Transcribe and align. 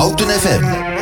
Houten 0.00 0.30
FM. 0.30 0.99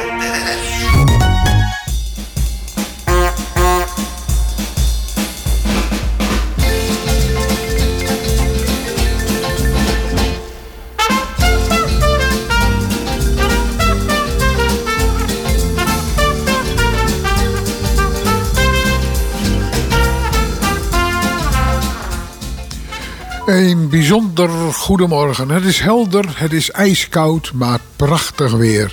Bijzonder 24.19 24.73
goedemorgen. 24.73 25.51
Het 25.51 25.64
is 25.64 25.80
helder, 25.80 26.25
het 26.34 26.53
is 26.53 26.71
ijskoud, 26.71 27.51
maar 27.55 27.79
prachtig 27.96 28.52
weer. 28.52 28.93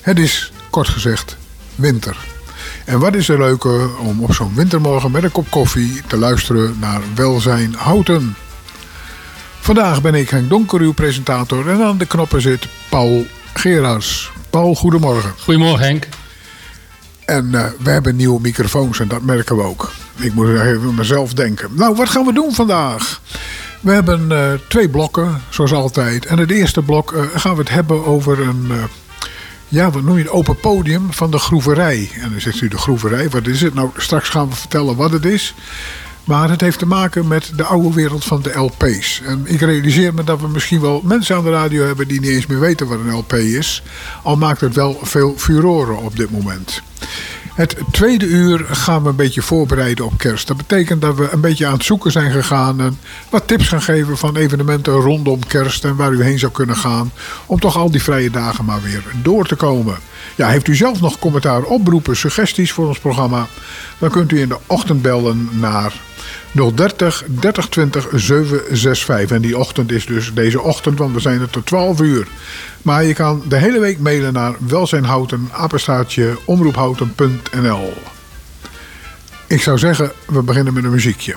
Het 0.00 0.18
is, 0.18 0.52
kort 0.70 0.88
gezegd, 0.88 1.36
winter. 1.74 2.16
En 2.84 2.98
wat 2.98 3.14
is 3.14 3.28
er 3.28 3.38
leuker 3.38 3.98
om 3.98 4.22
op 4.22 4.34
zo'n 4.34 4.54
wintermorgen 4.54 5.10
met 5.10 5.22
een 5.22 5.32
kop 5.32 5.50
koffie 5.50 6.02
te 6.06 6.16
luisteren 6.16 6.76
naar 6.80 7.00
Welzijn 7.14 7.74
Houten. 7.74 8.36
Vandaag 9.60 10.02
ben 10.02 10.14
ik 10.14 10.30
Henk 10.30 10.48
Donker, 10.48 10.80
uw 10.80 10.92
presentator. 10.92 11.68
En 11.68 11.82
aan 11.82 11.98
de 11.98 12.06
knoppen 12.06 12.40
zit 12.40 12.68
Paul 12.88 13.26
Gerards. 13.54 14.30
Paul, 14.50 14.74
goedemorgen. 14.74 15.32
Goedemorgen 15.38 15.86
Henk. 15.86 16.08
En 17.24 17.48
uh, 17.52 17.64
we 17.78 17.90
hebben 17.90 18.16
nieuwe 18.16 18.40
microfoons 18.40 19.00
en 19.00 19.08
dat 19.08 19.22
merken 19.22 19.56
we 19.56 19.62
ook. 19.62 19.92
Ik 20.16 20.34
moet 20.34 20.48
even 20.48 20.94
mezelf 20.94 21.34
denken. 21.34 21.70
Nou, 21.72 21.94
wat 21.94 22.08
gaan 22.08 22.24
we 22.24 22.32
doen 22.32 22.54
vandaag? 22.54 23.20
We 23.80 23.92
hebben 23.92 24.30
uh, 24.30 24.52
twee 24.68 24.88
blokken, 24.88 25.42
zoals 25.48 25.72
altijd. 25.72 26.26
En 26.26 26.38
het 26.38 26.50
eerste 26.50 26.82
blok 26.82 27.12
uh, 27.12 27.22
gaan 27.34 27.52
we 27.54 27.60
het 27.60 27.70
hebben 27.70 28.04
over 28.06 28.40
een, 28.40 28.66
uh, 28.70 28.82
ja, 29.68 29.90
wat 29.90 30.02
noem 30.02 30.16
je 30.16 30.22
het, 30.22 30.32
open 30.32 30.60
podium 30.60 31.12
van 31.12 31.30
de 31.30 31.38
groeverij. 31.38 32.10
En 32.20 32.30
dan 32.30 32.40
zegt 32.40 32.60
u 32.60 32.68
de 32.68 32.78
groeverij, 32.78 33.30
wat 33.30 33.46
is 33.46 33.60
het? 33.60 33.74
Nou, 33.74 33.90
straks 33.96 34.28
gaan 34.28 34.48
we 34.48 34.54
vertellen 34.54 34.96
wat 34.96 35.12
het 35.12 35.24
is. 35.24 35.54
Maar 36.24 36.50
het 36.50 36.60
heeft 36.60 36.78
te 36.78 36.86
maken 36.86 37.28
met 37.28 37.52
de 37.56 37.64
oude 37.64 37.94
wereld 37.94 38.24
van 38.24 38.42
de 38.42 38.58
LP's. 38.58 39.22
En 39.24 39.42
ik 39.44 39.60
realiseer 39.60 40.14
me 40.14 40.24
dat 40.24 40.40
we 40.40 40.48
misschien 40.48 40.80
wel 40.80 41.00
mensen 41.04 41.36
aan 41.36 41.44
de 41.44 41.50
radio 41.50 41.86
hebben 41.86 42.08
die 42.08 42.20
niet 42.20 42.30
eens 42.30 42.46
meer 42.46 42.60
weten 42.60 42.86
wat 42.86 42.98
een 42.98 43.12
LP 43.12 43.32
is. 43.32 43.82
Al 44.22 44.36
maakt 44.36 44.60
het 44.60 44.74
wel 44.74 44.98
veel 45.02 45.34
furoren 45.36 45.98
op 45.98 46.16
dit 46.16 46.30
moment. 46.30 46.82
Het 47.60 47.76
tweede 47.90 48.26
uur 48.26 48.64
gaan 48.70 49.02
we 49.02 49.08
een 49.08 49.16
beetje 49.16 49.42
voorbereiden 49.42 50.04
op 50.04 50.18
kerst. 50.18 50.46
Dat 50.46 50.56
betekent 50.56 51.00
dat 51.00 51.16
we 51.16 51.28
een 51.30 51.40
beetje 51.40 51.66
aan 51.66 51.72
het 51.72 51.84
zoeken 51.84 52.12
zijn 52.12 52.30
gegaan 52.30 52.80
en 52.80 52.98
wat 53.30 53.46
tips 53.46 53.68
gaan 53.68 53.82
geven 53.82 54.18
van 54.18 54.36
evenementen 54.36 54.92
rondom 54.92 55.46
kerst 55.46 55.84
en 55.84 55.96
waar 55.96 56.12
u 56.12 56.22
heen 56.22 56.38
zou 56.38 56.52
kunnen 56.52 56.76
gaan. 56.76 57.12
Om 57.46 57.60
toch 57.60 57.76
al 57.76 57.90
die 57.90 58.02
vrije 58.02 58.30
dagen 58.30 58.64
maar 58.64 58.82
weer 58.82 59.02
door 59.22 59.46
te 59.46 59.54
komen. 59.54 59.96
Ja, 60.36 60.48
heeft 60.48 60.68
u 60.68 60.74
zelf 60.74 61.00
nog 61.00 61.18
commentaar, 61.18 61.62
oproepen, 61.62 62.16
suggesties 62.16 62.72
voor 62.72 62.88
ons 62.88 62.98
programma? 62.98 63.46
Dan 63.98 64.10
kunt 64.10 64.32
u 64.32 64.40
in 64.40 64.48
de 64.48 64.58
ochtend 64.66 65.02
bellen 65.02 65.48
naar 65.52 65.92
030 66.52 67.24
3020 67.40 68.08
765. 68.12 69.30
En 69.30 69.42
die 69.42 69.58
ochtend 69.58 69.92
is 69.92 70.06
dus 70.06 70.34
deze 70.34 70.60
ochtend, 70.60 70.98
want 70.98 71.14
we 71.14 71.20
zijn 71.20 71.40
er 71.40 71.50
tot 71.50 71.66
12 71.66 72.00
uur. 72.00 72.26
Maar 72.82 73.04
je 73.04 73.14
kan 73.14 73.42
de 73.48 73.56
hele 73.56 73.80
week 73.80 73.98
mailen 73.98 74.32
naar 74.32 74.54
welzijnhouten, 74.58 75.48
apenstaartje, 75.52 76.38
omroephouten.nl. 76.44 77.92
Ik 79.46 79.62
zou 79.62 79.78
zeggen, 79.78 80.12
we 80.26 80.42
beginnen 80.42 80.74
met 80.74 80.84
een 80.84 80.90
muziekje. 80.90 81.36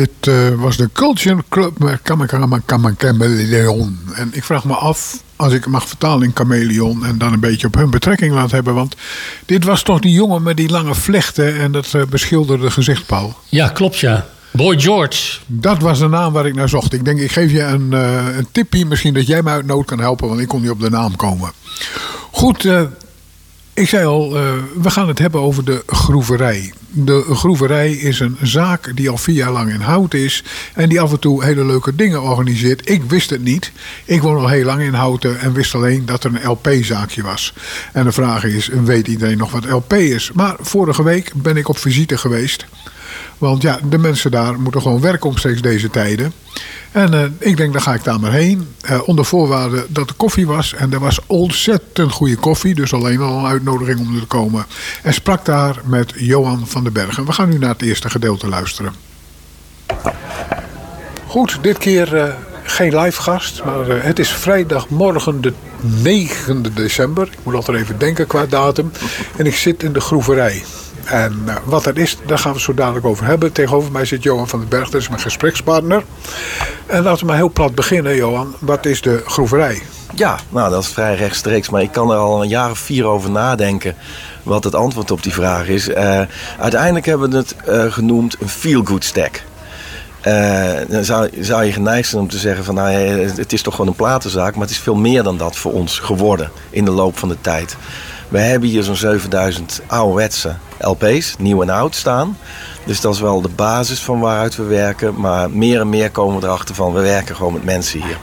Dit 0.00 0.26
uh, 0.26 0.48
was 0.54 0.76
de 0.76 0.90
Culture 0.92 1.44
Club 1.48 1.78
met 1.78 2.00
Chameleon. 2.96 3.98
En 4.14 4.30
ik 4.32 4.44
vraag 4.44 4.64
me 4.64 4.74
af, 4.74 5.22
als 5.36 5.52
ik 5.52 5.66
mag 5.66 5.88
vertalen 5.88 6.26
in 6.26 6.32
chameleon... 6.34 7.04
en 7.04 7.18
dan 7.18 7.32
een 7.32 7.40
beetje 7.40 7.66
op 7.66 7.74
hun 7.74 7.90
betrekking 7.90 8.34
laat 8.34 8.50
hebben... 8.50 8.74
want 8.74 8.96
dit 9.46 9.64
was 9.64 9.82
toch 9.82 10.00
die 10.00 10.12
jongen 10.12 10.42
met 10.42 10.56
die 10.56 10.68
lange 10.68 10.94
vlechten... 10.94 11.58
en 11.58 11.72
dat 11.72 11.92
uh, 11.96 12.02
beschilderde 12.04 12.70
gezicht, 12.70 13.06
Paul? 13.06 13.34
Ja, 13.48 13.68
klopt 13.68 13.98
ja. 13.98 14.26
Boy 14.50 14.80
George. 14.80 15.38
Dat 15.46 15.80
was 15.80 15.98
de 15.98 16.08
naam 16.08 16.32
waar 16.32 16.46
ik 16.46 16.54
naar 16.54 16.68
zocht. 16.68 16.92
Ik 16.92 17.04
denk, 17.04 17.18
ik 17.18 17.32
geef 17.32 17.52
je 17.52 17.62
een, 17.62 17.88
uh, 17.92 18.36
een 18.36 18.46
tipje. 18.52 18.86
Misschien 18.86 19.14
dat 19.14 19.26
jij 19.26 19.42
me 19.42 19.50
uit 19.50 19.66
nood 19.66 19.86
kan 19.86 20.00
helpen, 20.00 20.28
want 20.28 20.40
ik 20.40 20.48
kon 20.48 20.60
niet 20.60 20.70
op 20.70 20.80
de 20.80 20.90
naam 20.90 21.16
komen. 21.16 21.52
Goed, 22.30 22.68
ik 23.80 23.88
zei 23.88 24.06
al, 24.06 24.36
uh, 24.36 24.52
we 24.82 24.90
gaan 24.90 25.08
het 25.08 25.18
hebben 25.18 25.40
over 25.40 25.64
de 25.64 25.82
groeverij. 25.86 26.72
De 26.88 27.24
groeverij 27.34 27.92
is 27.92 28.20
een 28.20 28.36
zaak 28.42 28.96
die 28.96 29.10
al 29.10 29.16
vier 29.16 29.34
jaar 29.34 29.50
lang 29.50 29.72
in 29.72 29.80
hout 29.80 30.14
is. 30.14 30.44
En 30.74 30.88
die 30.88 31.00
af 31.00 31.10
en 31.10 31.18
toe 31.18 31.44
hele 31.44 31.64
leuke 31.64 31.94
dingen 31.94 32.22
organiseert. 32.22 32.90
Ik 32.90 33.02
wist 33.02 33.30
het 33.30 33.42
niet. 33.42 33.72
Ik 34.04 34.22
woon 34.22 34.36
al 34.36 34.48
heel 34.48 34.64
lang 34.64 34.82
in 34.82 34.94
Houten 34.94 35.40
en 35.40 35.52
wist 35.52 35.74
alleen 35.74 36.06
dat 36.06 36.24
er 36.24 36.30
een 36.34 36.50
LP-zaakje 36.50 37.22
was. 37.22 37.54
En 37.92 38.04
de 38.04 38.12
vraag 38.12 38.44
is, 38.44 38.70
weet 38.84 39.08
iedereen 39.08 39.38
nog 39.38 39.50
wat 39.50 39.70
LP 39.70 39.92
is? 39.92 40.30
Maar 40.32 40.56
vorige 40.60 41.02
week 41.02 41.32
ben 41.34 41.56
ik 41.56 41.68
op 41.68 41.78
visite 41.78 42.18
geweest. 42.18 42.66
Want 43.40 43.62
ja, 43.62 43.78
de 43.88 43.98
mensen 43.98 44.30
daar 44.30 44.60
moeten 44.60 44.82
gewoon 44.82 45.00
werken 45.00 45.28
omstreeks 45.28 45.62
deze 45.62 45.90
tijden. 45.90 46.32
En 46.92 47.14
uh, 47.14 47.24
ik 47.38 47.56
denk, 47.56 47.72
dan 47.72 47.82
ga 47.82 47.94
ik 47.94 48.04
daar 48.04 48.20
maar 48.20 48.32
heen. 48.32 48.68
Uh, 48.90 49.08
onder 49.08 49.24
voorwaarde 49.24 49.86
dat 49.88 50.08
er 50.08 50.14
koffie 50.14 50.46
was. 50.46 50.74
En 50.74 50.92
er 50.92 50.98
was 50.98 51.18
ontzettend 51.26 52.12
goede 52.12 52.36
koffie. 52.36 52.74
Dus 52.74 52.92
alleen 52.92 53.20
al 53.20 53.38
een 53.38 53.46
uitnodiging 53.46 54.00
om 54.00 54.14
er 54.14 54.20
te 54.20 54.26
komen. 54.26 54.66
En 55.02 55.14
sprak 55.14 55.44
daar 55.44 55.76
met 55.84 56.12
Johan 56.16 56.66
van 56.66 56.82
den 56.82 56.92
Bergen. 56.92 57.26
We 57.26 57.32
gaan 57.32 57.48
nu 57.48 57.58
naar 57.58 57.72
het 57.72 57.82
eerste 57.82 58.10
gedeelte 58.10 58.48
luisteren. 58.48 58.92
Goed, 61.26 61.58
dit 61.62 61.78
keer 61.78 62.14
uh, 62.14 62.24
geen 62.62 62.98
live 62.98 63.22
gast. 63.22 63.64
Maar 63.64 63.86
het 63.86 64.18
is 64.18 64.28
vrijdagmorgen 64.28 65.40
de 65.40 65.52
9 65.80 66.74
december. 66.74 67.28
Ik 67.32 67.38
moet 67.42 67.54
altijd 67.54 67.78
even 67.78 67.98
denken 67.98 68.26
qua 68.26 68.46
datum. 68.46 68.92
En 69.36 69.46
ik 69.46 69.54
zit 69.54 69.82
in 69.82 69.92
de 69.92 70.00
groeverij. 70.00 70.62
En 71.10 71.42
uh, 71.46 71.56
wat 71.64 71.84
dat 71.84 71.96
is, 71.96 72.16
daar 72.26 72.38
gaan 72.38 72.52
we 72.52 72.60
zo 72.60 72.74
dadelijk 72.74 73.06
over 73.06 73.26
hebben. 73.26 73.52
Tegenover 73.52 73.92
mij 73.92 74.04
zit 74.04 74.22
Johan 74.22 74.48
van 74.48 74.58
den 74.58 74.68
Berg, 74.68 74.90
dat 74.90 75.00
is 75.00 75.08
mijn 75.08 75.20
gesprekspartner. 75.20 76.04
En 76.86 77.02
laten 77.02 77.20
we 77.20 77.26
maar 77.26 77.36
heel 77.36 77.50
plat 77.50 77.74
beginnen, 77.74 78.16
Johan. 78.16 78.54
Wat 78.58 78.86
is 78.86 79.00
de 79.00 79.22
groeverij? 79.26 79.82
Ja, 80.14 80.38
nou 80.48 80.70
dat 80.70 80.82
is 80.82 80.88
vrij 80.88 81.14
rechtstreeks, 81.14 81.70
maar 81.70 81.82
ik 81.82 81.92
kan 81.92 82.10
er 82.10 82.16
al 82.16 82.42
een 82.42 82.48
jaar 82.48 82.70
of 82.70 82.78
vier 82.78 83.04
over 83.04 83.30
nadenken 83.30 83.94
wat 84.42 84.64
het 84.64 84.74
antwoord 84.74 85.10
op 85.10 85.22
die 85.22 85.32
vraag 85.32 85.68
is. 85.68 85.88
Uh, 85.88 86.20
uiteindelijk 86.58 87.06
hebben 87.06 87.30
we 87.30 87.36
het 87.36 87.56
uh, 87.68 87.92
genoemd 87.92 88.36
een 88.40 88.48
feel-good 88.48 89.04
stack. 89.04 89.42
Dan 90.88 91.04
zou, 91.04 91.30
zou, 91.40 91.64
je 91.64 91.72
geneigd 91.72 92.08
zijn 92.08 92.22
om 92.22 92.28
te 92.28 92.38
zeggen 92.38 92.64
van 92.64 92.74
nou, 92.74 92.92
het 92.92 93.52
is 93.52 93.62
toch 93.62 93.74
gewoon 93.74 93.90
een 93.90 93.96
platenzaak, 93.96 94.52
maar 94.52 94.62
het 94.62 94.70
is 94.70 94.78
veel 94.78 94.94
meer 94.94 95.22
dan 95.22 95.36
dat 95.36 95.56
voor 95.56 95.72
ons 95.72 95.98
geworden 95.98 96.50
in 96.70 96.84
de 96.84 96.90
loop 96.90 97.18
van 97.18 97.28
de 97.28 97.36
tijd. 97.40 97.76
We 98.30 98.38
hebben 98.38 98.68
hier 98.68 98.82
zo'n 98.82 98.96
7000 98.96 99.80
ouderwetse 99.86 100.54
LP's, 100.78 101.34
nieuw 101.38 101.62
en 101.62 101.70
oud, 101.70 101.94
staan. 101.94 102.38
Dus 102.84 103.00
dat 103.00 103.14
is 103.14 103.20
wel 103.20 103.40
de 103.40 103.48
basis 103.48 104.00
van 104.00 104.20
waaruit 104.20 104.56
we 104.56 104.62
werken. 104.62 105.20
Maar 105.20 105.50
meer 105.50 105.80
en 105.80 105.88
meer 105.88 106.10
komen 106.10 106.40
we 106.40 106.46
erachter 106.46 106.74
van, 106.74 106.92
we 106.92 107.00
werken 107.00 107.36
gewoon 107.36 107.52
met 107.52 107.64
mensen 107.64 108.02
hier. 108.02 108.18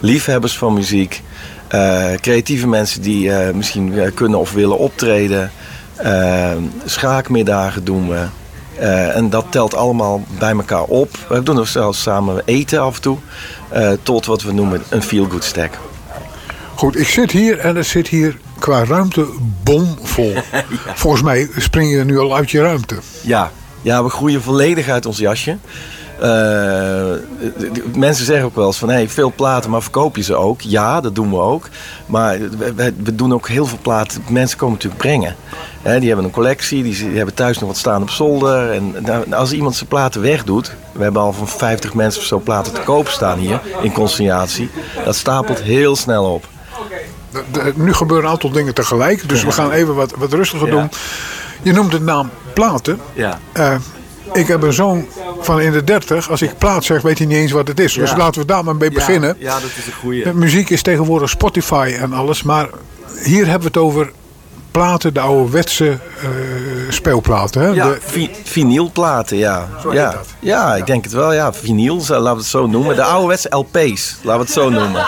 Liefhebbers 0.00 0.58
van 0.58 0.74
muziek, 0.74 1.22
uh, 1.74 2.12
creatieve 2.20 2.66
mensen 2.66 3.02
die 3.02 3.28
uh, 3.28 3.50
misschien 3.50 3.92
uh, 3.92 4.10
kunnen 4.14 4.38
of 4.38 4.52
willen 4.52 4.78
optreden. 4.78 5.50
schaakmiddagen 6.84 7.84
doen 7.84 8.08
we. 8.08 8.26
en 9.14 9.30
dat 9.30 9.46
telt 9.50 9.74
allemaal 9.74 10.24
bij 10.38 10.52
elkaar 10.52 10.84
op. 10.84 11.18
We 11.28 11.42
doen 11.42 11.58
ook 11.58 11.66
zelfs 11.66 12.02
samen 12.02 12.42
eten 12.44 12.80
af 12.80 12.94
en 12.94 13.02
toe. 13.02 13.18
tot 14.02 14.26
wat 14.26 14.42
we 14.42 14.52
noemen 14.52 14.82
een 14.88 15.02
feel-good 15.02 15.44
stack. 15.44 15.78
Goed, 16.74 16.98
ik 16.98 17.08
zit 17.08 17.30
hier 17.30 17.58
en 17.58 17.76
er 17.76 17.84
zit 17.84 18.08
hier 18.08 18.36
qua 18.58 18.84
ruimte 18.84 19.26
bomvol. 19.62 20.32
ja. 20.86 20.94
Volgens 20.94 21.22
mij 21.22 21.48
spring 21.56 21.90
je 21.90 22.04
nu 22.04 22.18
al 22.18 22.36
uit 22.36 22.50
je 22.50 22.60
ruimte. 22.60 22.96
Ja, 23.22 23.50
ja 23.82 24.04
we 24.04 24.10
groeien 24.10 24.42
volledig 24.42 24.88
uit 24.88 25.06
ons 25.06 25.18
jasje. 25.18 25.56
Uh, 26.22 27.12
mensen 27.94 28.24
zeggen 28.24 28.44
ook 28.44 28.54
wel 28.54 28.66
eens 28.66 28.78
van 28.78 28.88
hey, 28.88 29.08
veel 29.08 29.32
platen, 29.36 29.70
maar 29.70 29.82
verkoop 29.82 30.16
je 30.16 30.22
ze 30.22 30.34
ook? 30.34 30.60
Ja, 30.60 31.00
dat 31.00 31.14
doen 31.14 31.30
we 31.30 31.36
ook. 31.36 31.68
Maar 32.06 32.38
we, 32.38 32.92
we 33.02 33.14
doen 33.14 33.32
ook 33.32 33.48
heel 33.48 33.66
veel 33.66 33.78
platen. 33.82 34.22
Mensen 34.28 34.58
komen 34.58 34.74
natuurlijk 34.74 35.02
brengen. 35.02 35.36
He, 35.82 35.98
die 35.98 36.08
hebben 36.08 36.26
een 36.26 36.32
collectie, 36.32 36.82
die, 36.82 37.08
die, 37.08 37.16
hebben 37.16 37.34
thuis 37.34 37.58
nog 37.58 37.68
wat 37.68 37.78
staan 37.78 38.02
op 38.02 38.10
zolder. 38.10 38.72
En 38.72 38.94
nou, 38.98 39.32
als 39.32 39.52
iemand 39.52 39.76
zijn 39.76 39.88
platen 39.88 40.20
wegdoet, 40.20 40.74
we 40.92 41.02
hebben 41.02 41.22
al 41.22 41.32
van 41.32 41.48
50 41.48 41.94
mensen 41.94 42.20
of 42.20 42.26
zo 42.26 42.38
platen 42.38 42.72
te 42.72 42.80
koop 42.80 43.08
staan 43.08 43.38
hier 43.38 43.60
in 43.82 43.92
consignatie. 43.92 44.70
Dat 45.04 45.16
stapelt 45.16 45.62
heel 45.62 45.96
snel 45.96 46.24
op 46.24 46.48
nu 47.74 47.92
gebeuren 47.92 48.26
een 48.26 48.32
aantal 48.32 48.50
dingen 48.50 48.74
tegelijk. 48.74 49.28
Dus 49.28 49.44
we 49.44 49.52
gaan 49.52 49.70
even 49.70 49.94
wat, 49.94 50.12
wat 50.16 50.32
rustiger 50.32 50.70
doen. 50.70 50.90
Je 51.62 51.72
noemt 51.72 51.90
de 51.90 52.00
naam 52.00 52.30
platen. 52.54 53.00
Ja. 53.12 53.38
Uh, 53.56 53.74
ik 54.32 54.46
heb 54.46 54.62
een 54.62 54.72
zoon 54.72 55.06
van 55.40 55.60
in 55.60 55.72
de 55.72 55.84
30. 55.84 56.30
Als 56.30 56.42
ik 56.42 56.58
plaat 56.58 56.84
zeg, 56.84 57.02
weet 57.02 57.18
hij 57.18 57.26
niet 57.26 57.36
eens 57.36 57.52
wat 57.52 57.68
het 57.68 57.80
is. 57.80 57.94
Ja. 57.94 58.00
Dus 58.00 58.16
laten 58.16 58.40
we 58.40 58.46
daar 58.46 58.64
maar 58.64 58.76
mee 58.76 58.90
beginnen. 58.90 59.36
Ja, 59.38 59.54
dat 59.54 59.70
is 59.78 59.86
een 59.86 59.92
goede. 59.92 60.34
Muziek 60.34 60.70
is 60.70 60.82
tegenwoordig 60.82 61.30
Spotify 61.30 61.96
en 62.00 62.12
alles. 62.12 62.42
Maar 62.42 62.68
hier 63.22 63.46
hebben 63.46 63.72
we 63.72 63.78
het 63.78 63.86
over 63.86 64.12
platen, 64.70 65.14
de 65.14 65.20
ouderwetse 65.20 65.84
uh, 65.84 65.98
speelplaten. 66.88 67.62
Hè? 67.62 67.68
Ja, 67.68 67.88
de... 67.88 67.98
vi 68.00 68.30
vinylplaten, 68.44 69.36
ja. 69.36 69.68
Zo 69.82 69.92
ja. 69.92 70.10
dat. 70.10 70.26
Ja, 70.40 70.74
ik 70.74 70.86
denk 70.86 71.04
het 71.04 71.12
wel. 71.12 71.32
Ja, 71.32 71.52
vinyl, 71.52 71.96
laten 71.96 72.22
we 72.22 72.28
het 72.28 72.44
zo 72.44 72.66
noemen. 72.66 72.96
De 72.96 73.02
ouderwetse 73.02 73.56
LP's, 73.56 74.16
laten 74.22 74.40
we 74.40 74.46
het 74.46 74.50
zo 74.50 74.70
noemen. 74.70 75.06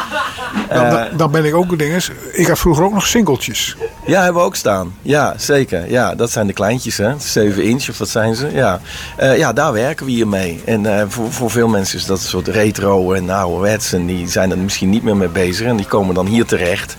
Dan, 0.69 0.87
uh, 0.87 1.03
dan 1.17 1.31
ben 1.31 1.45
ik 1.45 1.55
ook 1.55 1.79
dinges. 1.79 2.11
Ik 2.33 2.47
had 2.47 2.59
vroeger 2.59 2.85
ook 2.85 2.93
nog 2.93 3.07
singeltjes. 3.07 3.77
Ja, 4.07 4.23
hebben 4.23 4.41
we 4.41 4.47
ook 4.47 4.57
staan. 4.57 4.95
Ja, 5.03 5.35
zeker. 5.37 5.91
Ja, 5.91 6.15
dat 6.15 6.31
zijn 6.31 6.47
de 6.47 6.53
kleintjes, 6.53 6.97
hè. 6.97 7.13
7 7.19 7.65
inch 7.65 7.89
of 7.89 7.99
wat 7.99 8.09
zijn 8.09 8.35
ze? 8.35 8.51
Ja, 8.53 8.81
uh, 9.21 9.37
ja 9.39 9.53
daar 9.53 9.73
werken 9.73 10.07
we 10.07 10.13
hier 10.13 10.29
mee. 10.29 10.63
En 10.65 10.85
uh, 10.85 11.03
voor, 11.09 11.33
voor 11.33 11.51
veel 11.51 11.69
mensen 11.69 11.99
is 11.99 12.07
dat 12.07 12.19
een 12.19 12.29
soort 12.29 12.49
retro 12.49 13.13
en 13.13 13.31
ouderwets. 13.31 13.93
En 13.93 14.07
die 14.07 14.29
zijn 14.29 14.51
er 14.51 14.59
misschien 14.59 14.91
niet 14.91 15.03
meer 15.03 15.17
mee 15.17 15.29
bezig. 15.29 15.67
En 15.67 15.77
die 15.77 15.87
komen 15.87 16.15
dan 16.15 16.27
hier 16.27 16.45
terecht. 16.45 16.97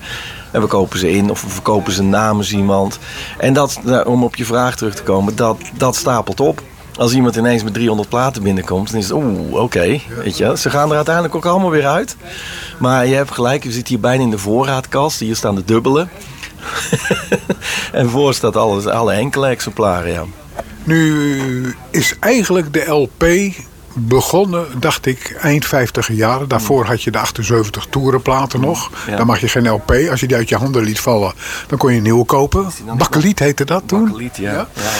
En 0.51 0.61
we 0.61 0.67
kopen 0.67 0.99
ze 0.99 1.11
in 1.11 1.29
of 1.29 1.41
we 1.41 1.49
verkopen 1.49 1.93
ze 1.93 2.03
namens 2.03 2.53
iemand. 2.53 2.99
En 3.37 3.53
dat, 3.53 3.79
om 4.05 4.23
op 4.23 4.35
je 4.35 4.45
vraag 4.45 4.75
terug 4.75 4.95
te 4.95 5.03
komen, 5.03 5.35
dat, 5.35 5.57
dat 5.77 5.95
stapelt 5.95 6.39
op. 6.39 6.61
Als 6.97 7.13
iemand 7.13 7.35
ineens 7.35 7.63
met 7.63 7.73
300 7.73 8.09
platen 8.09 8.43
binnenkomt, 8.43 8.91
dan 8.91 8.99
is 8.99 9.09
het 9.09 9.13
oeh, 9.13 9.51
oké. 9.51 9.61
Okay, 9.61 10.01
weet 10.23 10.37
je, 10.37 10.57
ze 10.57 10.69
gaan 10.69 10.89
er 10.89 10.95
uiteindelijk 10.95 11.35
ook 11.35 11.45
allemaal 11.45 11.69
weer 11.69 11.87
uit. 11.87 12.17
Maar 12.79 13.07
je 13.07 13.15
hebt 13.15 13.31
gelijk, 13.31 13.63
we 13.63 13.71
zitten 13.71 13.93
hier 13.93 14.03
bijna 14.03 14.23
in 14.23 14.29
de 14.29 14.37
voorraadkast. 14.37 15.19
Hier 15.19 15.35
staan 15.35 15.55
de 15.55 15.65
dubbele. 15.65 16.07
en 17.91 18.09
voor 18.09 18.33
staat 18.33 18.55
alles, 18.55 18.85
alle 18.85 19.13
enkele 19.13 19.47
exemplaren, 19.47 20.11
ja. 20.11 20.23
Nu 20.83 21.75
is 21.89 22.15
eigenlijk 22.19 22.73
de 22.73 22.85
LP 22.85 23.23
begonnen, 23.93 24.65
dacht 24.79 25.05
ik, 25.05 25.37
eind 25.41 25.65
50 25.65 26.07
jaren. 26.07 26.47
Daarvoor 26.47 26.85
had 26.85 27.03
je 27.03 27.11
de 27.11 27.17
78 27.17 27.85
toerenplaten 27.89 28.59
nog. 28.59 28.91
Ja. 29.07 29.15
Dan 29.17 29.25
mag 29.25 29.39
je 29.39 29.47
geen 29.47 29.69
LP. 29.69 29.91
Als 30.09 30.19
je 30.19 30.27
die 30.27 30.37
uit 30.37 30.49
je 30.49 30.55
handen 30.55 30.83
liet 30.83 30.99
vallen, 30.99 31.33
dan 31.67 31.77
kon 31.77 31.91
je 31.91 31.97
een 31.97 32.03
nieuwe 32.03 32.25
kopen. 32.25 32.71
Bakkeliet 32.97 33.39
heette 33.39 33.65
dat 33.65 33.83
toen. 33.85 34.03
Bakkeliet, 34.03 34.37
ja. 34.37 34.51
ja. 34.51 34.67
ja. 34.73 34.91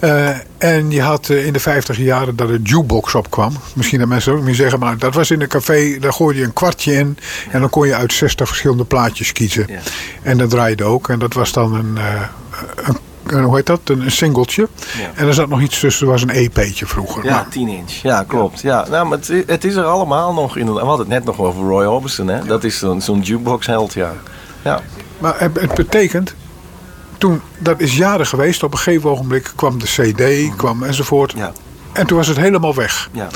Uh, 0.00 0.36
en 0.58 0.90
je 0.90 1.02
had 1.02 1.28
uh, 1.28 1.46
in 1.46 1.52
de 1.52 1.60
50 1.60 1.96
jaren 1.96 2.36
dat 2.36 2.48
de 2.48 2.60
jukebox 2.62 3.14
opkwam. 3.14 3.52
Misschien 3.74 3.98
dat 3.98 4.08
mensen 4.08 4.32
ook 4.32 4.44
niet 4.44 4.56
zeggen, 4.56 4.78
maar 4.78 4.98
dat 4.98 5.14
was 5.14 5.30
in 5.30 5.40
een 5.40 5.48
café. 5.48 5.98
Daar 5.98 6.12
gooide 6.12 6.38
je 6.38 6.44
een 6.44 6.52
kwartje 6.52 6.92
in. 6.92 7.18
En 7.50 7.60
dan 7.60 7.70
kon 7.70 7.86
je 7.86 7.94
uit 7.94 8.12
60 8.12 8.48
verschillende 8.48 8.84
plaatjes 8.84 9.32
kiezen. 9.32 9.66
En 10.22 10.38
dat 10.38 10.50
draaide 10.50 10.84
ook. 10.84 11.08
En 11.08 11.18
dat 11.18 11.32
was 11.32 11.52
dan 11.52 11.74
een, 11.74 11.94
uh, 11.96 12.22
een 12.76 12.96
hoe 13.30 13.56
heet 13.56 13.66
dat? 13.66 13.80
Een, 13.84 14.10
singeltje. 14.10 14.68
Ja. 14.98 15.10
En 15.14 15.26
er 15.26 15.34
zat 15.34 15.48
nog 15.48 15.60
iets 15.60 15.80
tussen, 15.80 16.06
was 16.06 16.22
een 16.22 16.30
EP'tje 16.30 16.86
vroeger. 16.86 17.24
Ja, 17.24 17.46
10 17.50 17.68
inch. 17.68 17.90
Ja, 17.90 18.22
klopt. 18.22 18.60
Ja, 18.60 18.86
nou, 18.90 19.08
maar 19.08 19.18
het, 19.18 19.32
het, 19.46 19.64
is 19.64 19.74
er 19.74 19.84
allemaal 19.84 20.34
nog. 20.34 20.56
In, 20.56 20.74
we 20.74 20.80
hadden 20.80 20.98
het 20.98 21.08
net 21.08 21.24
nog 21.24 21.38
over 21.38 21.62
Roy 21.62 21.84
Orbison. 21.84 22.28
Hè? 22.28 22.44
Dat 22.44 22.64
is 22.64 22.78
zo'n 22.78 23.00
zo'n 23.00 23.20
jukebox 23.20 23.66
held, 23.66 23.92
ja. 23.92 24.12
ja. 24.62 24.80
Maar 25.18 25.40
het, 25.40 25.60
het, 25.60 25.74
betekent, 25.74 26.34
toen, 27.18 27.40
dat 27.58 27.80
is 27.80 27.96
jaren 27.96 28.26
geweest. 28.26 28.62
Op 28.62 28.72
een 28.72 28.78
gegeven 28.78 29.10
ogenblik 29.10 29.52
kwam 29.56 29.78
de 29.78 29.86
CD, 29.86 30.56
kwam 30.56 30.82
enzovoort. 30.82 31.32
Ja. 31.36 31.52
En 31.92 32.06
toen 32.06 32.16
was 32.16 32.28
het 32.28 32.36
helemaal 32.36 32.74
weg. 32.74 33.08
Ja. 33.12 33.28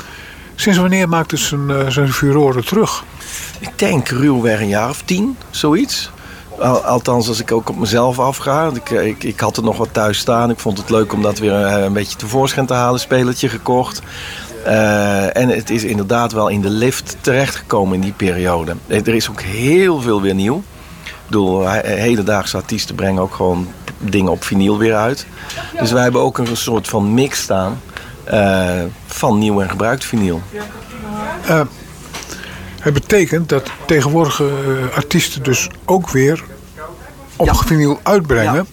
Sinds 0.55 0.77
wanneer 0.77 1.09
maakt 1.09 1.31
het 1.31 1.39
zijn, 1.39 1.69
uh, 1.69 1.87
zijn 1.87 2.13
furoren 2.13 2.65
terug? 2.65 3.03
Ik 3.59 3.79
denk 3.79 4.07
ruwweg 4.07 4.59
een 4.59 4.67
jaar 4.67 4.89
of 4.89 5.01
tien, 5.05 5.37
zoiets. 5.49 6.11
Althans, 6.59 7.27
als 7.27 7.39
ik 7.39 7.51
ook 7.51 7.69
op 7.69 7.77
mezelf 7.77 8.19
afga. 8.19 8.69
Ik, 8.73 8.89
ik, 8.89 9.23
ik, 9.23 9.39
had 9.39 9.57
er 9.57 9.63
nog 9.63 9.77
wat 9.77 9.89
thuis 9.91 10.17
staan. 10.17 10.49
Ik 10.49 10.59
vond 10.59 10.77
het 10.77 10.89
leuk 10.89 11.13
om 11.13 11.21
dat 11.21 11.39
weer 11.39 11.51
een, 11.51 11.83
een 11.83 11.93
beetje 11.93 12.17
tevoorschijn 12.17 12.65
te 12.65 12.73
halen. 12.73 12.99
Spelertje 12.99 13.49
gekocht. 13.49 14.01
Uh, 14.67 15.37
en 15.37 15.49
het 15.49 15.69
is 15.69 15.83
inderdaad 15.83 16.31
wel 16.31 16.47
in 16.47 16.61
de 16.61 16.69
lift 16.69 17.17
terechtgekomen 17.21 17.95
in 17.95 18.01
die 18.01 18.13
periode. 18.13 18.75
Er 18.87 19.07
is 19.15 19.29
ook 19.29 19.41
heel 19.41 20.01
veel 20.01 20.21
weer 20.21 20.33
nieuw. 20.33 20.63
Ik 21.03 21.39
bedoel, 21.39 21.69
hedendaagse 21.69 22.57
artiesten 22.57 22.95
brengen 22.95 23.21
ook 23.21 23.33
gewoon 23.33 23.67
dingen 23.97 24.31
op 24.31 24.43
vinyl 24.43 24.77
weer 24.77 24.95
uit. 24.95 25.25
Dus 25.79 25.91
wij 25.91 26.03
hebben 26.03 26.21
ook 26.21 26.37
een 26.37 26.57
soort 26.57 26.87
van 26.87 27.13
mix 27.13 27.41
staan. 27.41 27.81
eh, 28.23 28.81
van 29.05 29.37
nieuw 29.37 29.61
en 29.61 29.69
gebruikt 29.69 30.05
vinyl. 30.05 30.41
Het 32.83 32.93
betekent 32.93 33.49
dat 33.49 33.71
tegenwoordige 33.85 34.43
eh, 34.47 34.95
artiesten 34.95 35.43
dus 35.43 35.69
ook 35.85 36.09
weer 36.09 36.43
op 37.35 37.45
Ja. 37.45 37.55
vinyl 37.55 37.99
uitbrengen. 38.03 38.53
Ja. 38.53 38.63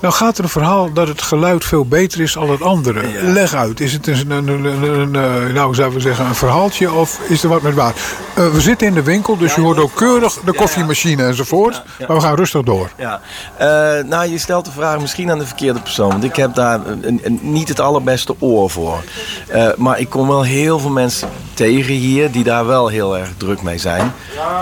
Nou 0.00 0.14
gaat 0.14 0.38
er 0.38 0.44
een 0.44 0.50
verhaal 0.50 0.92
dat 0.92 1.08
het 1.08 1.22
geluid 1.22 1.64
veel 1.64 1.84
beter 1.86 2.20
is 2.20 2.32
dan 2.32 2.50
het 2.50 2.62
andere. 2.62 3.00
Leg 3.22 3.54
uit. 3.54 3.80
Is 3.80 3.92
het 3.92 4.06
een, 4.06 4.30
een, 4.30 4.48
een, 4.48 4.64
een, 4.64 4.82
een, 4.82 5.14
eh, 5.46 5.54
nou 5.54 5.74
zouden 5.74 5.96
we 5.98 6.04
zeggen, 6.04 6.26
een 6.26 6.34
verhaaltje 6.34 6.92
of 6.92 7.18
is 7.28 7.42
er 7.42 7.48
wat 7.48 7.62
met 7.62 7.74
waar? 7.74 7.94
Eh, 8.34 8.48
we 8.48 8.60
zitten 8.60 8.86
in 8.86 8.94
de 8.94 9.02
winkel, 9.02 9.36
dus 9.36 9.54
je 9.54 9.60
hoort 9.60 9.78
ook 9.78 9.94
keurig 9.94 10.38
de 10.44 10.52
koffiemachine 10.52 11.22
enzovoort. 11.24 11.82
Maar 12.08 12.16
we 12.16 12.22
gaan 12.22 12.34
rustig 12.34 12.62
door. 12.62 12.90
Ja, 12.98 13.20
Eh, 13.56 13.66
nou 14.04 14.30
je 14.30 14.38
stelt 14.38 14.64
de 14.64 14.70
vraag 14.70 15.00
misschien 15.00 15.30
aan 15.30 15.38
de 15.38 15.46
verkeerde 15.46 15.80
persoon. 15.80 16.08
Want 16.08 16.24
ik 16.24 16.36
heb 16.36 16.54
daar 16.54 16.80
een, 16.86 17.20
een- 17.22 17.38
niet 17.42 17.68
het 17.68 17.80
allerbeste 17.80 18.34
oor 18.38 18.70
voor. 18.70 19.02
Eh, 19.48 19.68
maar 19.76 19.98
ik 20.00 20.08
kom 20.10 20.28
wel 20.28 20.42
heel 20.42 20.78
veel 20.78 20.90
mensen 20.90 21.28
tegen 21.54 21.94
hier 21.94 22.30
die 22.30 22.44
daar 22.44 22.66
wel 22.66 22.88
heel 22.88 23.16
erg 23.18 23.28
druk 23.36 23.62
mee 23.62 23.78
zijn. 23.78 24.12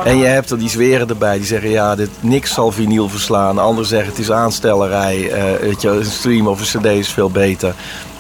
En 0.05 0.17
je 0.19 0.25
hebt 0.25 0.51
er 0.51 0.59
die 0.59 0.69
zweren 0.71 1.09
erbij 1.09 1.37
die 1.37 1.47
zeggen 1.47 1.71
ja, 1.71 1.95
dit, 1.95 2.11
niks 2.21 2.53
zal 2.55 2.73
vinyl 2.73 3.09
verslaan. 3.09 3.59
Anderen 3.59 3.89
zeggen 3.89 4.09
het 4.11 4.19
is 4.19 4.31
aanstellerij. 4.33 5.26
Eh, 5.31 5.61
weet 5.61 5.83
je, 5.83 5.89
een 5.89 6.05
stream 6.05 6.47
of 6.47 6.75
een 6.75 6.81
cd 6.81 6.87
is 6.87 7.09
veel 7.09 7.31
beter. 7.31 7.75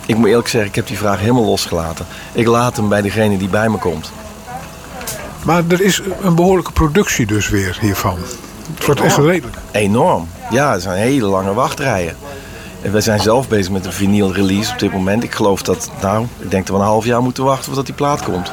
Ik 0.07 0.17
moet 0.17 0.29
eerlijk 0.29 0.49
zeggen, 0.49 0.71
ik 0.71 0.77
heb 0.77 0.87
die 0.87 0.99
vraag 0.99 1.21
helemaal 1.21 1.45
losgelaten. 1.45 2.07
Ik 2.33 2.47
laat 2.47 2.77
hem 2.77 2.89
bij 2.89 3.03
degene 3.03 3.39
die 3.39 3.49
bij 3.49 3.69
me 3.69 3.77
komt. 3.79 4.13
Maar 5.45 5.63
er 5.69 5.81
is 5.81 6.03
een 6.21 6.35
behoorlijke 6.35 6.73
productie 6.73 7.27
dus 7.27 7.49
weer 7.49 7.79
hiervan. 7.81 8.19
Het 8.75 8.87
wordt 8.87 9.01
echt 9.01 9.17
redelijk. 9.17 9.57
Enorm. 9.71 10.29
Ja, 10.51 10.75
er 10.75 10.81
zijn 10.81 10.99
hele 10.99 11.27
lange 11.27 11.55
wachtrijen. 11.55 12.17
En 12.83 12.93
wij 12.93 13.01
zijn 13.01 13.21
zelf 13.21 13.49
bezig 13.49 13.73
met 13.73 13.87
een 13.87 13.93
vinyl 13.93 14.33
release 14.33 14.73
op 14.73 14.79
dit 14.79 14.93
moment. 14.93 15.23
Ik 15.23 15.35
geloof 15.35 15.63
dat, 15.63 15.91
nou, 16.03 16.27
ik 16.39 16.51
denk 16.51 16.67
dat 16.67 16.77
we 16.77 16.83
een 16.83 16.89
half 16.89 17.05
jaar 17.05 17.23
moeten 17.23 17.45
wachten 17.45 17.65
voordat 17.65 17.87
die 17.87 17.95
plaat 17.95 18.23
komt. 18.23 18.53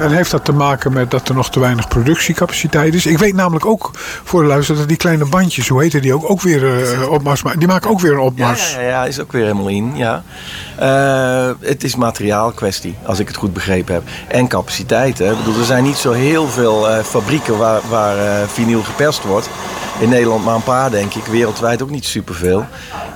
En 0.00 0.10
heeft 0.10 0.30
dat 0.30 0.44
te 0.44 0.52
maken 0.52 0.92
met 0.92 1.10
dat 1.10 1.28
er 1.28 1.34
nog 1.34 1.50
te 1.50 1.60
weinig 1.60 1.88
productiecapaciteit 1.88 2.94
is? 2.94 3.06
Ik 3.06 3.18
weet 3.18 3.34
namelijk 3.34 3.66
ook 3.66 3.90
voor 4.24 4.42
de 4.42 4.48
luisteraar 4.48 4.80
dat 4.80 4.88
die 4.88 4.96
kleine 4.96 5.24
bandjes, 5.24 5.68
hoe 5.68 5.82
heten 5.82 6.02
die 6.02 6.14
ook, 6.14 6.30
ook 6.30 6.40
weer 6.40 6.82
eh, 6.82 7.10
opmars 7.10 7.42
maken. 7.42 7.58
Die 7.58 7.68
maken 7.68 7.90
ook 7.90 8.00
weer 8.00 8.12
een 8.12 8.18
opmars. 8.18 8.72
Ja, 8.72 8.80
ja, 8.80 8.88
ja, 8.88 9.04
is 9.04 9.20
ook 9.20 9.32
weer 9.32 9.42
helemaal 9.42 9.68
in, 9.68 9.92
ja. 9.96 10.22
Eh, 10.78 11.50
het 11.60 11.84
is 11.84 11.96
materiaalkwestie, 11.96 12.94
als 13.04 13.18
ik 13.18 13.28
het 13.28 13.36
goed 13.36 13.52
begrepen 13.52 13.94
heb. 13.94 14.02
En 14.28 14.48
capaciteit, 14.48 15.18
hè. 15.18 15.30
Ik 15.30 15.38
bedoel, 15.38 15.58
er 15.58 15.64
zijn 15.64 15.84
niet 15.84 15.96
zo 15.96 16.12
heel 16.12 16.48
veel 16.48 16.88
eh, 16.88 17.04
fabrieken 17.04 17.58
waar, 17.58 17.80
waar 17.88 18.48
vinyl 18.48 18.82
geperst 18.82 19.22
wordt. 19.22 19.48
In 20.00 20.08
Nederland 20.08 20.44
maar 20.44 20.54
een 20.54 20.62
paar, 20.62 20.90
denk 20.90 21.14
ik. 21.14 21.24
Wereldwijd 21.26 21.82
ook 21.82 21.90
niet 21.90 22.04
superveel. 22.04 22.64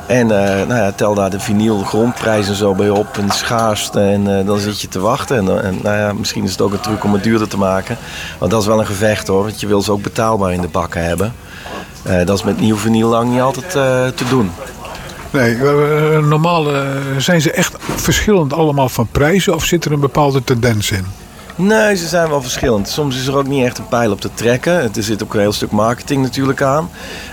En 0.06 0.30
eh, 0.30 0.66
nou 0.66 0.80
ja, 0.80 0.92
tel 0.92 1.14
daar 1.14 1.30
de 1.30 1.40
vinyl 1.40 1.78
grondprijzen 1.84 2.54
zo 2.54 2.74
bij 2.74 2.88
op 2.90 3.18
en 3.18 3.26
de 3.26 3.32
schaarste. 3.32 4.00
En 4.00 4.38
eh, 4.38 4.46
dan 4.46 4.58
zit 4.58 4.80
je 4.80 4.88
te 4.88 5.00
wachten. 5.00 5.36
En, 5.36 5.44
dan- 5.44 5.60
en 5.60 5.78
nou 5.82 5.96
ja, 5.96 6.12
misschien 6.12 6.44
is 6.44 6.50
het 6.50 6.60
ook 6.60 6.72
een 6.72 6.80
truc 6.80 7.04
om 7.04 7.12
het 7.12 7.22
duurder 7.22 7.48
te 7.48 7.58
maken. 7.58 7.96
Want 8.38 8.50
dat 8.50 8.60
is 8.60 8.66
wel 8.66 8.80
een 8.80 8.86
gevecht 8.86 9.26
hoor. 9.26 9.42
Want 9.42 9.60
je 9.60 9.66
wil 9.66 9.82
ze 9.82 9.92
ook 9.92 10.02
betaalbaar 10.02 10.52
in 10.52 10.60
de 10.60 10.68
bakken 10.68 11.04
hebben. 11.04 11.32
Eh, 12.02 12.26
dat 12.26 12.38
is 12.38 12.44
met 12.44 12.60
nieuw 12.60 12.76
vinyl 12.76 13.08
lang 13.08 13.30
niet 13.30 13.40
altijd 13.40 13.66
eh, 13.66 14.06
te 14.06 14.24
doen. 14.28 14.50
Nee, 15.30 15.54
eh, 15.54 16.18
normaal 16.18 16.74
eh, 16.74 16.80
zijn 17.18 17.40
ze 17.40 17.52
echt 17.52 17.74
verschillend 17.78 18.52
allemaal 18.52 18.88
van 18.88 19.08
prijzen 19.12 19.54
of 19.54 19.64
zit 19.64 19.84
er 19.84 19.92
een 19.92 20.00
bepaalde 20.00 20.44
tendens 20.44 20.90
in? 20.90 21.06
Nee, 21.62 21.96
ze 21.96 22.08
zijn 22.08 22.28
wel 22.28 22.42
verschillend. 22.42 22.88
Soms 22.88 23.16
is 23.16 23.26
er 23.26 23.36
ook 23.36 23.46
niet 23.46 23.64
echt 23.64 23.78
een 23.78 23.88
pijl 23.88 24.12
op 24.12 24.20
te 24.20 24.30
trekken. 24.34 24.72
Er 24.72 25.02
zit 25.02 25.22
ook 25.22 25.34
een 25.34 25.40
heel 25.40 25.52
stuk 25.52 25.70
marketing 25.70 26.22
natuurlijk 26.22 26.62
aan. 26.62 26.90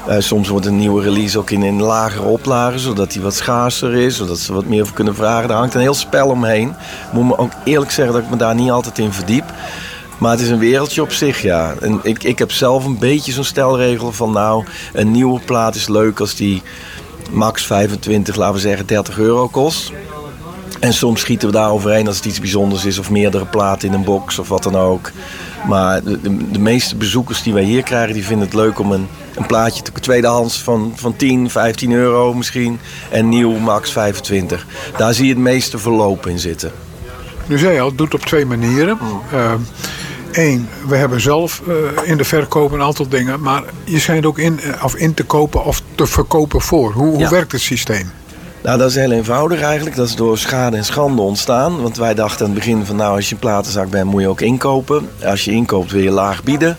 Eh, 0.07 0.15
soms 0.19 0.47
wordt 0.47 0.65
een 0.65 0.77
nieuwe 0.77 1.01
release 1.01 1.37
ook 1.37 1.49
in 1.49 1.61
een 1.61 1.81
lagere 1.81 2.27
oplage, 2.27 2.79
zodat 2.79 3.11
die 3.11 3.21
wat 3.21 3.35
schaarser 3.35 3.93
is, 3.93 4.17
zodat 4.17 4.39
ze 4.39 4.53
wat 4.53 4.65
meer 4.65 4.85
voor 4.85 4.95
kunnen 4.95 5.15
vragen. 5.15 5.47
Daar 5.47 5.57
hangt 5.57 5.73
een 5.73 5.81
heel 5.81 5.93
spel 5.93 6.29
omheen. 6.29 6.75
Moet 7.13 7.25
me 7.25 7.37
ook 7.37 7.51
eerlijk 7.63 7.91
zeggen 7.91 8.13
dat 8.13 8.23
ik 8.23 8.29
me 8.29 8.35
daar 8.35 8.55
niet 8.55 8.71
altijd 8.71 8.97
in 8.97 9.11
verdiep. 9.11 9.45
Maar 10.17 10.31
het 10.31 10.41
is 10.41 10.49
een 10.49 10.59
wereldje 10.59 11.01
op 11.01 11.11
zich, 11.11 11.41
ja. 11.41 11.73
En 11.81 11.99
ik, 12.03 12.23
ik 12.23 12.39
heb 12.39 12.51
zelf 12.51 12.85
een 12.85 12.99
beetje 12.99 13.31
zo'n 13.31 13.43
stelregel 13.43 14.11
van 14.11 14.31
nou, 14.31 14.65
een 14.93 15.11
nieuwe 15.11 15.39
plaat 15.39 15.75
is 15.75 15.87
leuk 15.87 16.19
als 16.19 16.35
die 16.35 16.61
max 17.31 17.65
25, 17.65 18.35
laten 18.35 18.55
we 18.55 18.61
zeggen 18.61 18.85
30 18.85 19.17
euro 19.17 19.47
kost. 19.47 19.91
En 20.79 20.93
soms 20.93 21.19
schieten 21.21 21.47
we 21.47 21.53
daar 21.53 21.71
overheen 21.71 22.07
als 22.07 22.15
het 22.15 22.25
iets 22.25 22.39
bijzonders 22.39 22.85
is 22.85 22.97
of 22.97 23.09
meerdere 23.09 23.45
platen 23.45 23.87
in 23.87 23.93
een 23.93 24.03
box 24.03 24.39
of 24.39 24.47
wat 24.47 24.63
dan 24.63 24.75
ook. 24.75 25.11
Maar 25.67 26.03
de, 26.03 26.21
de, 26.21 26.51
de 26.51 26.59
meeste 26.59 26.95
bezoekers 26.95 27.43
die 27.43 27.53
wij 27.53 27.63
hier 27.63 27.83
krijgen, 27.83 28.13
die 28.13 28.25
vinden 28.25 28.45
het 28.45 28.55
leuk 28.55 28.79
om 28.79 28.91
een, 28.91 29.07
een 29.35 29.45
plaatje 29.45 29.81
te 29.83 29.91
tweedehands 29.91 30.61
van, 30.61 30.93
van 30.95 31.15
10, 31.15 31.49
15 31.49 31.91
euro 31.91 32.33
misschien. 32.33 32.79
En 33.09 33.29
nieuw 33.29 33.51
max 33.57 33.91
25. 33.91 34.65
Daar 34.97 35.13
zie 35.13 35.25
je 35.25 35.33
het 35.33 35.41
meeste 35.41 35.77
verloop 35.77 36.27
in 36.27 36.39
zitten. 36.39 36.71
Nu 37.45 37.57
zei 37.57 37.73
je 37.73 37.79
al, 37.81 37.87
het 37.87 37.97
doet 37.97 38.13
op 38.13 38.21
twee 38.21 38.45
manieren. 38.45 38.97
Eén, 40.31 40.69
we 40.87 40.95
hebben 40.95 41.21
zelf 41.21 41.61
eh, 41.67 42.09
in 42.09 42.17
de 42.17 42.23
verkoop 42.23 42.71
een 42.71 42.81
aantal 42.81 43.07
dingen, 43.07 43.41
maar 43.41 43.63
je 43.83 43.99
schijnt 43.99 44.25
ook 44.25 44.37
in, 44.37 44.59
eh, 44.59 44.83
of 44.83 44.95
in 44.95 45.13
te 45.13 45.23
kopen 45.23 45.65
of 45.65 45.81
te 45.95 46.05
verkopen 46.07 46.61
voor. 46.61 46.91
Hoe, 46.91 47.05
hoe 47.07 47.19
Ja. 47.19 47.29
werkt 47.29 47.51
het 47.51 47.61
systeem? 47.61 48.11
Nou, 48.67 48.79
dat 48.79 48.89
is 48.89 48.95
heel 48.95 49.11
eenvoudig 49.11 49.61
eigenlijk. 49.61 49.95
Dat 49.95 50.07
is 50.07 50.15
door 50.15 50.37
schade 50.37 50.77
en 50.77 50.85
schande 50.85 51.21
ontstaan. 51.21 51.81
Want 51.81 51.97
wij 51.97 52.13
dachten 52.13 52.45
aan 52.45 52.51
het 52.51 52.59
begin 52.59 52.85
van 52.85 52.95
nou, 52.95 53.15
als 53.15 53.29
je 53.29 53.33
een 53.33 53.39
platenzak 53.39 53.89
bent, 53.89 54.09
moet 54.09 54.21
je 54.21 54.27
ook 54.27 54.41
inkopen. 54.41 55.09
Als 55.25 55.45
je 55.45 55.51
inkoopt, 55.51 55.91
wil 55.91 56.01
je 56.01 56.11
laag 56.11 56.43
bieden. 56.43 56.77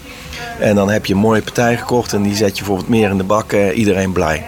En 0.58 0.74
dan 0.74 0.90
heb 0.90 1.06
je 1.06 1.14
een 1.14 1.20
mooie 1.20 1.42
partij 1.42 1.76
gekocht 1.76 2.12
en 2.12 2.22
die 2.22 2.34
zet 2.34 2.48
je 2.48 2.54
bijvoorbeeld 2.54 2.88
meer 2.88 3.10
in 3.10 3.16
de 3.16 3.24
bak. 3.24 3.52
eh, 3.52 3.78
iedereen 3.78 4.12
blij. 4.12 4.46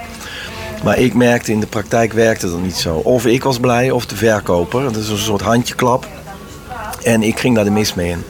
Maar 0.84 0.98
ik 0.98 1.14
merkte 1.14 1.52
in 1.52 1.60
de 1.60 1.66
praktijk 1.66 2.12
werkte 2.12 2.50
dat 2.50 2.62
niet 2.62 2.76
zo. 2.76 2.94
Of 2.94 3.26
ik 3.26 3.42
was 3.42 3.58
blij 3.58 3.90
of 3.90 4.06
de 4.06 4.16
verkoper. 4.16 4.82
Dat 4.82 4.96
is 4.96 5.08
een 5.08 5.18
soort 5.18 5.42
handjeklap. 5.42 6.06
En 7.02 7.22
ik 7.22 7.38
ging 7.38 7.54
daar 7.54 7.64
de 7.64 7.70
mis 7.70 7.94
mee 7.94 8.10
in. 8.10 8.24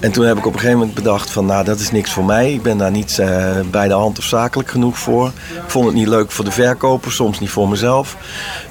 En 0.00 0.12
toen 0.12 0.24
heb 0.24 0.38
ik 0.38 0.46
op 0.46 0.52
een 0.52 0.58
gegeven 0.58 0.78
moment 0.78 0.96
bedacht 0.96 1.30
van, 1.30 1.46
nou 1.46 1.64
dat 1.64 1.80
is 1.80 1.90
niks 1.90 2.12
voor 2.12 2.24
mij. 2.24 2.52
Ik 2.52 2.62
ben 2.62 2.78
daar 2.78 2.90
niet 2.90 3.18
eh, 3.18 3.60
bij 3.70 3.88
de 3.88 3.94
hand 3.94 4.18
of 4.18 4.24
zakelijk 4.24 4.70
genoeg 4.70 4.98
voor. 4.98 5.26
Ik 5.26 5.70
vond 5.70 5.86
het 5.86 5.94
niet 5.94 6.08
leuk 6.08 6.30
voor 6.30 6.44
de 6.44 6.50
verkoper, 6.50 7.12
soms 7.12 7.40
niet 7.40 7.50
voor 7.50 7.68
mezelf. 7.68 8.16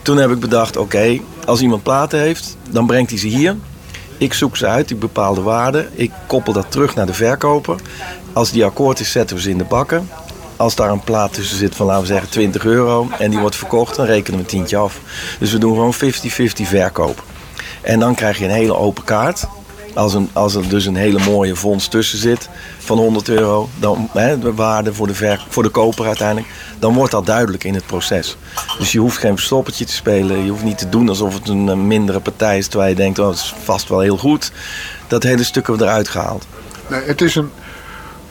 Toen 0.02 0.18
heb 0.18 0.32
ik 0.32 0.40
bedacht, 0.40 0.78
oké, 0.78 1.20
als 1.46 1.62
iemand 1.62 1.84
platen 1.84 2.20
heeft, 2.20 2.58
dan 2.70 2.86
brengt 2.86 3.10
hij 3.10 3.20
ze 3.20 3.28
hier. 3.28 3.56
Ik 4.18 4.34
zoek 4.34 4.58
ze 4.58 4.68
uit, 4.68 4.88
die 4.88 4.98
bepaalde 4.98 5.42
waarde. 5.42 5.88
Ik 5.94 6.12
koppel 6.28 6.54
dat 6.54 6.72
terug 6.72 6.96
naar 6.96 7.06
de 7.06 7.14
verkoper. 7.14 7.76
Als 8.34 8.52
die 8.52 8.66
akkoord 8.66 9.00
is, 9.00 9.12
zetten 9.12 9.36
we 9.36 9.42
ze 9.42 9.50
in 9.50 9.58
de 9.58 9.64
bakken. 9.64 10.10
Als 10.56 10.76
daar 10.76 10.90
een 10.90 11.04
plaat 11.04 11.34
tussen 11.34 11.58
zit 11.58 11.76
van, 11.76 11.86
laten 11.86 12.02
we 12.02 12.08
zeggen, 12.08 12.30
20 12.30 12.66
euro... 12.66 13.10
en 13.20 13.30
die 13.30 13.40
wordt 13.40 13.56
verkocht, 13.56 13.96
dan 13.96 14.06
rekenen 14.06 14.38
we 14.38 14.44
een 14.44 14.50
tientje 14.50 14.78
af. 14.78 15.00
Dus 15.40 15.52
we 15.52 15.58
doen 15.58 15.74
gewoon 15.74 15.94
50-50 15.94 15.98
verkoop. 16.64 17.24
En 17.84 18.00
dan 18.00 18.16
krijg 18.16 18.38
je 18.38 18.46
een 18.46 18.52
hele 18.52 18.75
open 18.75 19.04
kaart. 19.04 19.48
Als, 19.94 20.13
een, 20.13 20.30
als 20.34 20.56
er 20.56 20.70
dus 20.70 20.86
een 20.86 20.96
hele 20.96 21.20
mooie 21.20 21.56
fonds 21.56 21.88
tussen 21.88 22.18
zit 22.18 22.50
van 22.78 22.98
100 22.98 23.30
euro, 23.30 23.70
dan, 23.80 24.10
hè, 24.13 24.40
de 24.40 24.54
waarde 24.54 24.94
voor 24.94 25.08
de, 25.08 25.13
ver, 25.13 25.46
voor 25.50 25.63
de 25.63 25.70
koper 25.70 26.06
uiteindelijk, 26.06 26.48
dan 26.80 26.94
wordt 26.94 27.12
dat 27.12 27.25
duidelijk 27.25 27.63
in 27.63 27.74
het 27.74 27.86
proces. 27.86 28.38
Dus 28.78 28.92
je 28.92 29.00
hoeft 29.00 29.18
geen 29.18 29.36
verstoppertje 29.36 29.86
te 29.86 29.94
spelen. 29.94 30.44
Je 30.44 30.50
hoeft 30.50 30.63
niet 30.63 30.78
te 30.78 30.90
doen 30.90 31.10
alsof 31.10 31.34
het 31.34 31.48
een 31.48 31.88
mindere 31.88 32.20
partij 32.20 32.58
is, 32.58 32.68
terwijl 32.68 32.90
je 32.90 32.96
denkt, 32.96 33.20
oh, 33.20 33.25
dat 33.25 33.36
is 33.36 33.54
vast 33.63 33.90
wel 33.90 34.00
heel 34.00 34.18
goed. 34.18 34.52
Dat 35.08 35.24
hele 35.24 35.44
stuk 35.44 35.68
hebben 35.68 35.86
we 35.86 35.92
eruit 35.92 36.08
gehaald. 36.10 36.46
Nee, 36.90 37.02
het 37.02 37.22
is 37.22 37.36
een 37.36 37.52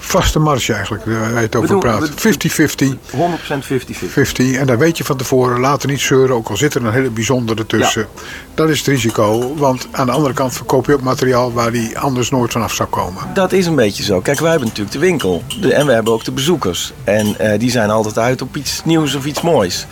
vaste 0.05 0.39
marge 0.39 0.73
eigenlijk, 0.73 1.07
eh, 1.07 1.21
waar 1.21 1.31
je 1.31 1.37
het 1.37 1.57
over 1.57 1.79
praat. 1.79 2.09
we- 2.09 2.17
50-50. 2.17 2.97
100% 3.11 3.65
50-50. 3.65 4.11
50. 4.13 4.53
En 4.57 4.67
dan 4.67 4.77
weet 4.79 4.97
je 4.99 5.05
van 5.05 5.17
tevoren, 5.17 5.61
later 5.61 5.89
niet 5.89 6.01
zeuren, 6.01 6.37
ook 6.37 6.49
al 6.49 6.57
zit 6.57 6.75
er 6.75 6.85
een 6.85 6.93
hele 6.93 7.11
bijzondere 7.11 7.67
tussen. 7.67 8.07
Dat 8.55 8.69
is 8.69 8.79
het 8.79 8.87
risico, 8.87 9.55
want 9.57 9.89
aan 9.91 10.07
de 10.07 10.13
andere 10.13 10.35
kant 10.35 10.53
verkoop 10.53 10.87
je 10.87 10.93
ook 10.95 11.01
materiaal 11.03 11.53
waar 11.53 11.73
die 11.73 11.99
anders 11.99 12.31
nooit 12.31 12.53
vanaf 12.53 12.75
zou 12.75 12.89
komen. 12.89 13.23
Dat 13.35 13.53
is 13.53 13.67
een 13.67 13.75
beetje 13.75 14.03
zo. 14.03 14.21
Kijk, 14.21 14.41
wij 14.41 14.51
hebben 14.51 14.69
natuurlijk 14.69 14.95
de 14.95 15.01
winkel. 15.01 15.43
De, 15.61 15.75
en 15.75 15.87
we 15.87 15.93
hebben 15.93 16.13
ook 16.13 16.25
de 16.25 16.33
bezoekers. 16.33 16.93
En 17.05 17.39
eh, 17.39 17.59
die 17.59 17.71
zijn 17.71 17.91
altijd 17.91 18.19
uit 18.19 18.43
op 18.43 18.57
iets 18.57 18.81
nieuws 18.85 19.15
of 19.15 19.25
iets 19.27 19.41
moois. 19.41 19.87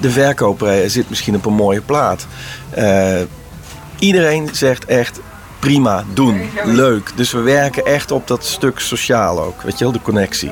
De 0.00 0.10
verkoper 0.10 0.68
eh, 0.82 0.88
zit 0.88 1.08
misschien 1.08 1.34
op 1.34 1.46
een 1.46 1.52
mooie 1.54 1.80
plaat. 1.80 2.26
Iedereen 3.98 4.48
zegt 4.52 4.84
echt 4.84 5.20
prima, 5.62 6.04
doen, 6.14 6.40
leuk. 6.64 7.12
Dus 7.16 7.32
we 7.32 7.40
werken 7.40 7.84
echt 7.84 8.10
op 8.10 8.26
dat 8.26 8.44
stuk 8.44 8.78
sociaal 8.78 9.42
ook. 9.42 9.62
Weet 9.62 9.78
je 9.78 9.84
wel, 9.84 9.92
de 9.92 10.02
connectie. 10.02 10.50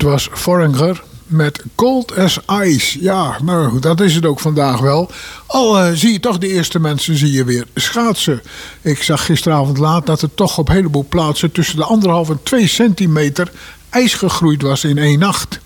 Dit 0.00 0.08
was 0.08 0.28
Foreigner 0.32 1.02
met 1.26 1.64
Cold 1.74 2.16
as 2.16 2.38
Ice. 2.62 3.02
Ja, 3.02 3.38
nou, 3.42 3.78
dat 3.78 4.00
is 4.00 4.14
het 4.14 4.26
ook 4.26 4.40
vandaag 4.40 4.78
wel. 4.78 5.10
Al 5.46 5.78
eh, 5.78 5.92
zie 5.92 6.12
je 6.12 6.20
toch 6.20 6.38
de 6.38 6.48
eerste 6.48 6.80
mensen 6.80 7.16
zie 7.16 7.32
je 7.32 7.44
weer 7.44 7.66
schaatsen. 7.74 8.42
Ik 8.80 9.02
zag 9.02 9.24
gisteravond 9.24 9.78
laat 9.78 10.06
dat 10.06 10.22
er 10.22 10.34
toch 10.34 10.58
op 10.58 10.68
een 10.68 10.74
heleboel 10.74 11.06
plaatsen... 11.08 11.52
tussen 11.52 11.76
de 11.76 11.84
anderhalf 11.84 12.30
en 12.30 12.40
twee 12.42 12.66
centimeter 12.66 13.52
ijs 13.90 14.14
gegroeid 14.14 14.62
was 14.62 14.84
in 14.84 14.98
één 14.98 15.18
nacht. 15.18 15.60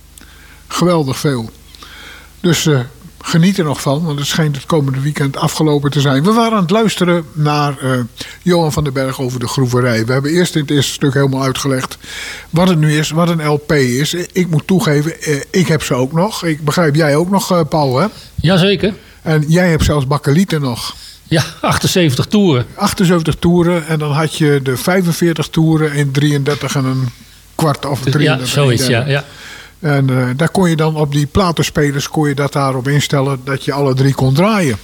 Geweldig 0.66 1.18
veel. 1.18 1.50
Dus 2.40 2.66
eh, 2.66 2.80
geniet 3.24 3.58
er 3.58 3.64
nog 3.64 3.80
van, 3.80 4.04
want 4.04 4.18
het 4.18 4.28
schijnt 4.28 4.56
het 4.56 4.66
komende 4.66 5.00
weekend 5.00 5.37
afgelopen 5.37 5.90
te 5.90 6.00
zijn. 6.00 6.24
We 6.24 6.32
waren 6.32 6.52
aan 6.52 6.62
het 6.62 6.70
luisteren 6.70 7.24
naar 7.32 7.78
eh, 7.78 7.90
Johan 8.42 8.72
van 8.72 8.84
den 8.84 8.92
Berg 8.92 9.20
over 9.20 9.40
de 9.40 9.48
groeverij. 9.48 10.06
We 10.06 10.12
hebben 10.12 10.30
eerst 10.30 10.54
in 10.54 10.60
het 10.60 10.70
eerste 10.70 10.92
stuk 10.92 11.14
helemaal 11.14 11.42
uitgelegd 11.42 11.98
wat 12.50 12.68
het 12.68 12.78
nu 12.78 12.98
is, 12.98 13.10
wat 13.10 13.28
een 13.28 13.46
LP 13.46 13.72
is. 13.72 14.14
Ik 14.14 14.50
moet 14.50 14.66
toegeven, 14.66 15.20
eh, 15.22 15.40
ik 15.50 15.68
heb 15.68 15.82
ze 15.82 15.94
ook 15.94 16.12
nog. 16.12 16.44
Ik 16.44 16.64
begrijp 16.64 16.94
jij 16.94 17.16
ook 17.16 17.30
nog, 17.30 17.50
eh, 17.50 17.60
Paul, 17.68 17.98
hè? 17.98 18.06
Jazeker. 18.34 18.94
En 19.22 19.44
jij 19.48 19.68
hebt 19.68 19.84
zelfs 19.84 20.06
bakkelieten 20.06 20.60
nog. 20.60 20.94
Ja, 21.22 21.44
78 21.60 22.26
toeren. 22.26 22.66
78 22.74 23.34
toeren 23.34 23.87
en 23.87 23.98
dan 23.98 24.12
had 24.12 24.37
je 24.37 24.60
de 24.62 24.76
45 24.76 25.48
toeren 25.48 25.92
in 25.92 26.10
33 26.10 26.76
en 26.76 26.84
een 26.84 27.08
kwart 27.54 27.87
of 27.87 28.00
33. 28.00 28.46
Ja, 28.46 28.52
zoiets, 28.52 28.87
ja. 28.87 29.06
ja. 29.06 29.24
En 29.80 30.10
eh, 30.10 30.28
daar 30.37 30.48
kon 30.48 30.68
je 30.68 30.76
dan 30.76 30.96
op 30.96 31.12
die 31.12 31.26
platenspelers 31.26 32.08
kon 32.08 32.28
je 32.28 32.34
dat 32.34 32.52
daarop 32.52 32.88
instellen 32.88 33.40
dat 33.44 33.64
je 33.64 33.72
alle 33.72 33.94
drie 33.94 34.14
kon 34.14 34.34
draaien. 34.34 34.78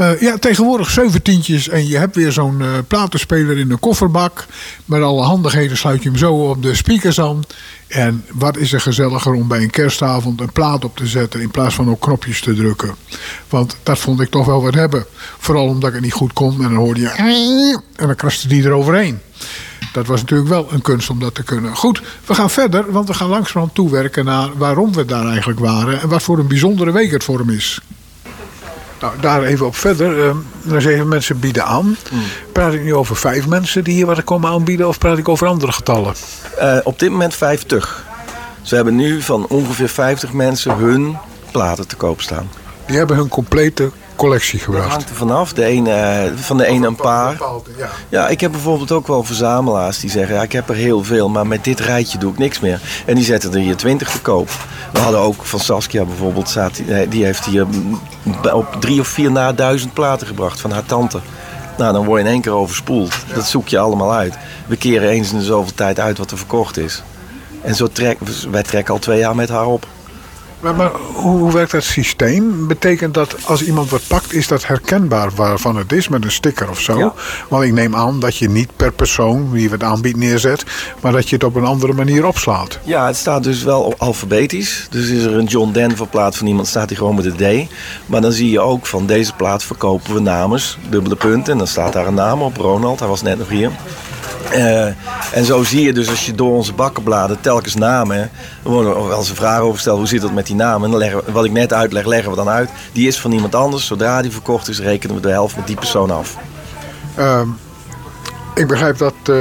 Eh, 0.00 0.20
ja, 0.20 0.38
tegenwoordig 0.38 0.90
zeventientjes 0.90 1.68
en 1.68 1.88
je 1.88 1.98
hebt 1.98 2.16
weer 2.16 2.32
zo'n 2.32 2.60
eh, 2.60 2.68
platenspeler 2.88 3.58
in 3.58 3.68
de 3.68 3.76
kofferbak. 3.76 4.46
Met 4.84 5.02
alle 5.02 5.22
handigheden 5.22 5.76
sluit 5.76 6.02
je 6.02 6.08
hem 6.08 6.18
zo 6.18 6.34
op 6.34 6.62
de 6.62 6.74
speakers 6.74 7.20
aan. 7.20 7.42
En 7.88 8.24
wat 8.32 8.56
is 8.56 8.72
er 8.72 8.80
gezelliger 8.80 9.32
om 9.32 9.48
bij 9.48 9.62
een 9.62 9.70
kerstavond 9.70 10.40
een 10.40 10.52
plaat 10.52 10.84
op 10.84 10.96
te 10.96 11.06
zetten 11.06 11.40
in 11.40 11.50
plaats 11.50 11.74
van 11.74 11.90
op 11.90 12.00
knopjes 12.00 12.40
te 12.40 12.54
drukken. 12.54 12.94
Want 13.48 13.76
dat 13.82 13.98
vond 13.98 14.20
ik 14.20 14.30
toch 14.30 14.46
wel 14.46 14.62
wat 14.62 14.74
hebben. 14.74 15.06
Vooral 15.38 15.66
omdat 15.66 15.88
ik 15.88 15.94
het 15.94 16.04
niet 16.04 16.12
goed 16.12 16.32
kon 16.32 16.52
en 16.52 16.62
dan 16.62 16.74
hoorde 16.74 17.00
je... 17.00 17.08
En 17.96 18.06
dan 18.06 18.16
kraste 18.16 18.48
die 18.48 18.64
eroverheen. 18.64 19.20
Dat 19.92 20.06
was 20.06 20.20
natuurlijk 20.20 20.48
wel 20.48 20.68
een 20.72 20.82
kunst 20.82 21.10
om 21.10 21.20
dat 21.20 21.34
te 21.34 21.42
kunnen. 21.42 21.76
Goed, 21.76 22.02
we 22.26 22.34
gaan 22.34 22.50
verder, 22.50 22.92
want 22.92 23.08
we 23.08 23.14
gaan 23.14 23.28
langzamerhand 23.28 23.74
toewerken 23.74 24.24
naar 24.24 24.48
waarom 24.56 24.92
we 24.94 25.04
daar 25.04 25.26
eigenlijk 25.26 25.60
waren. 25.60 26.00
En 26.00 26.08
wat 26.08 26.22
voor 26.22 26.38
een 26.38 26.48
bijzondere 26.48 26.90
week 26.92 27.10
het 27.10 27.24
voor 27.24 27.38
hem 27.38 27.50
is. 27.50 27.80
Nou, 29.00 29.12
daar 29.20 29.42
even 29.42 29.66
op 29.66 29.76
verder. 29.76 30.28
eh, 30.28 30.34
dan 30.62 30.80
zeggen 30.80 31.08
mensen 31.08 31.40
bieden 31.40 31.64
aan. 31.64 31.96
Praat 32.52 32.72
ik 32.72 32.82
nu 32.82 32.94
over 32.94 33.16
vijf 33.16 33.46
mensen 33.46 33.84
die 33.84 33.94
hier 33.94 34.06
wat 34.06 34.24
komen 34.24 34.50
aanbieden 34.50 34.88
of 34.88 34.98
praat 34.98 35.18
ik 35.18 35.28
over 35.28 35.46
andere 35.46 35.72
getallen? 35.72 36.14
Eh, 36.58 36.76
op 36.84 36.98
dit 36.98 37.10
moment 37.10 37.34
50. 37.34 38.04
Ze 38.62 38.74
hebben 38.74 38.96
nu 38.96 39.22
van 39.22 39.46
ongeveer 39.46 39.88
50 39.88 40.32
mensen 40.32 40.74
hun 40.76 41.16
platen 41.50 41.86
te 41.88 41.96
koop 41.96 42.20
staan. 42.20 42.50
Die 42.86 42.96
hebben 42.96 43.16
hun 43.16 43.28
complete 43.28 43.90
collectie 44.28 44.58
Dat 44.58 44.64
gebracht. 44.66 44.88
hangt 44.90 45.08
er 45.10 45.14
vanaf. 45.16 45.52
De 45.52 45.64
ene, 45.64 45.90
eh, 45.92 46.32
van 46.34 46.56
de 46.56 46.66
ene 46.66 46.86
een 46.86 46.94
paar. 46.96 47.38
Ja. 47.76 47.88
Ja, 48.08 48.28
ik 48.28 48.40
heb 48.40 48.50
bijvoorbeeld 48.50 48.92
ook 48.92 49.06
wel 49.06 49.22
verzamelaars 49.22 49.98
die 50.00 50.10
zeggen... 50.10 50.34
Ja, 50.34 50.42
ik 50.42 50.52
heb 50.52 50.68
er 50.68 50.74
heel 50.74 51.04
veel, 51.04 51.28
maar 51.28 51.46
met 51.46 51.64
dit 51.64 51.80
rijtje 51.80 52.18
doe 52.18 52.32
ik 52.32 52.38
niks 52.38 52.60
meer. 52.60 52.80
En 53.06 53.14
die 53.14 53.24
zetten 53.24 53.52
er 53.52 53.58
hier 53.60 53.76
20 53.76 54.10
te 54.10 54.20
koop. 54.20 54.48
We 54.92 54.98
hadden 54.98 55.20
ook 55.20 55.44
van 55.44 55.60
Saskia 55.60 56.04
bijvoorbeeld... 56.04 56.48
Staat, 56.48 56.76
die- 56.76 56.94
eh, 56.94 57.10
die 57.10 57.24
heeft 57.24 57.44
hier 57.44 57.66
mm, 57.66 58.00
op 58.52 58.76
drie 58.80 59.00
of 59.00 59.08
vier 59.08 59.30
na 59.30 59.52
duizend 59.52 59.92
platen 59.92 60.26
gebracht 60.26 60.60
van 60.60 60.70
haar 60.72 60.86
tante. 60.86 61.20
Nou, 61.78 61.92
dan 61.92 62.04
word 62.04 62.20
je 62.20 62.26
in 62.26 62.32
één 62.32 62.40
keer 62.42 62.52
overspoeld. 62.52 63.14
Dat 63.34 63.46
zoek 63.46 63.68
je 63.68 63.78
allemaal 63.78 64.12
uit. 64.12 64.34
We 64.66 64.76
keren 64.76 65.08
eens 65.08 65.32
in 65.32 65.38
de 65.38 65.44
zoveel 65.44 65.74
tijd 65.74 66.00
uit 66.00 66.18
wat 66.18 66.30
er 66.30 66.36
verkocht 66.38 66.78
is. 66.78 67.02
En 67.62 67.74
zo 67.74 67.86
trek, 67.86 68.18
wij 68.50 68.62
trekken 68.62 68.94
al 68.94 69.00
twee 69.00 69.18
jaar 69.18 69.34
met 69.34 69.48
haar 69.48 69.66
op. 69.66 69.86
Maar, 70.60 70.74
maar 70.74 70.90
hoe, 71.14 71.38
hoe 71.38 71.52
werkt 71.52 71.70
dat 71.70 71.82
systeem? 71.82 72.66
Betekent 72.66 73.14
dat 73.14 73.36
als 73.44 73.62
iemand 73.62 73.90
wat 73.90 74.06
pakt, 74.06 74.32
is 74.32 74.48
dat 74.48 74.66
herkenbaar 74.66 75.30
waarvan 75.34 75.76
het 75.76 75.92
is 75.92 76.08
met 76.08 76.24
een 76.24 76.32
sticker 76.32 76.70
of 76.70 76.80
zo? 76.80 76.98
Ja. 76.98 77.14
Want 77.48 77.64
ik 77.64 77.72
neem 77.72 77.96
aan 77.96 78.20
dat 78.20 78.36
je 78.36 78.48
niet 78.48 78.76
per 78.76 78.92
persoon 78.92 79.50
wie 79.50 79.70
het 79.70 79.82
aanbiedt 79.82 80.16
neerzet, 80.16 80.64
maar 81.00 81.12
dat 81.12 81.28
je 81.28 81.34
het 81.34 81.44
op 81.44 81.54
een 81.54 81.64
andere 81.64 81.92
manier 81.92 82.26
opslaat. 82.26 82.78
Ja, 82.82 83.06
het 83.06 83.16
staat 83.16 83.44
dus 83.44 83.62
wel 83.62 83.94
alfabetisch. 83.98 84.86
Dus 84.90 85.08
is 85.08 85.24
er 85.24 85.34
een 85.34 85.44
John 85.44 85.72
Denver 85.72 86.06
plaat 86.06 86.36
van 86.36 86.46
iemand, 86.46 86.68
staat 86.68 86.88
hij 86.88 86.98
gewoon 86.98 87.14
met 87.14 87.38
de 87.38 87.64
D. 87.66 87.70
Maar 88.06 88.20
dan 88.20 88.32
zie 88.32 88.50
je 88.50 88.60
ook 88.60 88.86
van 88.86 89.06
deze 89.06 89.32
plaat 89.34 89.62
verkopen 89.62 90.14
we 90.14 90.20
namens, 90.20 90.78
dubbele 90.88 91.16
punten. 91.16 91.52
En 91.52 91.58
dan 91.58 91.66
staat 91.66 91.92
daar 91.92 92.06
een 92.06 92.14
naam 92.14 92.42
op, 92.42 92.56
Ronald, 92.56 92.98
hij 92.98 93.08
was 93.08 93.22
net 93.22 93.38
nog 93.38 93.48
hier. 93.48 93.70
Eh, 94.50 94.86
en 95.32 95.44
zo 95.44 95.62
zie 95.62 95.82
je 95.82 95.92
dus 95.92 96.08
als 96.08 96.26
je 96.26 96.34
door 96.34 96.54
onze 96.54 96.72
bakkenbladen 96.72 97.40
telkens 97.40 97.74
namen... 97.74 98.18
Er 98.18 98.30
worden 98.70 99.08
wel 99.08 99.18
eens 99.18 99.28
een 99.28 99.36
vraag 99.36 99.60
over 99.60 99.74
gesteld, 99.74 99.98
hoe 99.98 100.06
zit 100.06 100.20
dat 100.20 100.32
met 100.32 100.46
die 100.46 100.56
namen? 100.56 100.84
En 100.84 100.90
dan 100.90 100.98
leggen 100.98 101.24
we, 101.24 101.32
wat 101.32 101.44
ik 101.44 101.52
net 101.52 101.72
uitleg, 101.72 102.06
leggen 102.06 102.30
we 102.30 102.36
dan 102.36 102.48
uit. 102.48 102.70
Die 102.92 103.06
is 103.06 103.20
van 103.20 103.32
iemand 103.32 103.54
anders. 103.54 103.86
Zodra 103.86 104.22
die 104.22 104.30
verkocht 104.30 104.68
is, 104.68 104.80
rekenen 104.80 105.16
we 105.16 105.22
de 105.22 105.28
helft 105.28 105.56
met 105.56 105.66
die 105.66 105.76
persoon 105.76 106.10
af. 106.10 106.36
Ehm, 107.14 107.48
ik 108.54 108.66
begrijp 108.66 108.98
dat, 108.98 109.14
eh, 109.24 109.36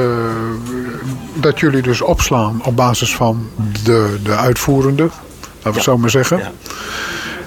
dat 1.33 1.59
jullie 1.59 1.81
dus 1.81 2.01
opslaan 2.01 2.61
op 2.63 2.75
basis 2.75 3.15
van 3.15 3.49
de, 3.83 4.19
de 4.23 4.35
uitvoerende, 4.35 5.03
laten 5.03 5.19
we 5.61 5.69
het 5.69 5.83
zo 5.83 5.97
maar 5.97 6.09
zeggen. 6.09 6.37
Ja. 6.37 6.51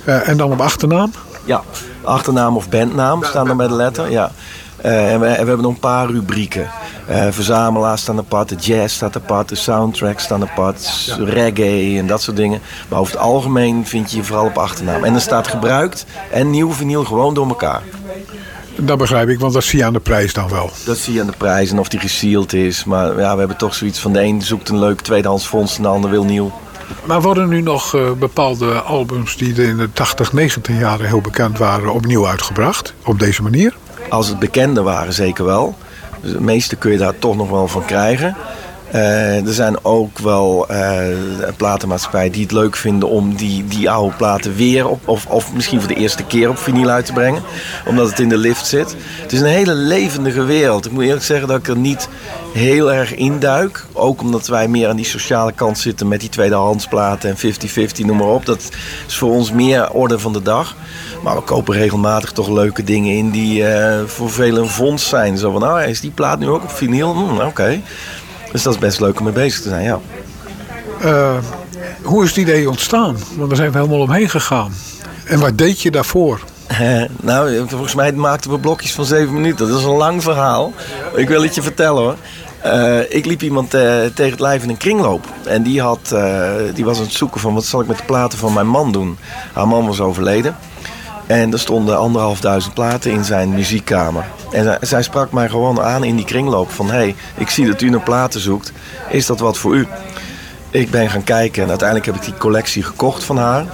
Eh, 0.05 0.29
en 0.29 0.37
dan 0.37 0.53
op 0.53 0.61
achternaam? 0.61 1.13
Ja, 1.45 1.63
achternaam 2.03 2.57
of 2.57 2.69
bandnaam 2.69 3.25
staan 3.25 3.49
er 3.49 3.57
bij 3.57 3.69
de 3.69 3.75
letter. 3.75 4.11
Ja. 4.11 4.31
Eh, 4.77 5.13
en, 5.13 5.21
we, 5.21 5.27
en 5.27 5.43
we 5.43 5.49
hebben 5.49 5.63
nog 5.63 5.73
een 5.73 5.79
paar 5.79 6.11
rubrieken. 6.11 6.71
Eh, 7.07 7.27
verzamelaars 7.31 8.01
staan 8.01 8.19
apart, 8.19 8.49
de 8.49 8.55
jazz 8.55 8.95
staat 8.95 9.17
apart, 9.17 9.49
de 9.49 9.55
soundtracks 9.55 10.25
staan 10.25 10.43
apart, 10.43 11.17
reggae 11.19 11.99
en 11.99 12.07
dat 12.07 12.23
soort 12.23 12.37
dingen. 12.37 12.61
Maar 12.89 12.99
over 12.99 13.13
het 13.13 13.23
algemeen 13.23 13.87
vind 13.87 14.11
je 14.11 14.17
je 14.17 14.25
vooral 14.25 14.47
op 14.47 14.59
achternaam. 14.59 15.05
En 15.05 15.15
er 15.15 15.21
staat 15.21 15.49
gebruikt 15.49 16.07
en 16.31 16.51
nieuw 16.51 16.73
vinyl 16.73 17.05
gewoon 17.05 17.35
door 17.35 17.49
elkaar. 17.49 17.83
Dat 18.77 18.99
begrijp 18.99 19.29
ik, 19.29 19.41
want 19.41 19.53
dat 19.53 19.65
zie 19.65 19.79
je 19.79 19.85
aan 19.85 19.93
de 19.93 20.01
prijs 20.01 20.33
dan 20.33 20.49
wel. 20.49 20.71
Dat 20.85 20.97
zie 20.97 21.15
je 21.15 21.21
aan 21.21 21.27
de 21.27 21.37
prijs 21.37 21.71
en 21.71 21.79
of 21.79 21.89
die 21.89 22.01
gesealed 22.01 22.53
is. 22.53 22.85
Maar 22.85 23.19
ja, 23.19 23.33
we 23.33 23.39
hebben 23.39 23.57
toch 23.57 23.75
zoiets 23.75 23.99
van 23.99 24.13
de 24.13 24.23
een 24.23 24.43
zoekt 24.43 24.69
een 24.69 24.79
leuk 24.79 25.01
tweedehands 25.01 25.47
fonds 25.47 25.77
en 25.77 25.83
de 25.83 25.89
ander 25.89 26.11
wil 26.11 26.25
nieuw. 26.25 26.53
Maar 27.05 27.23
worden 27.23 27.49
nu 27.49 27.61
nog 27.61 27.95
eh, 27.95 28.13
bepaalde 28.13 28.73
albums 28.81 29.37
die 29.37 29.67
in 29.67 29.77
de 29.77 29.93
80, 29.93 30.33
90 30.33 30.79
jaren 30.79 31.07
heel 31.07 31.21
bekend 31.21 31.59
waren, 31.59 31.93
opnieuw 31.93 32.27
uitgebracht? 32.27 32.95
Op 33.05 33.19
deze 33.19 33.43
manier? 33.43 33.77
Als 34.09 34.29
het 34.29 34.39
bekende 34.39 34.83
waren, 34.83 35.13
zeker 35.13 35.45
wel. 35.45 35.77
Dus 36.21 36.39
meeste 36.39 36.77
kun 36.77 36.93
je 36.93 36.99
daar 36.99 37.19
toch 37.19 37.37
nog 37.37 37.51
wel 37.51 37.69
van 37.69 37.85
krijgen. 37.85 38.37
Eh, 38.93 39.47
er 39.47 39.53
zijn 39.53 39.85
ook 39.85 40.19
wel 40.19 40.69
eh 40.69 41.07
platenmaatschappijen 41.57 42.33
die 42.33 42.43
het 42.43 42.53
leuk 42.53 42.77
vinden 42.77 43.09
om 43.09 43.35
die, 43.35 43.65
die 43.67 43.91
oude 43.91 44.17
platen 44.17 44.55
weer 44.55 44.89
op, 44.89 45.09
of, 45.09 45.27
of 45.27 45.53
misschien 45.53 45.79
voor 45.79 45.89
de 45.89 45.95
eerste 45.95 46.23
keer 46.23 46.49
op 46.49 46.59
vinyl 46.59 46.89
uit 46.89 47.07
te 47.07 47.13
brengen. 47.13 47.43
Omdat 47.87 48.11
het 48.11 48.19
in 48.19 48.29
de 48.29 48.37
lift 48.37 48.67
zit. 48.67 48.97
Het 49.23 49.33
is 49.33 49.41
een 49.41 49.47
hele 49.47 49.75
levendige 49.75 50.45
wereld. 50.45 50.87
Ik 50.87 50.93
moet 50.93 51.05
eerlijk 51.05 51.25
zeggen 51.25 51.49
dat 51.49 51.59
ik 51.59 51.69
er 51.69 51.77
niet 51.77 52.09
heel 52.53 52.93
erg 52.93 53.15
induik. 53.15 53.87
Ook 53.93 54.21
omdat 54.21 54.47
wij 54.47 54.69
meer 54.69 54.89
aan 54.89 54.97
die 54.97 55.05
sociale 55.05 55.53
kant 55.53 55.79
zitten 55.79 56.09
met 56.09 56.21
die 56.21 56.29
tweedehandsplaten 56.29 57.31
en 57.31 57.37
50-50, 57.37 58.05
noem 58.05 58.17
maar 58.17 58.27
op. 58.27 58.47
Dat 58.47 58.71
is 59.07 59.17
voor 59.17 59.31
ons 59.31 59.53
meer 59.53 59.91
orde 59.91 60.19
van 60.19 60.33
de 60.33 60.43
dag. 60.43 60.77
Maar 61.23 61.37
we 61.37 61.43
kopen 61.43 61.75
regelmatig 61.75 62.33
toch 62.33 62.49
leuke 62.49 62.85
dingen 62.85 63.17
in 63.17 63.31
die 63.31 63.67
eh, 63.67 64.01
voor 64.07 64.31
velen 64.31 64.63
een 64.63 64.69
fonds 64.69 65.09
zijn. 65.09 65.39
Zo 65.39 65.51
van, 65.51 65.61
nou, 65.61 65.83
is 65.83 66.01
die 66.01 66.11
plaat 66.11 66.39
nu 66.39 66.49
ook 66.49 66.63
op 66.63 66.71
vinyl? 66.71 67.15
Hm, 67.15 67.41
Oké. 67.41 67.81
Dus 68.53 68.63
dat 68.63 68.75
is 68.75 68.79
best 68.79 69.01
leuk 69.01 69.19
om 69.19 69.25
mee 69.25 69.35
bezig 69.35 69.61
te 69.61 69.69
zijn, 69.69 69.85
ja. 69.85 70.01
Eh, 71.01 71.37
hoe 72.03 72.23
is 72.23 72.29
het 72.29 72.39
idee 72.39 72.69
ontstaan? 72.69 73.17
Want 73.37 73.49
daar 73.49 73.57
zijn 73.57 73.73
we 73.73 73.79
helemaal 73.79 74.01
omheen 74.01 74.29
gegaan. 74.29 74.73
En 75.25 75.41
wat 75.41 75.59
deed 75.59 75.81
je 75.81 75.91
daarvoor? 75.91 76.41
Nou, 77.21 77.69
volgens 77.69 77.95
mij 77.95 78.13
maakten 78.13 78.51
we 78.51 78.59
blokjes 78.59 78.93
van 78.93 79.05
zeven 79.05 79.35
minuten. 79.35 79.69
Dat 79.69 79.79
is 79.79 79.85
een 79.85 79.91
lang 79.91 80.23
verhaal. 80.23 80.73
Ik 81.15 81.29
wil 81.29 81.43
het 81.43 81.55
je 81.55 81.63
vertellen 81.63 82.03
hoor. 82.03 82.17
Eh, 82.61 83.01
ik 83.17 83.27
liep 83.27 83.43
iemand 83.43 83.75
eh, 83.75 83.83
tegen 84.15 84.31
het 84.31 84.41
lijf 84.41 84.63
in 84.63 84.69
een 84.69 84.77
kringloop. 84.77 85.27
En 85.45 85.63
die, 85.63 85.81
had, 85.81 86.15
die 86.75 86.85
was 86.85 86.97
aan 86.99 87.05
het 87.05 87.13
zoeken 87.13 87.41
van 87.41 87.55
wat 87.55 87.65
zal 87.65 87.81
ik 87.81 87.87
met 87.87 87.99
de 87.99 88.05
platen 88.05 88.39
van 88.39 88.53
mijn 88.53 88.67
man 88.69 88.93
doen. 88.93 89.19
Haar 89.53 89.69
man 89.69 89.87
was 89.87 90.01
overleden. 90.01 90.57
En 91.27 91.53
er 91.53 91.59
stonden 91.59 91.99
anderhalfduizend 91.99 92.75
platen 92.75 93.11
in 93.11 93.25
zijn 93.25 93.55
muziekkamer. 93.55 94.25
En 94.51 94.79
zij, 94.81 95.03
sprak 95.03 95.33
mij 95.33 95.49
gewoon 95.49 95.81
aan 95.81 96.05
in 96.05 96.17
die 96.17 96.25
kringloop 96.25 96.71
van... 96.71 96.87
hé, 96.87 96.93
hey, 96.93 97.15
ik 97.37 97.51
zie 97.51 97.67
dat 97.67 97.83
u 97.83 97.91
naar 97.91 98.01
platen 98.01 98.41
zoekt. 98.41 98.73
Is 99.09 99.27
dat 99.27 99.41
wat 99.41 99.59
voor 99.59 99.75
u? 99.75 99.87
Ik 100.71 100.91
ben 100.91 101.11
gaan 101.11 101.25
kijken 101.25 101.63
en 101.63 101.69
uiteindelijk 101.69 102.07
heb 102.07 102.17
ik 102.17 102.25
die 102.25 102.39
collectie 102.39 102.83
gekocht 102.83 103.25
van 103.25 103.37
haar. 103.37 103.67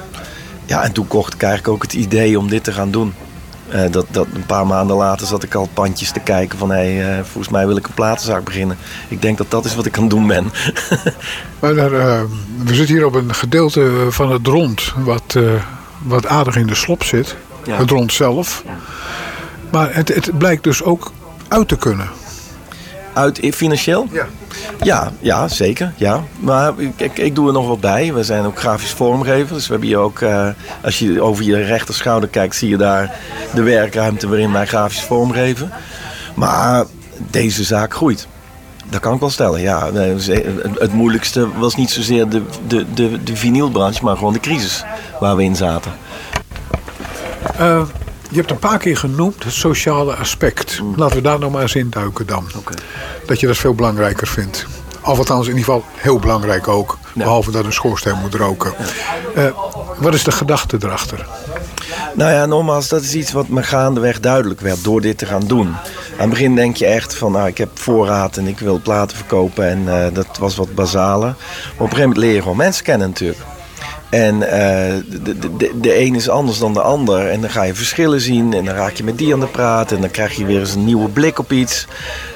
Ja, 0.65 0.83
en 0.83 0.93
toen 0.93 1.07
kocht 1.07 1.35
ik 1.35 1.43
eigenlijk 1.43 1.75
ook 1.75 1.83
het 1.83 1.93
idee 1.93 2.39
om 2.39 2.49
dit 2.49 2.65
te 2.65 2.73
gaan 2.73 2.91
doen. 2.91 3.15
Eh, 3.69 3.91
dat, 3.91 4.07
dat 4.11 4.27
een 4.35 4.47
paar 4.47 4.67
maanden 4.67 4.97
later 4.97 5.27
zat 5.27 5.43
ik 5.43 5.55
al 5.55 5.69
pandjes 5.75 6.11
te 6.11 6.21
kijken 6.21 6.59
van... 6.59 6.71
hé, 6.71 6.95
hey, 6.95 7.19
eh, 7.19 7.25
volgens 7.25 7.49
mij 7.49 7.67
wil 7.67 7.77
ik 7.77 7.87
een 7.87 7.95
platenzaak 7.95 8.45
beginnen. 8.45 8.77
Ik 9.09 9.23
denk 9.23 9.39
dat 9.39 9.51
dat 9.51 9.65
is 9.65 9.75
wat 9.75 9.87
ik 9.87 9.97
aan 9.97 10.03
het 10.03 10.11
doen 10.11 10.27
ben. 10.27 10.45
Maar 11.61 11.77
eh, 11.77 12.21
we 12.65 12.75
zitten 12.75 12.95
hier 12.95 13.07
op 13.07 13.15
een 13.15 13.35
gedeelte 13.35 14.07
van 14.11 14.33
het 14.33 14.47
rond, 14.47 14.93
wat, 14.97 15.37
wat 16.03 16.27
aardig 16.27 16.57
in 16.57 16.67
de 16.67 16.75
slop 16.75 17.03
zit. 17.03 17.37
Ja. 17.65 17.77
Het 17.77 17.91
rond 17.91 18.13
zelf. 18.13 18.65
Maar 19.71 19.95
het, 19.95 20.09
het 20.15 20.39
blijkt 20.39 20.65
dus 20.65 20.83
ook 20.83 21.13
uit 21.49 21.69
te 21.69 21.77
kunnen. 21.77 22.09
Uit 23.13 23.41
financieel? 23.55 24.09
Ja. 24.13 24.27
Ja, 24.83 25.13
ja, 25.21 25.49
zeker. 25.49 25.93
Ja. 25.97 26.25
Maar 26.41 26.73
ik, 26.97 27.19
ik, 27.19 27.35
doe 27.35 27.47
er 27.47 27.53
nog 27.53 27.69
wat 27.69 27.81
bij. 27.81 28.15
We 28.15 28.23
zijn 28.23 28.45
ook 28.45 28.59
grafisch 28.59 28.91
vormgever. 28.91 29.55
Dus 29.55 29.65
we 29.67 29.71
hebben 29.71 29.89
hier 29.89 29.99
ook, 29.99 30.21
eh, 30.21 30.49
als 30.83 30.99
je 30.99 31.23
over 31.23 31.45
je 31.45 31.65
rechter 31.65 31.95
schouder 31.95 32.29
kijkt, 32.29 32.57
zie 32.57 32.69
je 32.69 32.77
daar 32.77 33.17
de 33.55 33.63
werkruimte 33.63 34.29
waarin 34.29 34.53
wij 34.53 34.67
grafisch 34.67 35.03
vormgeven. 35.03 35.71
Maar 36.35 36.85
deze 37.31 37.65
zaak 37.65 37.95
groeit. 37.95 38.27
Dat 38.90 39.01
kan 39.01 39.14
ik 39.14 39.20
wel 39.20 39.31
stellen, 39.31 39.61
ja. 39.61 39.92
Het 40.74 40.92
moeilijkste 40.92 41.59
was 41.59 41.77
niet 41.77 41.90
zozeer 41.90 42.29
de, 42.29 42.42
de, 42.66 42.92
de, 42.94 43.22
de 43.22 43.37
vinylbranche, 43.37 44.05
maar 44.05 44.16
gewoon 44.16 44.33
de 44.33 44.40
crisis 44.40 44.85
waar 45.20 45.37
we 45.37 45.42
in 45.42 45.57
zaten. 45.57 45.92
Eh, 47.59 47.83
je 48.31 48.37
hebt 48.37 48.51
een 48.51 48.59
paar 48.59 48.79
keer 48.79 48.96
genoemd 48.96 49.44
het 49.44 49.53
sociale 49.53 50.14
aspect. 50.14 50.81
Laten 50.96 51.16
we 51.16 51.22
daar 51.22 51.38
nog 51.38 51.53
maar 51.53 51.62
eens 51.62 51.74
in 51.74 51.90
duiken 51.90 52.27
dan. 52.27 52.46
Dat 53.27 53.40
je 53.40 53.46
dat 53.46 53.57
veel 53.57 53.74
belangrijker 53.74 54.27
vindt. 54.27 54.66
Of 55.03 55.18
althans 55.18 55.46
in 55.46 55.57
ieder 55.57 55.64
geval 55.64 55.85
heel 55.94 56.18
belangrijk 56.18 56.68
ook. 56.68 56.98
Behalve 57.14 57.51
dat 57.51 57.64
een 57.64 57.72
schoorsteen 57.72 58.18
moet 58.20 58.35
roken. 58.35 58.72
Eh, 59.35 59.44
wat 59.98 60.14
is 60.14 60.24
de 60.24 60.33
gedachte 60.33 60.77
erachter? 60.81 61.27
Nou 62.14 62.33
ja, 62.33 62.46
nogmaals, 62.46 62.88
dat 62.88 63.03
is 63.03 63.14
iets 63.14 63.33
wat 63.33 63.48
me 63.48 63.62
gaandeweg 63.62 64.20
duidelijk 64.20 64.61
werd 64.61 64.85
door 64.85 65.01
dit 65.01 65.18
te 65.18 65.27
gaan 65.27 65.46
doen. 65.46 65.74
Aan 66.18 66.24
het 66.24 66.38
begin 66.38 66.54
denk 66.54 66.76
je 66.76 66.87
echt 66.87 67.14
van, 67.14 67.33
nou, 67.33 67.48
ik 67.48 67.59
heb 67.59 67.68
voorraad 67.74 68.37
en 68.37 68.46
ik 68.46 68.59
wil 68.59 68.81
platen 68.83 69.16
verkopen. 69.16 69.68
En 69.68 69.88
eh, 69.88 70.14
dat 70.14 70.38
was 70.38 70.57
wat 70.57 70.74
basale. 70.74 71.24
Maar 71.26 71.35
op 71.35 71.81
een 71.81 71.88
gegeven 71.88 72.00
moment 72.00 72.16
leer 72.16 72.35
je 72.35 72.42
gewoon 72.42 72.57
mensen 72.57 72.85
kennen 72.85 73.09
natuurlijk. 73.09 73.40
En 74.11 74.42
eh, 74.42 74.94
de, 75.22 75.38
de, 75.38 75.57
de, 75.57 75.70
de 75.81 76.00
een 76.00 76.14
is 76.14 76.28
anders 76.28 76.59
dan 76.59 76.72
de 76.72 76.81
ander. 76.81 77.28
En 77.28 77.40
dan 77.40 77.50
ga 77.50 77.62
je 77.62 77.74
verschillen 77.74 78.20
zien. 78.20 78.54
En 78.54 78.64
dan 78.64 78.74
raak 78.74 78.94
je 78.94 79.04
met 79.04 79.18
die 79.18 79.33
aan 79.33 79.40
de 79.40 79.46
praat. 79.46 79.92
En 79.92 80.00
dan 80.00 80.11
krijg 80.11 80.37
je 80.37 80.44
weer 80.44 80.61
eens 80.61 80.74
een 80.74 80.85
nieuwe 80.85 81.09
blik 81.09 81.38
op 81.38 81.52
iets. 81.52 81.87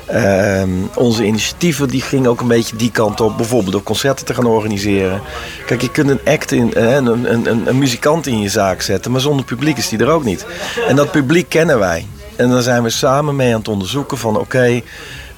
Ehm, 0.07 0.71
onze 0.95 1.25
initiatieven 1.25 1.89
die 1.89 2.01
gingen 2.01 2.31
ook 2.31 2.41
een 2.41 2.49
beetje 2.49 2.77
die 2.77 2.91
kant 2.91 3.21
op. 3.21 3.37
Bijvoorbeeld 3.37 3.73
door 3.73 3.83
concerten 3.83 4.27
te 4.27 4.35
gaan 4.35 4.47
organiseren. 4.47 5.21
Kijk, 5.67 5.83
je 5.83 5.91
kunt 5.91 6.11
een 6.11 6.21
act 6.25 6.53
in, 6.53 6.75
eh, 6.75 6.95
een, 6.95 7.07
een, 7.07 7.51
een, 7.51 7.69
een 7.69 7.79
muzikant 7.79 8.27
in 8.27 8.41
je 8.41 8.49
zaak 8.49 8.83
zetten. 8.83 9.11
Maar 9.11 9.21
zonder 9.21 9.45
publiek 9.45 9.77
is 9.77 9.89
die 9.89 9.99
er 9.99 10.11
ook 10.11 10.25
niet. 10.25 10.47
En 10.89 10.97
dat 10.97 11.11
publiek 11.11 11.49
kennen 11.49 11.79
wij. 11.79 12.07
En 12.37 12.51
daar 12.51 12.63
zijn 12.63 12.83
we 12.83 12.91
samen 12.91 13.37
mee 13.37 13.53
aan 13.53 13.59
het 13.59 13.69
onderzoeken 13.69 14.19
van 14.19 14.39
oké. 14.39 14.81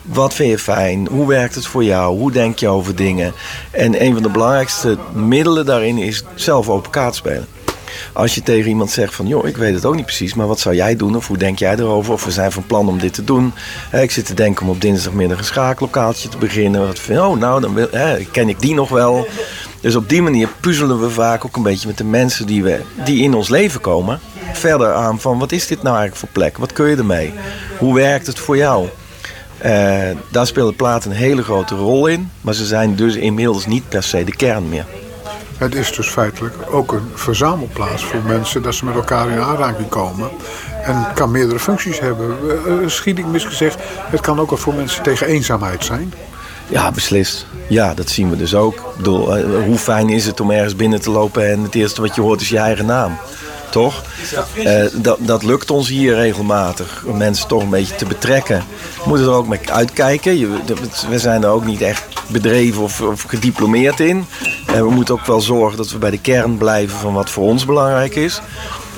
Wat 0.02 0.34
vind 0.34 0.50
je 0.50 0.58
fijn? 0.58 1.06
Hoe 1.06 1.26
werkt 1.26 1.54
het 1.54 1.66
voor 1.66 1.84
jou? 1.84 2.18
Hoe 2.18 2.32
denk 2.32 2.58
je 2.58 2.68
over 2.68 2.94
dingen? 2.94 3.32
En 3.70 4.02
een 4.02 4.12
van 4.12 4.22
de 4.22 4.28
belangrijkste 4.28 4.98
middelen 5.12 5.66
daarin 5.66 5.98
is 5.98 6.24
zelf 6.34 6.68
open 6.68 6.90
kaart 6.90 7.14
spelen. 7.14 7.46
Als 8.12 8.34
je 8.34 8.42
tegen 8.42 8.68
iemand 8.68 8.90
zegt 8.90 9.14
van, 9.14 9.26
joh, 9.26 9.46
ik 9.46 9.56
weet 9.56 9.74
het 9.74 9.84
ook 9.84 9.94
niet 9.94 10.04
precies, 10.04 10.34
maar 10.34 10.46
wat 10.46 10.60
zou 10.60 10.74
jij 10.74 10.96
doen? 10.96 11.16
Of 11.16 11.26
hoe 11.26 11.36
denk 11.36 11.58
jij 11.58 11.76
erover? 11.76 12.12
Of 12.12 12.24
we 12.24 12.30
zijn 12.30 12.52
van 12.52 12.66
plan 12.66 12.88
om 12.88 12.98
dit 12.98 13.14
te 13.14 13.24
doen. 13.24 13.52
Ik 13.92 14.10
zit 14.10 14.26
te 14.26 14.34
denken 14.34 14.66
om 14.66 14.72
op 14.72 14.80
dinsdagmiddag 14.80 15.38
een 15.38 15.44
schaaklokaaltje 15.44 16.28
te 16.28 16.38
beginnen. 16.38 16.92
Oh, 17.10 17.38
nou, 17.38 17.60
dan 17.60 17.74
wil, 17.74 17.88
ken 18.30 18.48
ik 18.48 18.60
die 18.60 18.74
nog 18.74 18.88
wel. 18.88 19.26
Dus 19.80 19.96
op 19.96 20.08
die 20.08 20.22
manier 20.22 20.48
puzzelen 20.60 21.00
we 21.00 21.10
vaak 21.10 21.44
ook 21.44 21.56
een 21.56 21.62
beetje 21.62 21.88
met 21.88 21.98
de 21.98 22.04
mensen 22.04 22.46
die, 22.46 22.62
we, 22.62 22.80
die 23.04 23.22
in 23.22 23.34
ons 23.34 23.48
leven 23.48 23.80
komen. 23.80 24.20
Verder 24.58 24.92
aan 24.92 25.20
van, 25.20 25.38
wat 25.38 25.52
is 25.52 25.66
dit 25.66 25.82
nou 25.82 25.96
eigenlijk 25.96 26.16
voor 26.16 26.42
plek? 26.42 26.58
Wat 26.58 26.72
kun 26.72 26.86
je 26.86 26.96
ermee? 26.96 27.34
Hoe 27.78 27.94
werkt 27.94 28.26
het 28.26 28.38
voor 28.38 28.56
jou? 28.56 28.88
Uh, 29.64 29.70
daar 30.30 30.46
speelt 30.46 30.76
plaat 30.76 31.04
een 31.04 31.12
hele 31.12 31.42
grote 31.42 31.74
rol 31.74 32.06
in. 32.06 32.30
Maar 32.40 32.54
ze 32.54 32.66
zijn 32.66 32.94
dus 32.94 33.16
inmiddels 33.16 33.66
niet 33.66 33.88
per 33.88 34.02
se 34.02 34.24
de 34.24 34.36
kern 34.36 34.68
meer. 34.68 34.84
Het 35.58 35.74
is 35.74 35.92
dus 35.92 36.08
feitelijk 36.08 36.54
ook 36.70 36.92
een 36.92 37.10
verzamelplaats 37.14 38.04
voor 38.04 38.22
mensen 38.26 38.62
dat 38.62 38.74
ze 38.74 38.84
met 38.84 38.94
elkaar 38.94 39.30
in 39.30 39.38
aanraking 39.38 39.88
komen. 39.88 40.28
En 40.82 40.96
het 40.96 41.12
kan 41.12 41.30
meerdere 41.30 41.58
functies 41.58 42.00
hebben. 42.00 42.36
Uh, 42.66 42.88
schiet 42.88 43.18
ik 43.18 43.26
misgezegd, 43.26 43.76
het 44.10 44.20
kan 44.20 44.40
ook 44.40 44.58
voor 44.58 44.74
mensen 44.74 45.02
tegen 45.02 45.26
eenzaamheid 45.26 45.84
zijn. 45.84 46.14
Ja, 46.68 46.90
beslist. 46.90 47.46
Ja, 47.68 47.94
dat 47.94 48.08
zien 48.08 48.30
we 48.30 48.36
dus 48.36 48.54
ook. 48.54 48.74
Ik 48.74 48.96
bedoel, 48.96 49.40
hoe 49.42 49.78
fijn 49.78 50.08
is 50.08 50.26
het 50.26 50.40
om 50.40 50.50
ergens 50.50 50.76
binnen 50.76 51.00
te 51.00 51.10
lopen 51.10 51.50
en 51.50 51.62
het 51.62 51.74
eerste 51.74 52.00
wat 52.00 52.14
je 52.14 52.20
hoort 52.20 52.40
is 52.40 52.48
je 52.48 52.58
eigen 52.58 52.86
naam 52.86 53.18
toch? 53.74 54.02
Uh, 54.56 54.84
dat, 54.92 55.18
dat 55.20 55.42
lukt 55.42 55.70
ons 55.70 55.88
hier 55.88 56.14
regelmatig. 56.14 57.04
Om 57.06 57.16
mensen 57.16 57.48
toch 57.48 57.62
een 57.62 57.70
beetje 57.70 57.94
te 57.94 58.06
betrekken. 58.06 58.64
We 59.02 59.08
moeten 59.08 59.26
er 59.26 59.32
ook 59.32 59.46
mee 59.46 59.60
uitkijken. 59.72 60.38
Je, 60.38 60.48
we 61.08 61.18
zijn 61.18 61.42
er 61.42 61.48
ook 61.48 61.64
niet 61.64 61.80
echt 61.80 62.04
bedreven 62.26 62.82
of, 62.82 63.00
of 63.00 63.22
gediplomeerd 63.22 64.00
in. 64.00 64.26
Uh, 64.70 64.74
we 64.74 64.90
moeten 64.90 65.14
ook 65.14 65.26
wel 65.26 65.40
zorgen 65.40 65.76
dat 65.76 65.90
we 65.90 65.98
bij 65.98 66.10
de 66.10 66.20
kern 66.20 66.58
blijven 66.58 66.98
van 66.98 67.12
wat 67.12 67.30
voor 67.30 67.44
ons 67.44 67.64
belangrijk 67.64 68.14
is. 68.14 68.40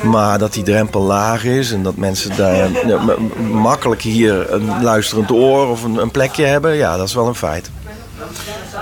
Maar 0.02 0.38
dat 0.38 0.52
die 0.52 0.62
drempel 0.62 1.02
laag 1.02 1.44
is 1.44 1.72
en 1.72 1.82
dat 1.82 1.96
mensen 1.96 2.36
daar 2.36 2.86
ja, 2.86 3.00
makkelijk 3.52 4.02
hier 4.02 4.52
een 4.52 4.82
luisterend 4.82 5.30
oor 5.30 5.68
of 5.68 5.82
een, 5.82 5.96
een 5.96 6.10
plekje 6.10 6.44
hebben, 6.44 6.74
ja, 6.74 6.96
dat 6.96 7.08
is 7.08 7.14
wel 7.14 7.26
een 7.26 7.34
feit. 7.34 7.70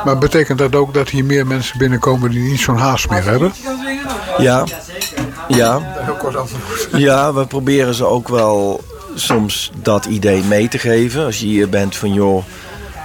Maar 0.04 0.18
betekent 0.18 0.58
dat 0.58 0.74
ook 0.74 0.94
dat 0.94 1.08
hier 1.08 1.24
meer 1.24 1.46
mensen 1.46 1.78
binnenkomen 1.78 2.30
die 2.30 2.50
niet 2.50 2.60
zo'n 2.60 2.76
haast 2.76 3.10
meer 3.10 3.24
hebben? 3.24 3.52
Ja, 4.38 4.64
ja. 5.48 5.80
Ja, 6.92 7.32
we 7.32 7.46
proberen 7.46 7.94
ze 7.94 8.04
ook 8.04 8.28
wel 8.28 8.84
soms 9.14 9.70
dat 9.82 10.04
idee 10.04 10.42
mee 10.42 10.68
te 10.68 10.78
geven. 10.78 11.24
Als 11.24 11.38
je 11.38 11.46
hier 11.46 11.68
bent 11.68 11.96
van 11.96 12.12
joh, 12.12 12.44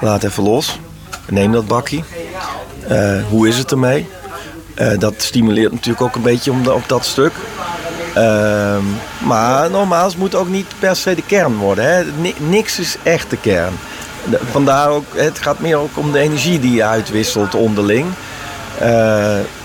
laat 0.02 0.24
even 0.24 0.44
los. 0.44 0.80
Neem 1.30 1.52
dat 1.52 1.68
bakkie. 1.68 2.04
Uh, 2.92 3.24
hoe 3.30 3.48
is 3.48 3.58
het 3.58 3.72
ermee? 3.72 4.08
Uh, 4.76 4.98
dat 4.98 5.14
stimuleert 5.18 5.72
natuurlijk 5.72 6.02
ook 6.02 6.16
een 6.16 6.22
beetje 6.22 6.52
om 6.52 6.64
de, 6.64 6.74
op 6.74 6.88
dat 6.88 7.06
stuk. 7.06 7.32
Uh, 8.18 8.78
maar 9.26 9.72
nogmaals, 9.72 10.12
het 10.12 10.22
moet 10.22 10.36
ook 10.36 10.48
niet 10.48 10.74
per 10.80 10.96
se 10.96 11.16
de 11.16 11.24
kern 11.26 11.58
worden. 11.58 11.86
Hè. 11.86 12.04
Niks 12.38 12.80
is 12.80 12.98
echt 13.04 13.30
de 13.30 13.38
kern. 13.38 13.74
Vandaar 14.52 14.90
ook, 14.90 15.06
het 15.16 15.40
gaat 15.40 15.60
meer 15.60 15.78
ook 15.78 15.98
om 15.98 16.12
de 16.12 16.20
energie 16.20 16.60
die 16.60 16.74
je 16.74 16.84
uitwisselt 16.84 17.56
onderling. 17.56 18.06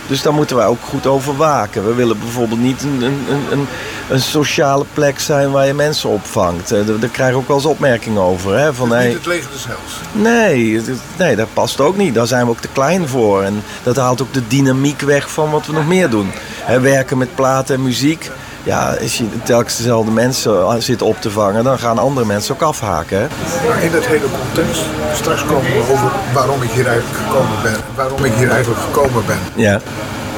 Dus 0.07 0.23
daar 0.23 0.35
moeten 0.35 0.57
wij 0.57 0.67
ook 0.67 0.83
goed 0.83 1.07
over 1.07 1.37
waken. 1.37 1.87
We 1.87 1.95
willen 1.95 2.19
bijvoorbeeld 2.19 2.61
niet 2.61 2.83
een, 2.83 3.03
een, 3.03 3.27
een, 3.51 3.67
een 4.09 4.21
sociale 4.21 4.85
plek 4.93 5.21
zijn 5.21 5.51
waar 5.51 5.67
je 5.67 5.75
mensen 5.75 6.09
opvangt. 6.11 6.73
Eh, 6.73 6.87
daar, 6.87 7.09
krijgen 7.11 7.35
we 7.35 7.41
ook 7.41 7.49
wel 7.49 7.57
eens 7.57 7.67
opmerkingen 7.67 8.23
over. 8.23 8.59
Hè? 8.59 8.75
Van, 8.75 8.91
hey, 8.91 9.07
niet 9.07 9.17
het 9.17 9.27
leger 9.27 9.51
des 9.53 9.67
hels. 9.67 10.01
Nee, 10.13 10.81
nee, 11.17 11.37
dat 11.37 11.49
past 11.53 11.81
ook 11.81 11.97
niet. 11.97 12.15
Daar 12.15 12.27
zijn 12.27 12.45
we 12.45 12.51
ook 12.51 12.61
te 12.61 12.69
klein 12.73 13.09
voor. 13.09 13.43
En 13.43 13.63
dat 13.83 13.97
haalt 13.97 14.23
ook 14.23 14.33
de 14.33 14.47
dynamiek 14.47 15.01
weg 15.01 15.31
van 15.31 15.51
wat 15.51 15.67
we 15.67 15.73
nog 15.73 15.87
meer 15.87 16.11
doen. 16.11 16.31
Hè, 16.61 16.81
werken 16.81 17.19
met 17.19 17.35
platen 17.35 17.75
en 17.75 17.83
muziek. 17.83 18.31
Ja, 18.65 18.97
als 19.03 19.19
je 19.19 19.25
telkens 19.43 19.77
dezelfde 19.77 20.11
mensen 20.11 20.83
zit 20.83 21.03
op 21.03 21.21
te 21.21 21.31
vangen, 21.31 21.65
dan 21.65 21.79
gaan 21.79 21.99
andere 21.99 22.27
mensen 22.27 22.55
ook 22.55 22.63
afhaken. 22.63 23.19
Hè? 23.19 23.27
Maar 23.69 23.83
in 23.83 23.93
dat 23.93 24.07
hele 24.07 24.27
context, 24.41 24.83
straks 25.15 25.45
komen 25.45 25.73
we 25.73 25.79
over 25.93 26.11
waarom 26.33 26.63
ik 26.63 26.71
hier 26.71 26.87
eigenlijk 26.87 27.19
gekomen 27.19 27.63
ben. 27.63 27.77
Waarom 27.95 28.25
ik 28.25 28.33
hier 28.33 28.51
eigenlijk 28.51 28.81
gekomen 28.81 29.23
ben. 29.27 29.39
Ja. 29.55 29.81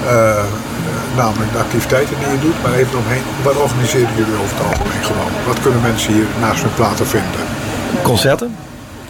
Uh, 0.04 0.44
namelijk 1.16 1.52
de 1.52 1.58
activiteiten 1.58 2.16
die 2.18 2.28
je 2.28 2.38
doet, 2.40 2.62
maar 2.62 2.72
even 2.72 2.98
omheen. 2.98 3.22
Wat 3.42 3.56
organiseren 3.56 4.08
jullie 4.16 4.34
over 4.34 4.56
het 4.56 4.66
algemeen 4.66 5.04
gewoon? 5.04 5.30
Wat 5.46 5.60
kunnen 5.60 5.80
mensen 5.80 6.12
hier 6.12 6.26
naast 6.40 6.62
hun 6.62 6.74
platen 6.74 7.06
vinden? 7.06 7.40
Concerten. 8.02 8.56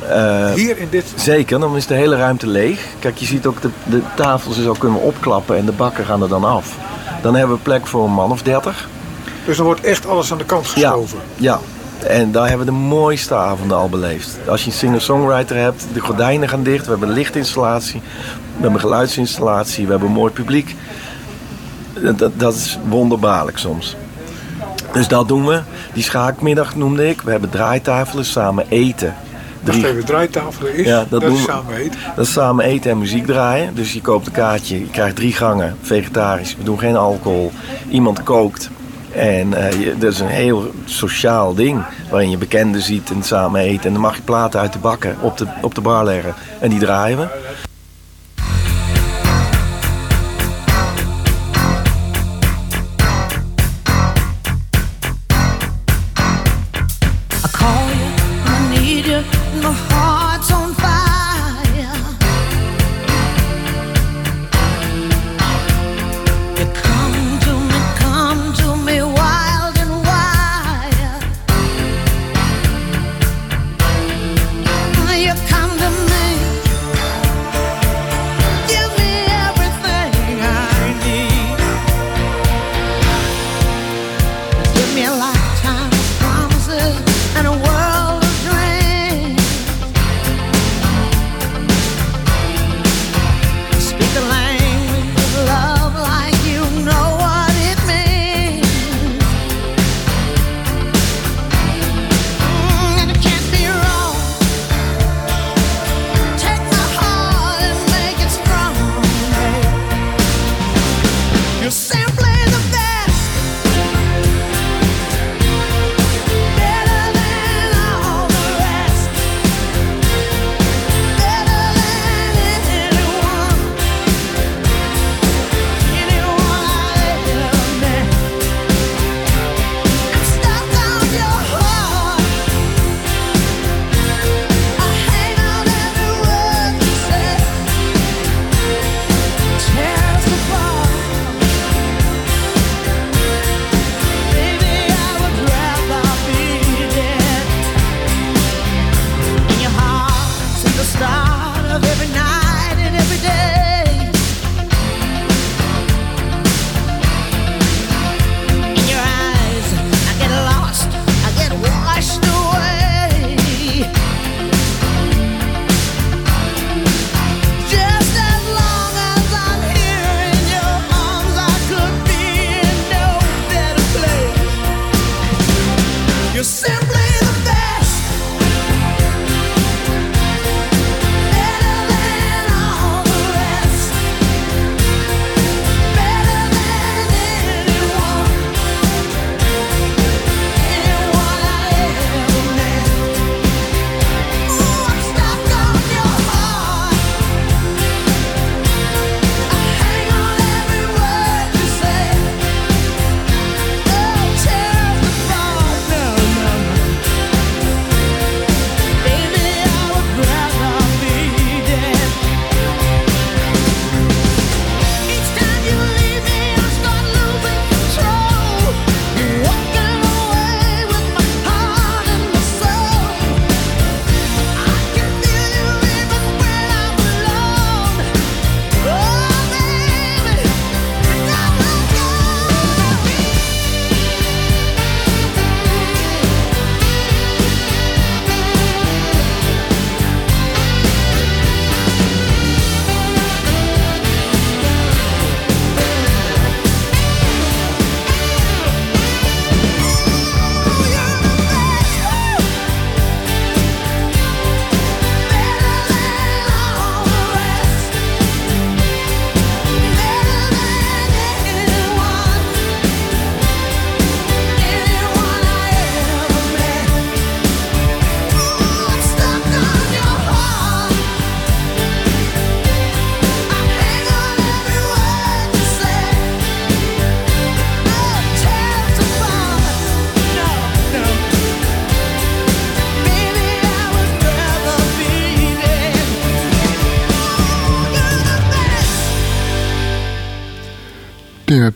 Uh, 0.02 0.52
hier 0.52 0.78
in 0.78 0.88
dit? 0.90 1.04
Zeker, 1.14 1.60
dan 1.60 1.76
is 1.76 1.86
de 1.86 1.94
hele 1.94 2.16
ruimte 2.16 2.46
leeg. 2.46 2.86
Kijk, 2.98 3.16
je 3.16 3.26
ziet 3.26 3.46
ook 3.46 3.62
de, 3.62 3.70
de 3.84 4.00
tafels 4.14 4.62
zo 4.62 4.74
kunnen 4.78 5.00
opklappen 5.00 5.56
en 5.56 5.64
de 5.64 5.72
bakken 5.72 6.04
gaan 6.04 6.22
er 6.22 6.28
dan 6.28 6.44
af. 6.44 6.74
Dan 7.22 7.34
hebben 7.34 7.56
we 7.56 7.62
plek 7.62 7.86
voor 7.86 8.04
een 8.04 8.12
man 8.12 8.30
of 8.30 8.42
dertig. 8.42 8.88
Dus 9.46 9.56
dan 9.56 9.66
wordt 9.66 9.80
echt 9.80 10.06
alles 10.06 10.32
aan 10.32 10.38
de 10.38 10.44
kant 10.44 10.66
geschoven? 10.66 11.18
Ja, 11.36 11.58
ja. 11.98 12.08
En 12.08 12.32
daar 12.32 12.48
hebben 12.48 12.66
we 12.66 12.72
de 12.72 12.78
mooiste 12.78 13.34
avonden 13.34 13.76
al 13.76 13.88
beleefd. 13.88 14.38
Als 14.48 14.60
je 14.64 14.70
een 14.70 14.76
singer-songwriter 14.76 15.56
hebt, 15.56 15.86
de 15.92 16.00
gordijnen 16.00 16.48
gaan 16.48 16.62
dicht. 16.62 16.84
We 16.84 16.90
hebben 16.90 17.08
een 17.08 17.14
lichtinstallatie, 17.14 18.00
we 18.00 18.52
hebben 18.52 18.72
een 18.72 18.80
geluidsinstallatie, 18.80 19.84
we 19.84 19.90
hebben 19.90 20.08
een 20.08 20.14
mooi 20.14 20.32
publiek. 20.32 20.74
Dat, 22.16 22.30
dat 22.34 22.54
is 22.54 22.78
wonderbaarlijk 22.88 23.58
soms. 23.58 23.96
Dus 24.92 25.08
dat 25.08 25.28
doen 25.28 25.46
we. 25.46 25.60
Die 25.92 26.02
schaakmiddag 26.02 26.76
noemde 26.76 27.08
ik. 27.08 27.22
We 27.22 27.30
hebben 27.30 27.50
draaitafelen, 27.50 28.24
samen 28.24 28.66
eten. 28.68 29.14
Drie... 29.62 29.82
Wacht 29.82 29.92
even, 29.92 30.04
draaitafelen 30.04 30.74
is, 30.74 30.86
ja, 30.86 31.04
dat, 31.08 31.20
dat 31.20 31.32
is 31.32 31.42
samen 31.42 31.74
eten? 31.74 31.98
Dat 32.16 32.26
is 32.26 32.32
samen 32.32 32.64
eten 32.64 32.90
en 32.90 32.98
muziek 32.98 33.26
draaien. 33.26 33.74
Dus 33.74 33.92
je 33.92 34.00
koopt 34.00 34.26
een 34.26 34.32
kaartje, 34.32 34.78
je 34.78 34.90
krijgt 34.90 35.16
drie 35.16 35.32
gangen, 35.32 35.76
vegetarisch. 35.82 36.56
We 36.56 36.64
doen 36.64 36.78
geen 36.78 36.96
alcohol. 36.96 37.52
Iemand 37.88 38.22
kookt. 38.22 38.70
En 39.16 39.48
uh, 39.48 40.00
dat 40.00 40.12
is 40.12 40.20
een 40.20 40.26
heel 40.26 40.70
sociaal 40.84 41.54
ding. 41.54 41.84
Waarin 42.10 42.30
je 42.30 42.38
bekenden 42.38 42.82
ziet 42.82 43.10
en 43.10 43.22
samen 43.22 43.60
eten. 43.60 43.84
En 43.84 43.92
dan 43.92 44.02
mag 44.02 44.16
je 44.16 44.22
platen 44.22 44.60
uit 44.60 44.72
de 44.72 44.78
bakken 44.78 45.16
op 45.20 45.38
de, 45.38 45.46
op 45.62 45.74
de 45.74 45.80
bar 45.80 46.04
leggen. 46.04 46.34
En 46.60 46.70
die 46.70 46.78
draaien 46.78 47.18
we. 47.18 47.64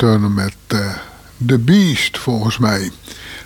Turner 0.01 0.31
met 0.31 0.55
eh 0.67 0.79
The 1.47 1.59
Beast, 1.59 2.19
volgens 2.19 2.59
mij. 2.59 2.91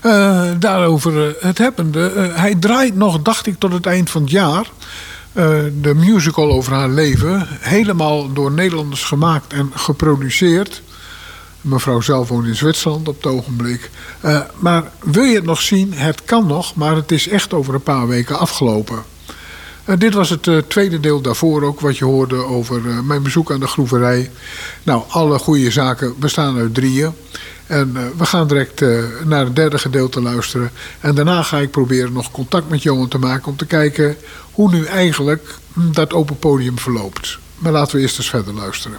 Eh, 0.01 0.51
daarover 0.59 1.29
eh, 1.29 1.43
het 1.43 1.59
hebbende. 1.59 2.31
hij 2.35 2.55
draait 2.55 2.95
nog, 2.95 3.23
dacht 3.23 3.47
ik, 3.47 3.59
tot 3.59 3.73
het 3.73 3.87
eind 3.87 4.11
van 4.11 4.23
het 4.23 4.31
jaar. 4.31 4.71
de 5.81 5.95
musical 5.95 6.53
over 6.53 6.73
haar 6.73 6.88
leven. 6.88 7.47
Helemaal 7.61 8.33
door 8.33 8.53
Nederlanders 8.53 9.05
gemaakt 9.05 9.53
en 9.53 9.71
geproduceerd. 9.75 10.83
Mevrouw 11.61 12.01
zelf 12.01 12.29
woont 12.29 12.47
in 12.47 12.57
Zwitserland 12.57 13.09
op 13.09 13.17
het 13.17 13.33
ogenblik. 13.33 13.90
Maar 14.59 14.85
wil 15.03 15.23
je 15.23 15.35
het 15.35 15.45
nog 15.45 15.61
zien? 15.61 15.93
Het 15.93 16.25
kan 16.25 16.47
nog, 16.47 16.75
maar 16.75 16.97
het 16.97 17.12
is 17.12 17.29
echt 17.29 17.53
over 17.53 17.75
een 17.75 17.83
paar 17.83 18.07
weken 18.07 18.38
afgelopen. 18.38 19.13
Eh, 19.85 19.99
dit 19.99 20.14
was 20.14 20.31
het 20.31 20.47
eh, 20.47 20.57
tweede 20.57 21.01
deel 21.01 21.20
daarvoor 21.20 21.62
ook, 21.62 21.81
wat 21.81 21.99
je 21.99 22.05
hoorde 22.05 22.37
over 22.37 22.88
eh, 22.88 23.01
mijn 23.01 23.23
bezoek 23.23 23.53
aan 23.53 23.61
de 23.61 23.66
groeverij. 23.66 24.31
Nou, 24.83 25.03
alle 25.09 25.38
goede 25.38 25.70
zaken 25.70 26.14
bestaan 26.18 26.57
uit 26.57 26.75
drieën. 26.75 27.12
En 27.66 27.92
we 28.16 28.25
gaan 28.25 28.49
direct 28.49 28.81
naar 29.25 29.44
het 29.44 29.57
derde 29.57 29.79
gedeelte 29.79 30.20
luisteren. 30.23 30.70
En 31.01 31.14
daarna 31.14 31.42
ga 31.42 31.59
ik 31.59 31.70
proberen 31.70 32.12
nog 32.12 32.31
contact 32.31 32.68
met 32.68 32.83
Johan 32.83 33.09
te 33.09 33.18
maken 33.18 33.47
om 33.47 33.57
te 33.57 33.66
kijken 33.66 34.16
hoe 34.53 34.70
nu 34.70 34.85
eigenlijk 34.85 35.59
hm, 35.73 35.92
dat 35.92 36.12
open 36.12 36.38
podium 36.38 36.79
verloopt. 36.79 37.38
Maar 37.59 37.73
laten 37.73 37.97
we 37.97 38.03
eerst 38.03 38.18
eens 38.18 38.31
verder 38.31 38.55
luisteren. 38.55 38.99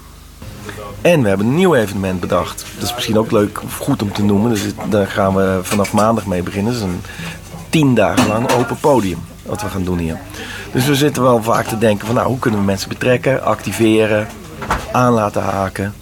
En 1.02 1.22
we 1.22 1.28
hebben 1.28 1.48
een 1.48 1.56
nieuw 1.56 1.76
evenement 1.76 2.20
bedacht. 2.20 2.66
Dat 2.76 2.84
is 2.84 2.94
misschien 2.94 3.18
ook 3.18 3.32
leuk 3.32 3.64
of 3.64 3.78
goed 3.78 4.02
om 4.02 4.14
te 4.14 4.24
noemen. 4.24 4.50
Dus 4.50 4.62
daar 4.90 5.08
gaan 5.08 5.36
we 5.36 5.60
vanaf 5.62 5.94
maandag 5.94 6.26
mee 6.26 6.44
beginnen. 6.44 6.74
Dat 6.74 6.82
is 6.82 6.88
een 6.88 7.02
tien 7.70 7.96
dagen 7.96 8.28
lang 8.28 8.52
open 8.52 8.78
podium. 8.80 9.20
Wat 9.44 9.62
we 9.62 9.70
gaan 9.70 9.84
doen 9.84 9.98
hier. 9.98 10.20
Dus 10.76 10.86
we 10.86 10.96
zitten 10.96 11.24
wel 11.24 11.44
vaak 11.44 11.66
te 11.66 11.78
denken 11.78 12.06
van 12.06 12.16
nou, 12.16 12.28
hoe 12.28 12.40
kunnen 12.40 12.60
we 12.60 12.66
mensen 12.66 12.90
betrekken, 12.90 13.44
activeren, 13.44 14.28
aan 14.92 15.14
laten 15.14 15.42
haken. 15.42 15.94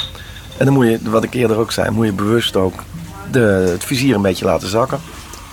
En 0.58 0.66
dan 0.66 0.74
moet 0.74 0.86
je, 0.86 1.00
wat 1.04 1.24
ik 1.24 1.34
eerder 1.34 1.58
ook 1.58 1.72
zei, 1.72 1.90
moet 1.90 2.06
je 2.06 2.14
bewust 2.14 2.56
ook 2.56 2.74
de, 3.32 3.68
het 3.72 3.84
vizier 3.84 4.16
een 4.16 4.22
beetje 4.22 4.46
laten 4.46 4.68
zakken. 4.68 5.00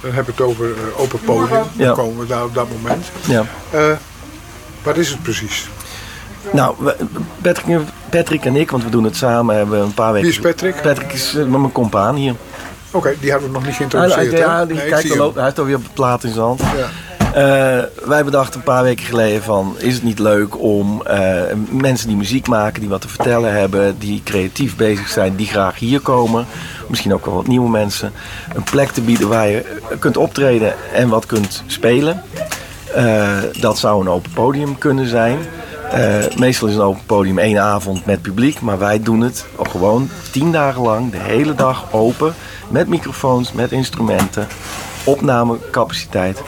Dan 0.03 0.13
heb 0.13 0.29
ik 0.29 0.37
het 0.37 0.47
over 0.47 0.67
eh, 0.67 1.01
open 1.01 1.21
podium. 1.21 1.63
Ja. 1.77 1.93
komen 1.93 2.19
we 2.19 2.27
daar 2.27 2.45
op 2.45 2.55
dat 2.55 2.67
moment. 2.71 3.11
Ja. 3.27 3.45
wat 4.83 4.97
is 4.97 5.09
het 5.09 5.23
precies? 5.23 5.69
Nou, 6.53 6.75
Patrick, 7.43 7.79
Patrick 8.11 8.45
en 8.45 8.57
ik, 8.57 8.71
want 8.71 8.85
we 8.85 8.91
doen 8.91 9.05
het 9.05 9.17
samen, 9.17 9.57
hebben 9.57 9.81
een 9.81 9.95
paar 9.95 10.13
weken... 10.13 10.29
Wie 10.29 10.39
is 10.39 10.45
Patrick? 10.45 10.83
Patrick 10.83 11.13
is 11.13 11.35
eh, 11.35 11.45
mijn 11.45 11.73
compaan 11.73 12.15
hier. 12.15 12.35
Oké, 12.91 13.15
die 13.21 13.31
hebben 13.31 13.49
we 13.49 13.55
nog 13.55 13.67
niet 13.67 13.77
Hij, 13.79 13.89
geïntroduceerd. 13.89 14.39
ja, 14.39 14.59
hè? 14.59 14.67
die 14.67 14.77
Nee, 14.77 14.89
kijkt 14.89 15.19
al 15.19 15.33
hij 15.35 15.45
heeft 15.45 15.59
alweer 15.59 15.77
op 15.77 15.85
de 15.85 15.91
plaat 15.95 16.25
in 16.25 16.33
zijn 16.33 16.45
hand. 16.45 16.61
Ja. 16.61 16.89
Eh, 17.35 17.79
wij 18.05 18.25
bedachten 18.25 18.59
een 18.59 18.65
paar 18.65 18.83
weken 18.83 19.05
geleden 19.05 19.43
van... 19.43 19.75
is 19.79 19.95
het 19.95 20.03
niet 20.03 20.19
leuk 20.19 20.61
om 20.61 21.03
eh, 21.07 21.43
mensen 21.71 22.09
die 22.09 22.17
muziek 22.17 22.47
maken... 22.49 22.81
die 22.81 22.89
wat 22.91 23.01
te 23.01 23.09
vertellen 23.09 23.53
hebben... 23.53 23.99
die 23.99 24.23
creatief 24.25 24.77
bezig 24.77 25.09
zijn, 25.09 25.37
die 25.37 25.47
graag 25.47 25.79
hier 25.79 26.01
komen... 26.01 26.47
misschien 26.89 27.15
ook 27.15 27.25
wel 27.25 27.35
wat 27.35 27.47
nieuwe 27.47 27.71
mensen... 27.71 28.13
een 28.55 28.63
plek 28.63 28.91
te 28.91 29.01
bieden 29.01 29.29
waar 29.29 29.49
je 29.49 29.79
kunt 29.99 30.17
optreden 30.17 30.75
en 30.93 31.09
wat 31.09 31.27
kunt 31.27 31.63
spelen. 31.67 32.23
Eh, 32.95 33.39
dat 33.61 33.79
zou 33.79 34.01
een 34.01 34.09
open 34.09 34.31
podium 34.33 34.79
kunnen 34.79 35.09
zijn. 35.09 35.39
Meestal 36.37 36.69
is 36.69 36.75
een 36.75 36.81
open 36.81 37.07
podium 37.07 37.39
één 37.39 37.59
avond 37.59 38.07
met 38.07 38.23
publiek... 38.23 38.61
maar 38.61 38.79
wij 38.79 39.03
doen 39.03 39.21
het 39.21 39.47
gewoon 39.63 40.09
tien 40.31 40.53
dagen 40.53 40.83
lang, 40.83 41.11
de 41.11 41.19
hele 41.19 41.55
dag 41.55 41.93
open... 41.93 42.35
met 42.69 42.89
microfoons, 42.89 43.53
met 43.53 43.73
instrumenten, 43.73 44.47
opnamecapaciteit... 45.05 46.43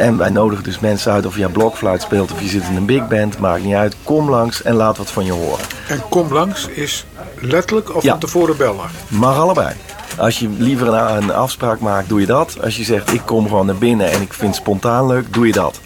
En 0.00 0.16
wij 0.16 0.30
nodigen 0.30 0.64
dus 0.64 0.78
mensen 0.78 1.12
uit 1.12 1.26
of 1.26 1.36
je 1.36 1.48
blokfluit 1.48 2.02
speelt 2.02 2.32
of 2.32 2.40
je 2.40 2.48
zit 2.48 2.62
in 2.68 2.76
een 2.76 2.84
big 2.86 3.08
band, 3.08 3.38
maakt 3.38 3.62
niet 3.64 3.74
uit. 3.74 3.96
Kom 4.04 4.30
langs 4.30 4.62
en 4.62 4.74
laat 4.74 4.96
wat 4.96 5.10
van 5.10 5.24
je 5.24 5.32
horen. 5.32 5.64
En 5.88 6.02
kom 6.08 6.32
langs 6.32 6.66
is 6.68 7.04
letterlijk 7.40 7.94
of 7.96 8.02
Ja. 8.02 8.10
van 8.10 8.18
tevoren 8.20 8.56
bellen? 8.56 8.88
Mag 9.08 9.36
allebei. 9.38 9.74
Als 10.18 10.38
je 10.38 10.48
liever 10.48 10.86
een, 10.88 11.16
een 11.22 11.32
afspraak 11.32 11.80
maakt, 11.80 12.08
doe 12.08 12.20
je 12.20 12.26
dat. 12.26 12.62
Als 12.62 12.76
je 12.76 12.84
zegt 12.84 13.12
ik 13.12 13.20
kom 13.24 13.48
gewoon 13.48 13.66
naar 13.66 13.76
binnen 13.76 14.10
en 14.10 14.22
ik 14.22 14.32
vind 14.32 14.46
het 14.54 14.60
spontaan 14.62 15.06
leuk, 15.06 15.32
doe 15.32 15.46
je 15.46 15.52
dat. 15.52 15.80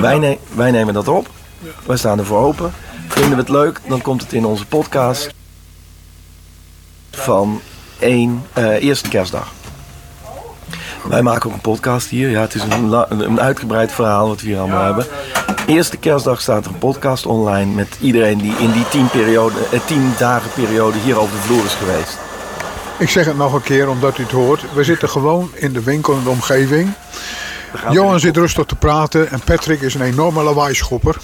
Wij, 0.00 0.18
ne- 0.18 0.38
wij 0.54 0.70
nemen 0.70 0.94
dat 0.94 1.08
op. 1.08 1.28
Wij 1.86 1.96
staan 1.96 2.18
ervoor 2.18 2.40
open. 2.40 2.72
Vinden 3.08 3.30
we 3.32 3.36
het 3.40 3.48
leuk, 3.48 3.80
dan 3.88 4.02
komt 4.02 4.20
het 4.22 4.32
in 4.32 4.44
onze 4.44 4.66
podcast 4.66 5.28
van 7.10 7.60
één 7.98 8.42
eh, 8.52 8.82
eerste 8.82 9.08
kerstdag. 9.08 9.52
Wij 11.08 11.22
maken 11.22 11.48
ook 11.48 11.54
een 11.54 11.60
podcast 11.60 12.08
hier. 12.08 12.30
Ja, 12.30 12.40
het 12.40 12.54
is 12.54 12.62
een, 12.62 12.92
een 13.08 13.40
uitgebreid 13.40 13.92
verhaal 13.92 14.28
wat 14.28 14.40
we 14.40 14.46
hier 14.46 14.58
allemaal 14.58 14.84
hebben. 14.84 15.06
Eerste 15.66 15.96
kerstdag 15.96 16.40
staat 16.40 16.64
er 16.64 16.70
een 16.70 16.78
podcast 16.78 17.26
online 17.26 17.72
met 17.72 17.96
iedereen 18.00 18.38
die 18.38 18.56
in 18.56 18.72
die 18.72 18.88
tien, 18.88 19.10
periode, 19.10 19.54
eh, 19.72 19.80
tien 19.86 20.12
dagen 20.18 20.50
periode 20.54 20.98
hier 20.98 21.18
over 21.18 21.36
de 21.36 21.42
vloer 21.42 21.64
is 21.64 21.74
geweest. 21.74 22.18
Ik 22.98 23.08
zeg 23.08 23.26
het 23.26 23.36
nog 23.36 23.52
een 23.52 23.62
keer 23.62 23.88
omdat 23.88 24.18
u 24.18 24.22
het 24.22 24.32
hoort. 24.32 24.64
We 24.74 24.84
zitten 24.84 25.08
gewoon 25.08 25.50
in 25.54 25.72
de 25.72 25.82
winkel 25.82 26.14
in 26.14 26.22
de 26.22 26.28
omgeving. 26.30 26.92
Johan 27.90 28.20
zit 28.20 28.36
rustig 28.36 28.64
te 28.64 28.76
praten 28.76 29.30
en 29.30 29.40
Patrick 29.44 29.80
is 29.80 29.94
een 29.94 30.02
enorme 30.02 30.42
lawaaischopper. 30.42 31.16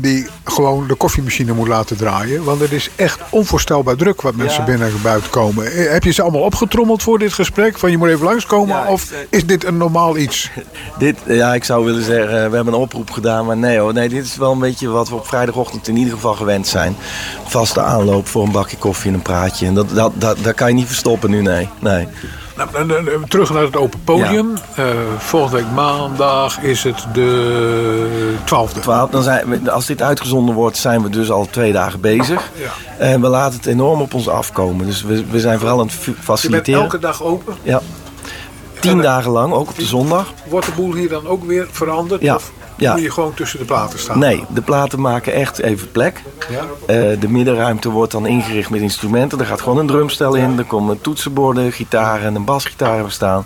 Die 0.00 0.26
gewoon 0.44 0.86
de 0.86 0.94
koffiemachine 0.94 1.52
moet 1.52 1.68
laten 1.68 1.96
draaien. 1.96 2.44
Want 2.44 2.60
het 2.60 2.72
is 2.72 2.90
echt 2.96 3.20
onvoorstelbaar 3.30 3.96
druk 3.96 4.20
wat 4.22 4.34
mensen 4.34 4.58
Ja. 4.60 4.64
binnen 4.66 4.86
en 4.88 5.02
buiten 5.02 5.30
komen. 5.30 5.72
Eh, 5.72 5.90
Heb 5.92 6.04
je 6.04 6.10
ze 6.10 6.22
allemaal 6.22 6.40
opgetrommeld 6.40 7.02
voor 7.02 7.18
dit 7.18 7.32
gesprek? 7.32 7.78
Van 7.78 7.90
je 7.90 7.98
moet 7.98 8.08
even 8.08 8.24
langskomen? 8.24 8.76
Ja, 8.76 8.86
of 8.88 9.00
zei- 9.02 9.26
is 9.30 9.46
dit 9.46 9.64
een 9.64 9.76
normaal 9.76 10.16
iets? 10.16 10.50
Dit, 10.98 11.16
ja, 11.26 11.54
ik 11.54 11.64
zou 11.64 11.84
willen 11.84 12.04
zeggen, 12.04 12.28
we 12.50 12.56
hebben 12.56 12.66
een 12.66 12.80
oproep 12.80 13.10
gedaan, 13.10 13.46
maar 13.46 13.56
nee 13.56 13.78
hoor. 13.78 13.92
Nee, 13.92 14.08
dit 14.08 14.24
is 14.24 14.36
wel 14.36 14.52
een 14.52 14.58
beetje 14.58 14.88
wat 14.88 15.08
we 15.08 15.14
op 15.14 15.26
vrijdagochtend 15.26 15.88
in 15.88 15.96
ieder 15.96 16.14
geval 16.14 16.34
gewend 16.34 16.66
zijn. 16.68 16.96
Vaste 17.46 17.80
aanloop 17.80 18.28
voor 18.28 18.42
een 18.42 18.52
bakje 18.52 18.76
koffie 18.76 19.08
en 19.10 19.16
een 19.16 19.22
praatje. 19.22 19.66
En 19.66 19.74
dat, 19.74 19.90
dat, 19.94 20.12
dat, 20.14 20.36
dat 20.42 20.54
kan 20.54 20.68
je 20.68 20.74
niet 20.74 20.86
verstoppen 20.86 21.30
nu, 21.30 21.42
nee. 21.42 21.68
nee. 21.78 22.08
Nou, 22.60 22.90
en, 22.90 23.08
en 23.12 23.28
terug 23.28 23.52
naar 23.52 23.62
het 23.62 23.76
open 23.76 24.00
podium. 24.04 24.52
Eh, 24.74 24.84
volgende 25.18 25.56
week 25.56 25.70
maandag 25.74 26.60
is 26.60 26.82
het 26.84 27.04
de 27.12 28.38
12e. 28.44 28.80
12, 28.80 29.10
dan 29.10 29.22
zijn 29.22 29.48
we, 29.62 29.70
als 29.70 29.86
dit 29.86 30.02
uitgezonden 30.02 30.54
wordt, 30.54 30.76
zijn 30.76 31.02
we 31.02 31.08
dus 31.08 31.30
al 31.30 31.46
twee 31.50 31.72
dagen 31.72 32.00
bezig. 32.00 32.50
Ja. 32.54 32.70
En 32.98 33.20
we 33.20 33.28
laten 33.28 33.56
het 33.56 33.66
enorm 33.66 34.00
op 34.00 34.14
ons 34.14 34.28
afkomen. 34.28 34.86
Dus 34.86 35.02
we, 35.02 35.24
we 35.30 35.40
zijn 35.40 35.58
vooral 35.58 35.78
aan 35.80 35.86
het 35.86 35.94
fa- 35.94 36.00
Je 36.04 36.10
bent 36.12 36.24
faciliteren. 36.24 36.80
elke 36.82 36.98
dag 36.98 37.22
open. 37.22 37.54
Ja. 37.62 37.80
Tien 38.80 39.00
dagen 39.00 39.30
lang, 39.30 39.52
ook 39.52 39.68
op 39.68 39.76
de 39.76 39.84
zondag. 39.84 40.32
Wordt 40.48 40.66
de 40.66 40.72
boel 40.72 40.94
hier 40.94 41.08
dan 41.08 41.26
ook 41.26 41.44
weer 41.44 41.68
veranderd? 41.70 42.22
Ja. 42.22 42.34
Of 42.34 42.52
Ja. 42.80 42.92
moet 42.92 43.02
je 43.02 43.10
gewoon 43.10 43.34
tussen 43.34 43.58
de 43.58 43.64
platen 43.64 43.98
staan? 43.98 44.18
Nee, 44.18 44.44
de 44.48 44.62
platen 44.62 45.00
maken 45.00 45.32
echt 45.32 45.58
even 45.58 45.90
plek. 45.90 46.22
Ja? 46.50 46.64
Eh, 46.86 47.20
de 47.20 47.28
middenruimte 47.28 47.90
wordt 47.90 48.12
dan 48.12 48.26
ingericht 48.26 48.70
met 48.70 48.80
instrumenten. 48.80 49.38
Er 49.40 49.46
gaat 49.46 49.60
gewoon 49.60 49.78
een 49.78 49.86
drumstel 49.86 50.34
in. 50.34 50.58
Er 50.58 50.64
komen 50.64 51.00
toetsenborden, 51.00 51.72
gitaren 51.72 52.26
en 52.26 52.34
een 52.34 52.44
basgitaar 52.44 53.10
staan. 53.10 53.44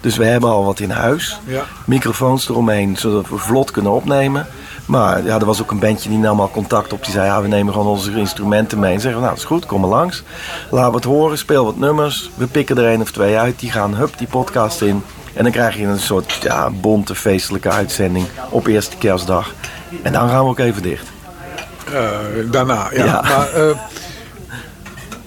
Dus 0.00 0.16
we 0.16 0.24
hebben 0.24 0.50
al 0.50 0.64
wat 0.64 0.80
in 0.80 0.90
huis. 0.90 1.40
Ja. 1.44 1.64
Microfoons 1.86 2.48
eromheen, 2.48 2.96
zodat 2.96 3.28
we 3.28 3.36
vlot 3.36 3.70
kunnen 3.70 3.92
opnemen. 3.92 4.46
Maar 4.86 5.24
ja, 5.24 5.38
er 5.38 5.46
was 5.46 5.62
ook 5.62 5.70
een 5.70 5.78
bandje 5.78 6.08
die 6.08 6.18
nam 6.18 6.40
al 6.40 6.50
contact 6.50 6.92
op. 6.92 7.04
Die 7.04 7.12
zei, 7.12 7.26
ja, 7.26 7.42
we 7.42 7.48
nemen 7.48 7.72
gewoon 7.72 7.88
onze 7.88 8.12
instrumenten 8.12 8.78
mee. 8.78 8.94
En 8.94 9.00
zeggen, 9.00 9.20
we, 9.20 9.26
nou, 9.26 9.34
dat 9.34 9.44
is 9.44 9.50
goed, 9.50 9.66
kom 9.66 9.80
maar 9.80 9.90
langs. 9.90 10.22
Laat 10.70 10.92
wat 10.92 11.04
horen, 11.04 11.38
speel 11.38 11.64
wat 11.64 11.76
nummers. 11.76 12.30
We 12.34 12.46
pikken 12.46 12.78
er 12.78 12.86
één 12.86 13.00
of 13.00 13.10
twee 13.10 13.38
uit. 13.38 13.58
Die 13.58 13.70
gaan, 13.70 13.94
hup, 13.94 14.18
die 14.18 14.26
podcast 14.26 14.82
in. 14.82 15.02
En 15.38 15.44
dan 15.44 15.52
krijg 15.52 15.76
je 15.76 15.86
een 15.86 15.98
soort 15.98 16.38
ja, 16.42 16.70
bonte, 16.70 17.14
feestelijke 17.14 17.70
uitzending 17.70 18.26
op 18.50 18.66
eerste 18.66 18.96
kerstdag. 18.96 19.54
En 20.02 20.12
dan 20.12 20.28
gaan 20.28 20.44
we 20.44 20.50
ook 20.50 20.58
even 20.58 20.82
dicht. 20.82 21.06
Eh, 21.92 22.08
daarna, 22.50 22.88
ja. 22.92 23.04
Ja. 23.04 23.20
Maar 23.22 23.52
eh, 23.52 23.78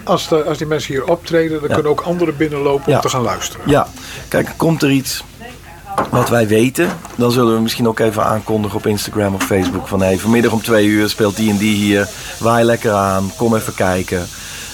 als, 0.04 0.28
de, 0.28 0.44
als 0.44 0.58
die 0.58 0.68
mensen 0.68 0.94
hier 0.94 1.08
optreden, 1.08 1.60
dan 1.60 1.70
kunnen 1.70 1.92
ook 1.92 2.02
anderen 2.02 2.38
binnenlopen 2.38 2.94
om 2.94 3.02
te 3.02 3.10
gaan 3.10 3.22
luisteren. 3.22 3.70
Ja, 3.70 3.88
kijk, 4.28 4.50
komt 4.58 4.84
er 4.84 4.90
iets 4.90 5.24
wat 6.10 6.30
wij 6.30 6.48
weten, 6.48 6.90
dan 7.16 7.32
zullen 7.32 7.54
we 7.54 7.62
misschien 7.62 7.88
ook 7.88 8.00
even 8.00 8.24
aankondigen 8.24 8.78
op 8.78 8.86
Instagram 8.86 9.36
of 9.36 9.44
Facebook. 9.44 9.88
Van 9.88 10.02
hey, 10.02 10.18
vanmiddag 10.18 10.52
om 10.52 10.62
twee 10.62 10.86
uur 10.86 11.10
speelt 11.10 11.36
die 11.36 11.50
en 11.50 11.58
die 11.58 11.76
hier. 11.76 12.08
Waai 12.40 12.66
lekker 12.66 12.92
aan, 12.92 13.32
kom 13.38 13.56
even 13.56 13.74
kijken. 13.74 14.28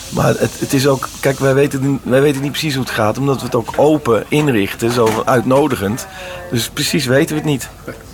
Maar 0.09 0.27
het, 0.27 0.59
het 0.59 0.73
is 0.73 0.87
ook, 0.87 1.07
kijk, 1.19 1.39
wij 1.39 1.53
weten, 1.53 1.99
wij 2.03 2.21
weten 2.21 2.41
niet 2.41 2.51
precies 2.51 2.73
hoe 2.75 2.83
het 2.83 2.93
gaat, 2.93 3.17
omdat 3.17 3.37
we 3.39 3.45
het 3.45 3.55
ook 3.55 3.73
open 3.75 4.25
inrichten, 4.27 4.91
zo 4.91 5.21
uitnodigend. 5.25 6.07
Dus 6.51 6.69
precies 6.69 7.05
weten 7.05 7.29
we 7.35 7.41
het 7.41 7.49
niet. 7.49 7.69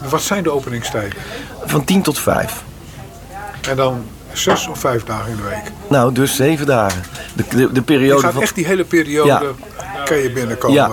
Wat 0.10 0.22
zijn 0.22 0.44
de 0.44 0.52
openingstijden? 0.52 1.14
Van 1.66 1.84
10 1.84 2.02
tot 2.02 2.20
5. 2.20 2.64
En 3.70 3.76
dan 3.76 4.06
zes 4.34 4.68
of 4.68 4.80
vijf 4.80 5.04
dagen 5.04 5.30
in 5.32 5.36
de 5.36 5.44
week. 5.44 5.72
Nou, 5.88 6.14
dus 6.14 6.36
zeven 6.36 6.66
dagen. 6.66 7.04
De, 7.34 7.44
de, 7.50 7.56
de 7.58 7.70
Je 7.74 7.82
periode 7.82 8.22
gaat 8.22 8.34
van. 8.34 8.41
echt 8.41 8.56
die 8.56 8.66
hele 8.66 8.84
periode 8.84 9.28
Ja. 9.28 9.41
kan 10.06 10.18
je 10.18 10.32
binnenkomen. 10.32 10.76
Ja. 10.76 10.89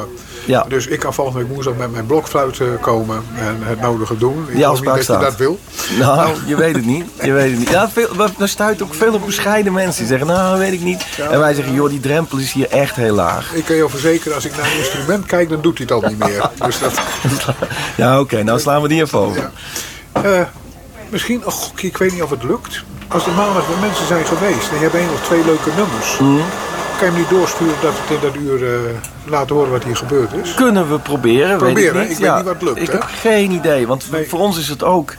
Ja. 0.50 0.64
Dus 0.68 0.86
ik 0.86 0.98
kan 0.98 1.14
volgende 1.14 1.38
week 1.38 1.48
woensdag 1.48 1.74
met 1.76 1.92
mijn 1.92 2.06
blokfluit 2.06 2.60
eh, 2.60 2.66
komen 2.80 3.22
en 3.34 3.58
het 3.60 3.80
nodige 3.80 4.16
doen. 4.16 4.44
Ik 4.48 4.54
Die 4.54 4.64
hoop 4.64 4.74
niet 4.74 4.84
dat 4.84 5.06
je 5.06 5.18
dat 5.18 5.36
wil. 5.36 5.58
Nou, 5.98 6.36
je 6.46 6.56
weet 6.56 6.74
het 6.74 6.86
niet. 6.86 7.04
Je 7.22 7.32
weet 7.32 7.50
het 7.50 7.58
niet. 7.58 7.68
Ja, 7.68 7.90
veel, 7.90 8.08
we, 8.36 8.46
stuiten 8.46 8.86
ook 8.86 8.94
veel 8.94 9.14
op 9.14 9.26
bescheiden 9.26 9.72
mensen. 9.72 9.98
Die 9.98 10.06
zeggen, 10.06 10.26
nou, 10.26 10.58
weet 10.58 10.72
ik 10.72 10.80
niet. 10.80 11.06
En 11.30 11.38
wij 11.38 11.54
zeggen, 11.54 11.74
joh, 11.74 11.88
die 11.88 12.00
drempel 12.00 12.38
is 12.38 12.52
hier 12.52 12.68
echt 12.68 12.96
heel 12.96 13.14
laag. 13.14 13.54
Ik 13.54 13.64
kan 13.64 13.76
je 13.76 13.88
verzekeren, 13.88 14.34
als 14.34 14.44
ik 14.44 14.56
naar 14.56 14.66
een 14.66 14.78
instrument 14.78 15.26
kijk, 15.26 15.48
dan 15.48 15.60
doet 15.60 15.78
hij 15.78 15.86
het 15.90 16.02
al 16.04 16.10
niet 16.10 16.18
meer. 16.18 16.50
Dus 16.66 16.78
dat, 16.78 17.00
Ja, 17.96 18.20
oké, 18.20 18.42
nou 18.42 18.60
slaan 18.60 18.82
we 18.82 18.88
die 18.88 19.02
even 19.02 19.18
over. 19.18 19.50
Eh, 20.12 20.40
misschien 21.08 21.42
gokje, 21.42 21.86
ik 21.86 21.96
weet 21.96 22.12
niet 22.12 22.22
of 22.22 22.30
het 22.30 22.42
lukt. 22.42 22.84
Als 23.08 23.26
er 23.26 23.32
maandag 23.32 23.66
weer 23.66 23.78
mensen 23.78 24.06
zijn 24.06 24.26
geweest 24.26 24.70
en 24.70 24.74
je 24.74 24.82
hebt 24.82 24.94
één 24.94 25.12
of 25.12 25.22
twee 25.22 25.44
leuke 25.44 25.70
nummers. 25.76 26.18
Mhm. 26.18 26.42
Kan 27.00 27.08
je 27.08 27.14
hem 27.14 27.24
niet 27.24 27.30
doorsturen 27.30 27.74
dat 27.82 27.92
het 27.96 28.10
in 28.10 28.18
dat 28.20 28.34
uur 28.36 28.80
laten 29.24 29.54
horen 29.56 29.70
wat 29.70 29.84
hier 29.84 29.96
gebeurd 29.96 30.32
is? 30.32 30.54
Kunnen 30.54 30.90
we 30.90 30.98
proberen, 30.98 31.48
weet 31.48 31.58
Proberen, 31.58 32.02
ik 32.02 32.08
niet. 32.08 32.18
ik 32.18 32.24
weet 32.24 32.34
niet 32.36 32.44
wat 32.44 32.62
lukt, 32.62 32.80
Ik 32.80 32.86
hè? 32.86 32.92
heb 32.92 33.02
geen 33.02 33.50
idee, 33.50 33.86
want 33.86 34.10
Nee. 34.10 34.28
voor 34.28 34.38
ons 34.38 34.58
is 34.58 34.68
het 34.68 34.82
ook... 34.82 35.14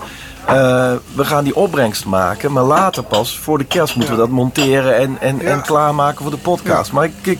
eh, 0.45 0.91
we 1.15 1.25
gaan 1.25 1.43
die 1.43 1.55
opbrengst 1.55 2.05
maken, 2.05 2.51
maar 2.51 2.63
later 2.63 3.03
pas, 3.03 3.39
voor 3.39 3.57
de 3.57 3.63
kerst 3.63 3.95
moeten 3.95 4.13
we 4.13 4.19
dat 4.19 4.29
monteren 4.29 4.95
en, 4.97 5.17
en, 5.19 5.37
Ja. 5.39 5.43
en 5.49 5.61
klaarmaken 5.61 6.21
voor 6.21 6.31
de 6.31 6.37
podcast. 6.37 6.91
Maar 6.91 7.03
ik, 7.05 7.11
ik, 7.21 7.39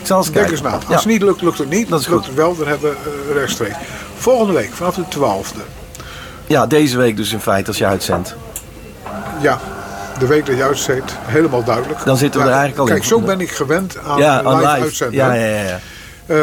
ik 0.00 0.06
zal 0.06 0.16
eens 0.18 0.26
Denk 0.30 0.46
kijken. 0.46 0.52
eens 0.52 0.62
na. 0.86 0.94
Als 0.94 1.04
het 1.04 1.12
niet 1.12 1.22
lukt, 1.22 1.42
lukt 1.42 1.58
het 1.58 1.68
niet. 1.70 1.88
Dat 1.88 2.00
is 2.00 2.06
lukt 2.06 2.18
goed. 2.18 2.26
het 2.28 2.36
wel, 2.36 2.56
dan 2.56 2.66
hebben 2.66 2.90
we 2.90 2.96
eh, 3.28 3.34
rechtstreeks. 3.36 3.76
Volgende 4.16 4.52
week, 4.52 4.70
vanaf 4.72 4.94
de 4.94 5.04
12e. 5.18 5.60
ja, 6.46 6.66
deze 6.66 6.96
week 6.96 7.16
dus 7.16 7.32
in 7.32 7.40
feite 7.40 7.68
als 7.68 7.78
je 7.78 7.86
uitzendt. 7.86 8.34
Ja, 9.40 9.60
de 10.22 10.28
week 10.28 10.46
dat 10.46 10.56
je 10.56 10.62
uitzendt, 10.62 11.12
helemaal 11.20 11.64
duidelijk. 11.64 12.04
Dan 12.04 12.16
zitten 12.16 12.40
we 12.40 12.46
er 12.46 12.52
eigenlijk 12.52 12.80
al 12.80 12.86
Kijk, 12.86 12.98
in. 13.02 13.08
zo 13.08 13.20
ben 13.20 13.40
ik 13.40 13.50
gewend 13.50 13.98
aan 14.06 14.18
Ja, 14.18 14.36
live, 14.42 14.56
live. 14.56 14.66
uitzenden. 14.68 15.16
Ja, 15.16 15.32
ja, 15.32 15.62
ja. 15.62 15.80
Eh, 16.26 16.36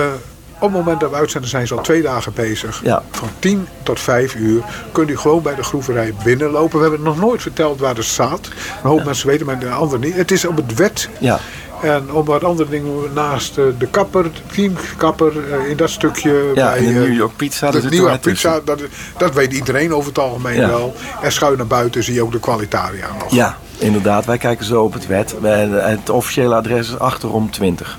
op 0.54 0.62
het 0.62 0.72
moment 0.72 1.00
dat 1.00 1.10
we 1.10 1.16
uitzenden 1.16 1.50
zijn 1.50 1.68
ze 1.68 1.76
al 1.76 1.82
twee 1.82 2.02
dagen 2.02 2.34
bezig. 2.34 2.82
Ja. 2.84 3.04
Van 3.12 3.28
10 3.40 3.68
tot 3.84 4.00
5 4.00 4.36
uur 4.36 4.64
kunt 4.92 5.10
u 5.10 5.18
gewoon 5.18 5.42
bij 5.42 5.56
de 5.56 5.64
groeverij 5.64 6.14
binnenlopen. 6.24 6.78
We 6.78 6.82
hebben 6.88 7.02
nog 7.04 7.18
nooit 7.20 7.42
verteld 7.42 7.80
waar 7.80 7.96
het 7.96 8.06
staat. 8.06 8.48
Een 8.84 8.90
hoop 8.90 9.04
mensen 9.06 9.28
weten, 9.28 9.46
maar 9.46 9.60
de 9.60 9.70
anderen 9.70 10.00
niet. 10.00 10.16
Het 10.16 10.32
is 10.32 10.46
op 10.46 10.56
het 10.56 10.74
wet. 10.76 11.10
Ja. 11.20 11.40
En 11.82 12.12
om 12.12 12.26
wat 12.26 12.44
andere 12.44 12.70
dingen 12.70 13.14
naast 13.14 13.58
eh, 13.58 13.64
de 13.78 13.88
kapper, 13.88 14.32
teamkapper, 14.52 15.54
eh, 15.54 15.70
in 15.70 15.78
dat 15.78 15.90
stukje. 15.90 16.52
Ja, 16.56 16.72
bij, 16.72 16.80
de 16.80 16.86
eh, 16.86 16.94
New 16.94 17.14
York 17.14 17.36
Pizza. 17.36 17.72
de 17.72 17.82
New 17.82 17.94
York 17.94 18.22
pizza, 18.22 18.60
dat, 18.66 18.82
dat 19.18 19.34
weet 19.34 19.54
iedereen 19.54 19.94
over 19.94 20.10
het 20.10 20.20
algemeen 20.20 20.56
Ja. 20.56 20.68
wel. 20.68 20.96
En 21.22 21.32
schuin 21.32 21.58
naar 21.58 21.68
buiten 21.68 22.04
zie 22.04 22.14
je 22.14 22.24
ook 22.24 22.32
de 22.32 22.40
kwalitaria 22.40 23.08
nog. 23.20 23.32
Ja, 23.34 23.58
inderdaad. 23.78 24.26
Wij 24.26 24.38
kijken 24.38 24.66
zo 24.66 24.84
op 24.84 24.94
het 24.94 25.08
wet. 25.08 25.36
Het 25.72 26.10
officiële 26.10 26.56
adres 26.56 26.88
is 26.90 27.00
achterom 27.00 27.52
20. 27.52 27.98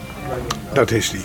Dat 0.72 0.90
is 0.90 1.10
die. 1.10 1.24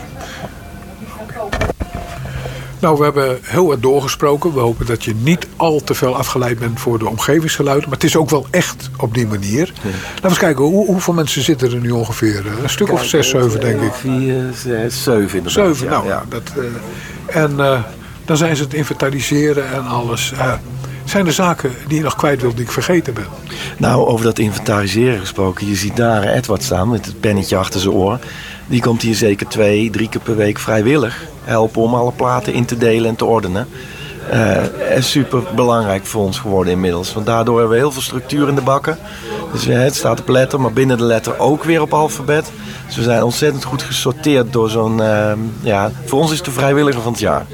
Nou, 2.86 2.98
we 2.98 3.04
hebben 3.04 3.40
heel 3.42 3.68
wat 3.68 3.82
doorgesproken. 3.82 4.54
We 4.54 4.60
hopen 4.60 4.86
dat 4.86 5.04
je 5.04 5.16
niet 5.16 5.48
al 5.56 5.84
te 5.84 5.94
veel 5.94 6.16
afgeleid 6.16 6.60
bent 6.60 6.80
voor 6.80 7.00
de 7.00 7.10
omgevingsgeluiden. 7.10 7.90
Maar 7.90 7.98
het 7.98 8.08
is 8.08 8.16
ook 8.16 8.30
wel 8.30 8.48
echt 8.52 8.90
op 8.98 9.14
die 9.14 9.28
manier. 9.28 9.74
Laten 9.84 10.22
we 10.22 10.28
eens 10.28 10.38
kijken, 10.38 10.64
hoe, 10.64 10.86
hoeveel 10.86 11.14
mensen 11.14 11.42
zitten 11.42 11.72
er 11.72 11.80
nu 11.80 11.92
ongeveer? 11.92 12.46
Een 12.64 12.70
stuk 12.70 12.92
of 12.92 13.06
zes, 13.06 13.30
zeven 13.30 13.60
denk 13.60 13.82
ik. 13.82 13.94
4, 13.94 14.44
6, 14.54 15.04
7 15.04 15.22
inderdaad. 15.22 15.52
Zeven, 15.52 15.86
ja, 15.86 15.92
nou. 15.92 16.08
ja. 16.08 16.24
Dat, 16.30 16.42
eh, 17.28 17.44
en 17.44 17.60
eh, 17.60 17.80
dan 18.26 18.38
zijn 18.38 18.56
ze 18.56 18.64
het 18.64 18.74
inventariseren 18.74 19.72
en 19.74 19.86
alles. 19.86 20.32
Eh, 20.32 20.54
zijn 21.06 21.26
er 21.26 21.34
zaken 21.34 21.72
die 21.88 21.98
je 21.98 22.04
nog 22.04 22.16
kwijt 22.16 22.42
wilt 22.42 22.56
die 22.56 22.66
ik 22.66 22.72
vergeten 22.72 23.14
ben? 23.14 23.28
Nou, 23.78 24.08
over 24.08 24.26
dat 24.26 24.40
inventariseren 24.40 25.20
gesproken. 25.20 25.68
Je 25.68 25.76
ziet 25.76 25.96
daar 25.96 26.24
Edward 26.24 26.64
staan 26.64 26.90
met 26.90 27.06
het 27.06 27.20
pennetje 27.20 27.58
achter 27.58 27.80
zijn 27.80 27.94
oor. 27.94 28.20
Die 28.68 28.82
komt 28.82 29.02
hier 29.02 29.16
zeker 29.16 29.48
twee, 29.48 29.90
drie 29.90 30.10
keer 30.10 30.22
per 30.22 30.36
week 30.36 30.60
vrijwillig 30.60 31.28
helpen 31.44 31.82
om 31.82 31.94
alle 31.94 32.12
platen 32.12 32.54
in 32.54 32.66
te 32.66 32.78
delen 32.78 33.10
en 33.10 33.16
te 33.16 33.26
ordenen. 33.26 33.68
Eh 34.30 34.64
is 34.96 35.12
super 35.12 35.44
belangrijk 35.56 36.06
voor 36.06 36.24
ons 36.24 36.40
geworden 36.40 36.74
inmiddels. 36.74 37.14
Want 37.14 37.26
daardoor 37.26 37.58
hebben 37.58 37.76
we 37.76 37.82
heel 37.84 37.92
veel 37.92 38.02
structuur 38.02 38.48
in 38.48 38.56
de 38.56 38.62
bakken. 38.62 38.98
Dus 39.52 39.68
eh, 39.68 39.78
het 39.78 39.96
staat 39.96 40.20
op 40.20 40.28
letter, 40.30 40.62
maar 40.62 40.74
binnen 40.74 40.98
de 40.98 41.04
letter 41.04 41.40
ook 41.40 41.64
weer 41.64 41.82
op 41.82 41.94
alfabet. 41.94 42.52
Dus 42.86 42.96
we 42.96 43.04
zijn 43.04 43.24
ontzettend 43.24 43.64
goed 43.64 43.82
gesorteerd 43.82 44.54
door 44.54 44.70
zo'n... 44.70 45.02
eh, 45.02 45.32
ja, 45.62 45.92
voor 46.06 46.20
ons 46.20 46.32
is 46.32 46.38
het 46.38 46.46
de 46.46 46.52
vrijwilliger 46.52 47.02
van 47.02 47.12
het 47.12 47.22
jaar. 47.22 47.46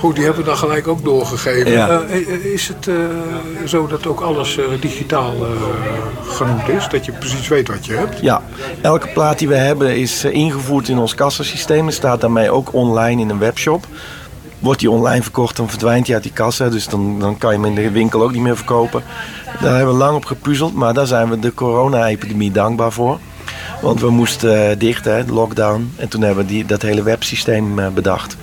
Goed, 0.00 0.14
die 0.14 0.24
hebben 0.24 0.42
we 0.42 0.48
dan 0.48 0.58
gelijk 0.58 0.88
ook 0.88 1.04
doorgegeven. 1.04 1.70
Ja. 1.70 1.88
Eh, 1.88 2.16
eh, 2.16 2.44
is 2.44 2.68
het 2.68 2.88
eh, 2.88 2.94
zo 3.66 3.86
dat 3.86 4.06
ook 4.06 4.20
alles 4.20 4.58
eh, 4.58 4.64
digitaal 4.80 5.32
eh, 5.34 5.50
genoemd 6.32 6.68
is? 6.68 6.88
Dat 6.88 7.04
je 7.04 7.12
precies 7.12 7.48
weet 7.48 7.68
wat 7.68 7.86
je 7.86 7.92
hebt? 7.92 8.20
Ja, 8.20 8.42
elke 8.80 9.08
plaat 9.08 9.38
die 9.38 9.48
we 9.48 9.54
hebben 9.54 9.96
is 9.96 10.24
eh, 10.24 10.32
ingevoerd 10.34 10.88
in 10.88 10.98
ons 10.98 11.14
kassasysteem 11.14 11.86
en 11.86 11.92
staat 11.92 12.20
daarmee 12.20 12.50
ook 12.50 12.74
online 12.74 13.20
in 13.20 13.30
een 13.30 13.38
webshop. 13.38 13.86
Wordt 14.58 14.80
die 14.80 14.90
online 14.90 15.22
verkocht, 15.22 15.56
dan 15.56 15.68
verdwijnt 15.68 16.06
hij 16.06 16.14
uit 16.14 16.24
die 16.24 16.32
kassa. 16.32 16.68
Dus 16.68 16.88
dan, 16.88 17.18
dan 17.18 17.38
kan 17.38 17.50
je 17.52 17.56
hem 17.56 17.76
in 17.76 17.82
de 17.82 17.90
winkel 17.90 18.22
ook 18.22 18.32
niet 18.32 18.42
meer 18.42 18.56
verkopen. 18.56 19.02
Daar 19.60 19.76
hebben 19.76 19.92
we 19.94 19.98
lang 20.00 20.16
op 20.16 20.24
gepuzzeld, 20.24 20.74
maar 20.74 20.94
daar 20.94 21.06
zijn 21.06 21.28
we 21.30 21.38
de 21.38 21.54
corona-epidemie 21.54 22.52
dankbaar 22.52 22.92
voor. 22.92 23.18
Want 23.80 24.00
we 24.00 24.10
moesten 24.10 24.70
eh, 24.70 24.78
dicht, 24.78 25.04
hè, 25.04 25.24
lockdown. 25.24 25.92
En 25.96 26.08
toen 26.08 26.22
hebben 26.22 26.44
we 26.44 26.50
die, 26.50 26.64
dat 26.64 26.82
hele 26.82 27.02
websysteem 27.02 27.78
eh, 27.78 27.88
bedacht. 27.88 28.36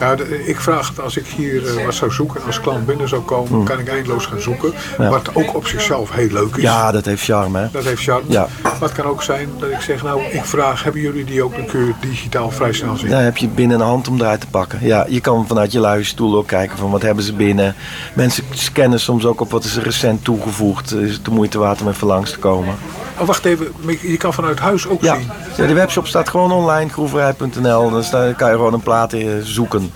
Nou, 0.00 0.22
ik 0.46 0.60
vraag 0.60 0.88
het 0.88 1.00
als 1.00 1.16
ik 1.16 1.26
hier 1.26 1.78
eh, 1.78 1.84
wat 1.84 1.94
zou 1.94 2.12
zoeken, 2.12 2.40
als 2.46 2.60
klant 2.60 2.86
binnen 2.86 3.08
zou 3.08 3.22
komen, 3.22 3.64
kan 3.64 3.78
ik 3.78 3.88
eindeloos 3.88 4.26
gaan 4.26 4.40
zoeken. 4.40 4.72
Ja. 4.98 5.08
Wat 5.08 5.34
ook 5.34 5.54
op 5.54 5.66
zichzelf 5.66 6.12
heel 6.12 6.28
leuk 6.28 6.56
is. 6.56 6.62
Ja, 6.62 6.92
dat 6.92 7.04
heeft 7.04 7.22
charme, 7.24 7.58
hè? 7.58 7.68
Dat 7.72 7.84
heeft 7.84 8.02
charme. 8.02 8.24
Ja. 8.28 8.48
Maar 8.62 8.80
het 8.80 8.92
kan 8.92 9.04
ook 9.04 9.22
zijn 9.22 9.48
dat 9.58 9.70
ik 9.70 9.80
zeg, 9.80 10.02
nou, 10.02 10.22
ik 10.22 10.44
vraag, 10.44 10.82
hebben 10.82 11.00
jullie 11.00 11.24
die 11.24 11.42
ook? 11.42 11.56
Dan 11.56 11.66
kun 11.66 11.86
je 11.86 11.92
digitaal 12.00 12.50
vrij 12.50 12.72
snel 12.72 12.96
zien. 12.96 13.10
Daar 13.10 13.22
heb 13.22 13.36
je 13.36 13.48
binnen 13.48 13.80
een 13.80 13.86
hand 13.86 14.08
om 14.08 14.20
eruit 14.20 14.40
te 14.40 14.46
pakken. 14.46 14.78
Ja, 14.82 15.06
je 15.08 15.20
kan 15.20 15.46
vanuit 15.46 15.72
je 15.72 15.80
luie 15.80 16.04
stoel 16.04 16.36
ook 16.36 16.46
kijken 16.46 16.78
van 16.78 16.90
wat 16.90 17.02
hebben 17.02 17.24
ze 17.24 17.32
binnen. 17.32 17.74
Mensen 18.14 18.44
scannen 18.50 19.00
soms 19.00 19.24
ook 19.24 19.40
op 19.40 19.50
wat 19.50 19.64
is 19.64 19.76
er 19.76 19.82
recent 19.82 20.24
toegevoegd. 20.24 20.94
Is 20.94 21.12
het 21.12 21.24
de 21.24 21.30
moeite 21.30 21.58
waard 21.58 21.80
om 21.80 21.88
even 21.88 22.06
langs 22.06 22.30
te 22.30 22.38
komen. 22.38 22.74
Oh, 23.18 23.26
wacht 23.26 23.44
even, 23.44 23.66
je 24.00 24.16
kan 24.16 24.32
vanuit 24.32 24.58
huis 24.58 24.81
ook 24.88 25.02
Ja, 25.02 25.14
zien. 25.16 25.28
ja 25.56 25.66
de 25.66 25.72
webshop 25.74 26.06
staat 26.06 26.28
gewoon 26.28 26.52
online, 26.52 26.90
groeverij.nl. 26.90 27.90
Dan 27.90 28.04
sta- 28.04 28.32
kan 28.32 28.50
je 28.50 28.56
gewoon 28.56 28.72
een 28.72 28.80
plaat 28.82 29.12
eh, 29.12 29.26
zoeken. 29.42 29.92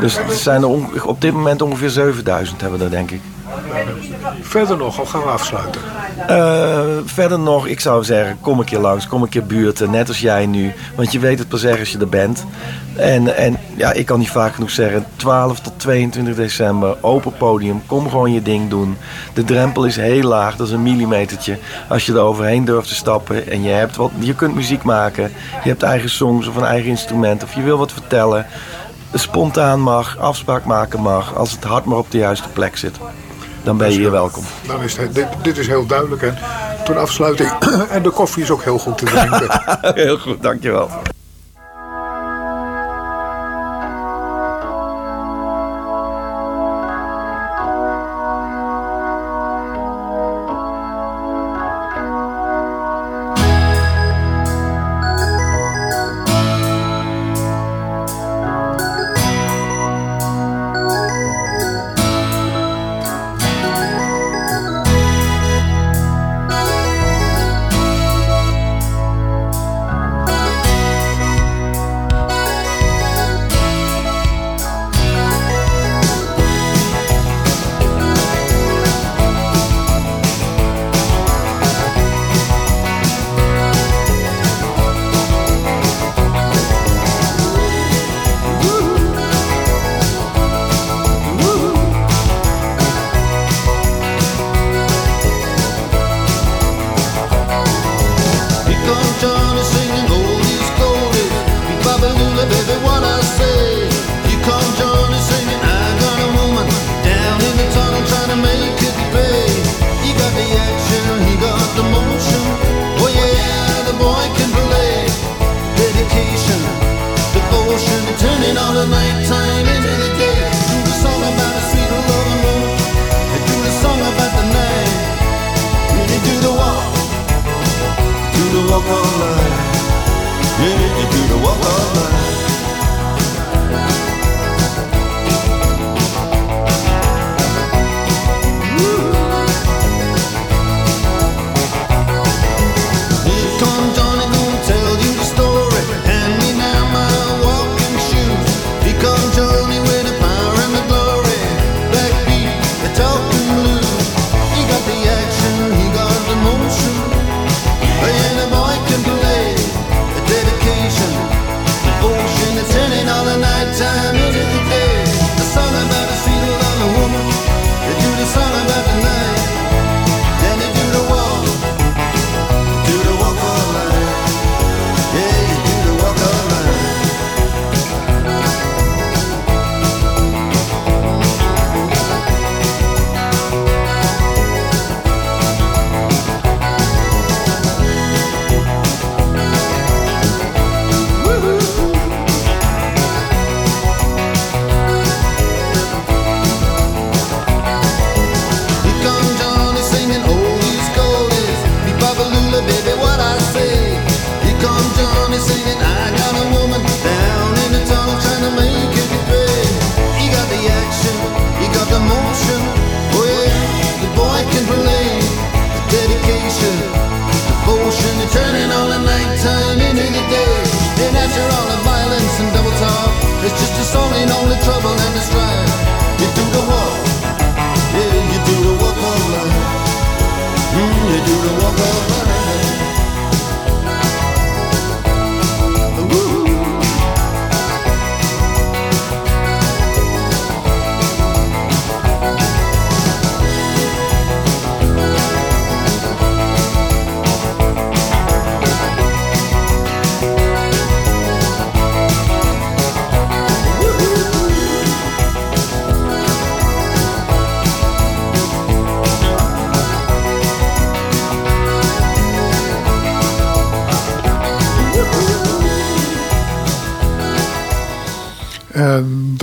Dus 0.00 0.16
er 0.16 0.32
zijn 0.32 0.62
er 0.62 1.04
op 1.06 1.20
dit 1.20 1.32
moment 1.32 1.62
ongeveer 1.62 1.90
7000 1.90 2.60
hebben 2.60 2.78
we 2.78 2.84
er 2.84 2.90
denk 2.90 3.10
ik. 3.10 3.20
Verder 4.40 4.76
nog, 4.76 5.00
of 5.00 5.10
gaan 5.10 5.22
we 5.22 5.28
afsluiten? 5.28 5.80
Eh, 6.26 6.84
verder 7.04 7.38
nog, 7.38 7.66
ik 7.66 7.80
zou 7.80 8.04
zeggen, 8.04 8.38
kom 8.40 8.58
een 8.58 8.64
keer 8.64 8.78
langs, 8.78 9.06
kom 9.06 9.22
een 9.22 9.28
keer 9.28 9.46
buurten, 9.46 9.90
net 9.90 10.08
als 10.08 10.20
jij 10.20 10.46
nu. 10.46 10.72
Want 10.94 11.12
je 11.12 11.18
weet 11.18 11.38
het 11.38 11.48
pas 11.48 11.64
erg 11.64 11.78
als 11.78 11.92
je 11.92 11.98
er 11.98 12.08
bent. 12.08 12.44
En, 12.96 13.36
en 13.36 13.56
ja, 13.76 13.92
ik 13.92 14.06
kan 14.06 14.18
niet 14.18 14.30
vaak 14.30 14.54
genoeg 14.54 14.70
zeggen, 14.70 15.04
12 15.16 15.60
tot 15.60 15.72
22 15.76 16.34
december, 16.34 16.96
open 17.00 17.32
podium, 17.32 17.82
kom 17.86 18.08
gewoon 18.08 18.32
je 18.32 18.42
ding 18.42 18.70
doen. 18.70 18.96
De 19.34 19.44
drempel 19.44 19.84
is 19.84 19.96
heel 19.96 20.28
laag, 20.28 20.56
dat 20.56 20.66
is 20.66 20.72
een 20.72 20.82
millimetertje. 20.82 21.58
Als 21.88 22.06
je 22.06 22.12
er 22.12 22.18
overheen 22.18 22.64
durft 22.64 22.88
te 22.88 22.94
stappen 22.94 23.48
en 23.50 23.62
je, 23.62 23.70
hebt 23.70 23.96
wat, 23.96 24.10
je 24.18 24.34
kunt 24.34 24.54
muziek 24.54 24.82
maken, 24.82 25.32
je 25.62 25.68
hebt 25.68 25.82
eigen 25.82 26.10
songs 26.10 26.46
of 26.46 26.56
een 26.56 26.64
eigen 26.64 26.90
instrument 26.90 27.42
of 27.42 27.54
je 27.54 27.62
wil 27.62 27.78
wat 27.78 27.92
vertellen. 27.92 28.46
Spontaan 29.14 29.80
mag, 29.80 30.18
afspraak 30.18 30.64
maken 30.64 31.00
mag, 31.00 31.36
als 31.36 31.52
het 31.52 31.64
hart 31.64 31.84
maar 31.84 31.98
op 31.98 32.10
de 32.10 32.18
juiste 32.18 32.48
plek 32.48 32.76
zit. 32.76 32.96
Dan 33.68 33.76
ben 33.76 33.92
je 33.92 33.98
hier 33.98 34.10
welkom. 34.10 34.44
Dan 34.66 34.82
is 34.82 34.96
het, 34.96 35.14
dit, 35.14 35.26
dit 35.42 35.58
is 35.58 35.66
heel 35.66 35.86
duidelijk. 35.86 36.22
En 36.22 36.38
toen 36.84 36.96
afsluiting. 36.96 37.50
en 37.90 38.02
de 38.02 38.10
koffie 38.10 38.42
is 38.42 38.50
ook 38.50 38.62
heel 38.62 38.78
goed 38.78 38.98
te 38.98 39.04
drinken. 39.04 39.46
Heel 40.04 40.18
goed, 40.18 40.42
dankjewel. 40.42 40.90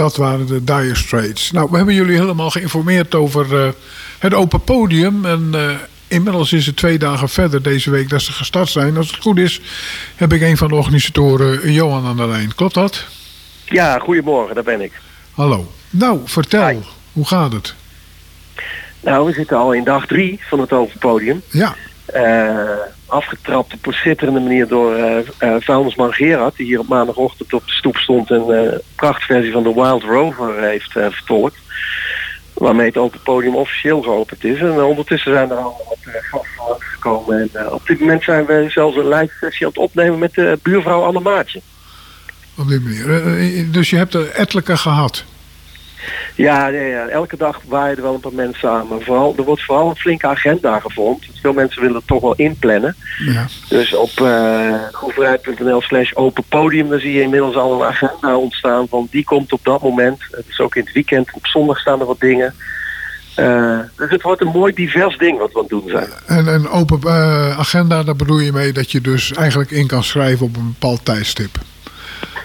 Dat 0.06 0.16
waren 0.16 0.48
de 0.48 0.64
Dire 0.64 0.96
Straits. 0.96 1.52
Nou, 1.52 1.68
we 1.72 1.78
hebben 1.78 1.96
jullie 1.96 2.18
helemaal 2.18 2.50
geïnformeerd 2.50 3.16
over 3.16 3.66
eh, 3.66 3.70
het 4.20 4.34
open 4.34 4.64
podium. 4.64 5.26
En 5.26 5.50
eh, 5.54 5.70
inmiddels 6.08 6.54
is 6.54 6.66
het 6.66 6.76
twee 6.76 6.98
dagen 6.98 7.30
verder 7.30 7.62
deze 7.62 7.90
week 7.90 8.10
dat 8.10 8.22
ze 8.22 8.32
gestart 8.32 8.70
zijn. 8.70 8.98
Als 8.98 9.12
het 9.12 9.22
goed 9.22 9.38
is, 9.38 9.62
heb 10.16 10.34
ik 10.34 10.42
een 10.42 10.58
van 10.58 10.68
de 10.68 10.76
organisatoren, 10.76 11.72
Johan, 11.72 12.06
aan 12.06 12.18
de 12.18 12.28
lijn. 12.28 12.56
Klopt 12.56 12.74
dat? 12.74 13.06
Ja, 13.66 14.00
goedemorgen, 14.00 14.56
daar 14.56 14.64
ben 14.64 14.82
ik. 14.82 14.92
Hallo. 15.32 15.72
Nou, 15.90 16.20
vertel. 16.26 16.68
Hi. 16.68 16.78
Hoe 17.14 17.28
gaat 17.28 17.52
het? 17.52 17.76
Nou, 19.00 19.26
we 19.26 19.34
zitten 19.34 19.58
al 19.58 19.74
in 19.74 19.84
dag 19.84 20.08
drie 20.08 20.40
van 20.50 20.60
het 20.60 20.72
open 20.72 21.00
podium. 21.00 21.42
Ja. 21.50 21.76
Eh, 22.06 22.24
afgetrapt 23.08 23.74
op 23.74 23.86
een 23.86 23.94
schitterende 23.94 24.40
manier 24.40 24.68
door 24.68 24.96
eh 24.96 25.18
eh, 25.38 25.56
vuilnisman 25.60 26.14
Gerard, 26.14 26.56
die 26.56 26.66
hier 26.66 26.80
op 26.80 26.88
maandagochtend 26.88 27.54
op 27.54 27.66
de 27.66 27.72
stoep 27.72 27.98
stond 27.98 28.32
en 28.32 28.42
eh, 28.42 28.62
een 28.62 28.82
prachtversie 28.96 29.52
van 29.52 29.64
de 29.64 29.74
Wild 29.74 30.04
Rover 30.04 30.62
heeft 30.62 30.92
vertolkt. 30.92 31.58
Waarmee 32.54 32.88
het 32.88 32.98
open 32.98 33.20
podium 33.24 33.56
officieel 33.56 34.02
geopend 34.02 34.44
is. 34.44 34.60
En 34.60 34.84
ondertussen 34.84 35.34
zijn 35.34 35.50
er 35.50 35.58
al 35.58 35.86
wat 35.90 35.98
uh, 36.08 36.14
gasten 36.22 36.76
gekomen. 36.80 37.50
En 37.54 37.72
op 37.72 37.88
dit 37.88 38.00
moment 38.00 38.24
zijn 38.24 38.46
we 38.46 38.66
zelfs 38.70 38.96
een 38.96 39.08
live 39.08 39.34
sessie 39.40 39.66
aan 39.66 39.72
het 39.72 39.82
opnemen 39.82 40.20
met 40.20 40.34
de 40.34 40.60
buurvrouw 40.62 41.04
Anne 41.04 41.20
Maatje. 41.20 41.62
Op 42.58 42.68
die 42.68 42.80
manier. 42.80 43.72
Dus 43.72 43.90
je 43.90 43.96
hebt 43.96 44.14
er 44.14 44.30
ettelijke 44.30 44.78
gehad. 44.78 45.26
Ja, 46.36 46.70
nee, 46.70 46.90
ja, 46.90 47.08
elke 47.08 47.38
dag 47.38 47.62
waaien 47.68 47.98
er 47.98 48.04
wel 48.04 48.14
een 48.14 48.20
paar 48.20 48.34
mensen 48.34 48.70
aan. 48.70 48.88
Maar 48.88 49.02
vooral, 49.02 49.34
er 49.38 49.44
wordt 49.44 49.64
vooral 49.64 49.90
een 49.90 49.96
flinke 49.96 50.28
agenda 50.28 50.80
gevormd. 50.80 51.26
Veel 51.42 51.54
mensen 51.54 51.82
willen 51.82 51.96
het 51.96 52.08
toch 52.08 52.22
wel 52.22 52.36
inplannen. 52.36 52.96
Ja. 53.26 53.48
Dus 53.70 53.96
op 53.96 54.12
uh, 54.22 54.74
groeverij.nl 54.92 55.82
slash 55.82 56.14
open 56.14 56.44
podium, 56.50 56.90
dan 56.90 57.00
zie 57.00 57.14
je 57.14 57.22
inmiddels 57.22 57.56
al 57.56 57.74
een 57.74 57.88
agenda 57.88 58.38
ontstaan 58.38 58.88
van 58.88 59.08
die 59.12 59.24
komt 59.24 59.52
op 59.52 59.64
dat 59.64 59.82
moment. 59.82 60.22
Het 60.32 60.46
is 60.48 60.60
ook 60.60 60.76
in 60.76 60.84
het 60.84 60.94
weekend, 60.94 61.30
op 61.34 61.48
zondag 61.48 61.80
staan 61.80 62.00
er 62.00 62.06
wat 62.06 62.20
dingen. 62.20 62.54
Uh, 63.40 63.80
dus 63.96 64.10
het 64.10 64.22
wordt 64.22 64.42
een 64.42 64.48
mooi 64.48 64.74
divers 64.74 65.18
ding 65.18 65.38
wat 65.38 65.52
we 65.52 65.58
aan 65.58 65.62
het 65.62 65.70
doen 65.70 65.90
zijn. 65.90 66.08
En 66.26 66.48
een 66.48 66.70
open 66.70 67.00
uh, 67.04 67.60
agenda, 67.60 68.04
daar 68.04 68.16
bedoel 68.16 68.40
je 68.40 68.52
mee 68.52 68.72
dat 68.74 68.92
je 68.92 69.02
dus 69.02 69.34
eigenlijk 69.34 69.72
in 69.72 69.88
kan 69.88 70.04
schrijven 70.04 70.46
op 70.46 70.56
een 70.56 70.76
bepaald 70.80 71.06
tijdstip. 71.06 71.58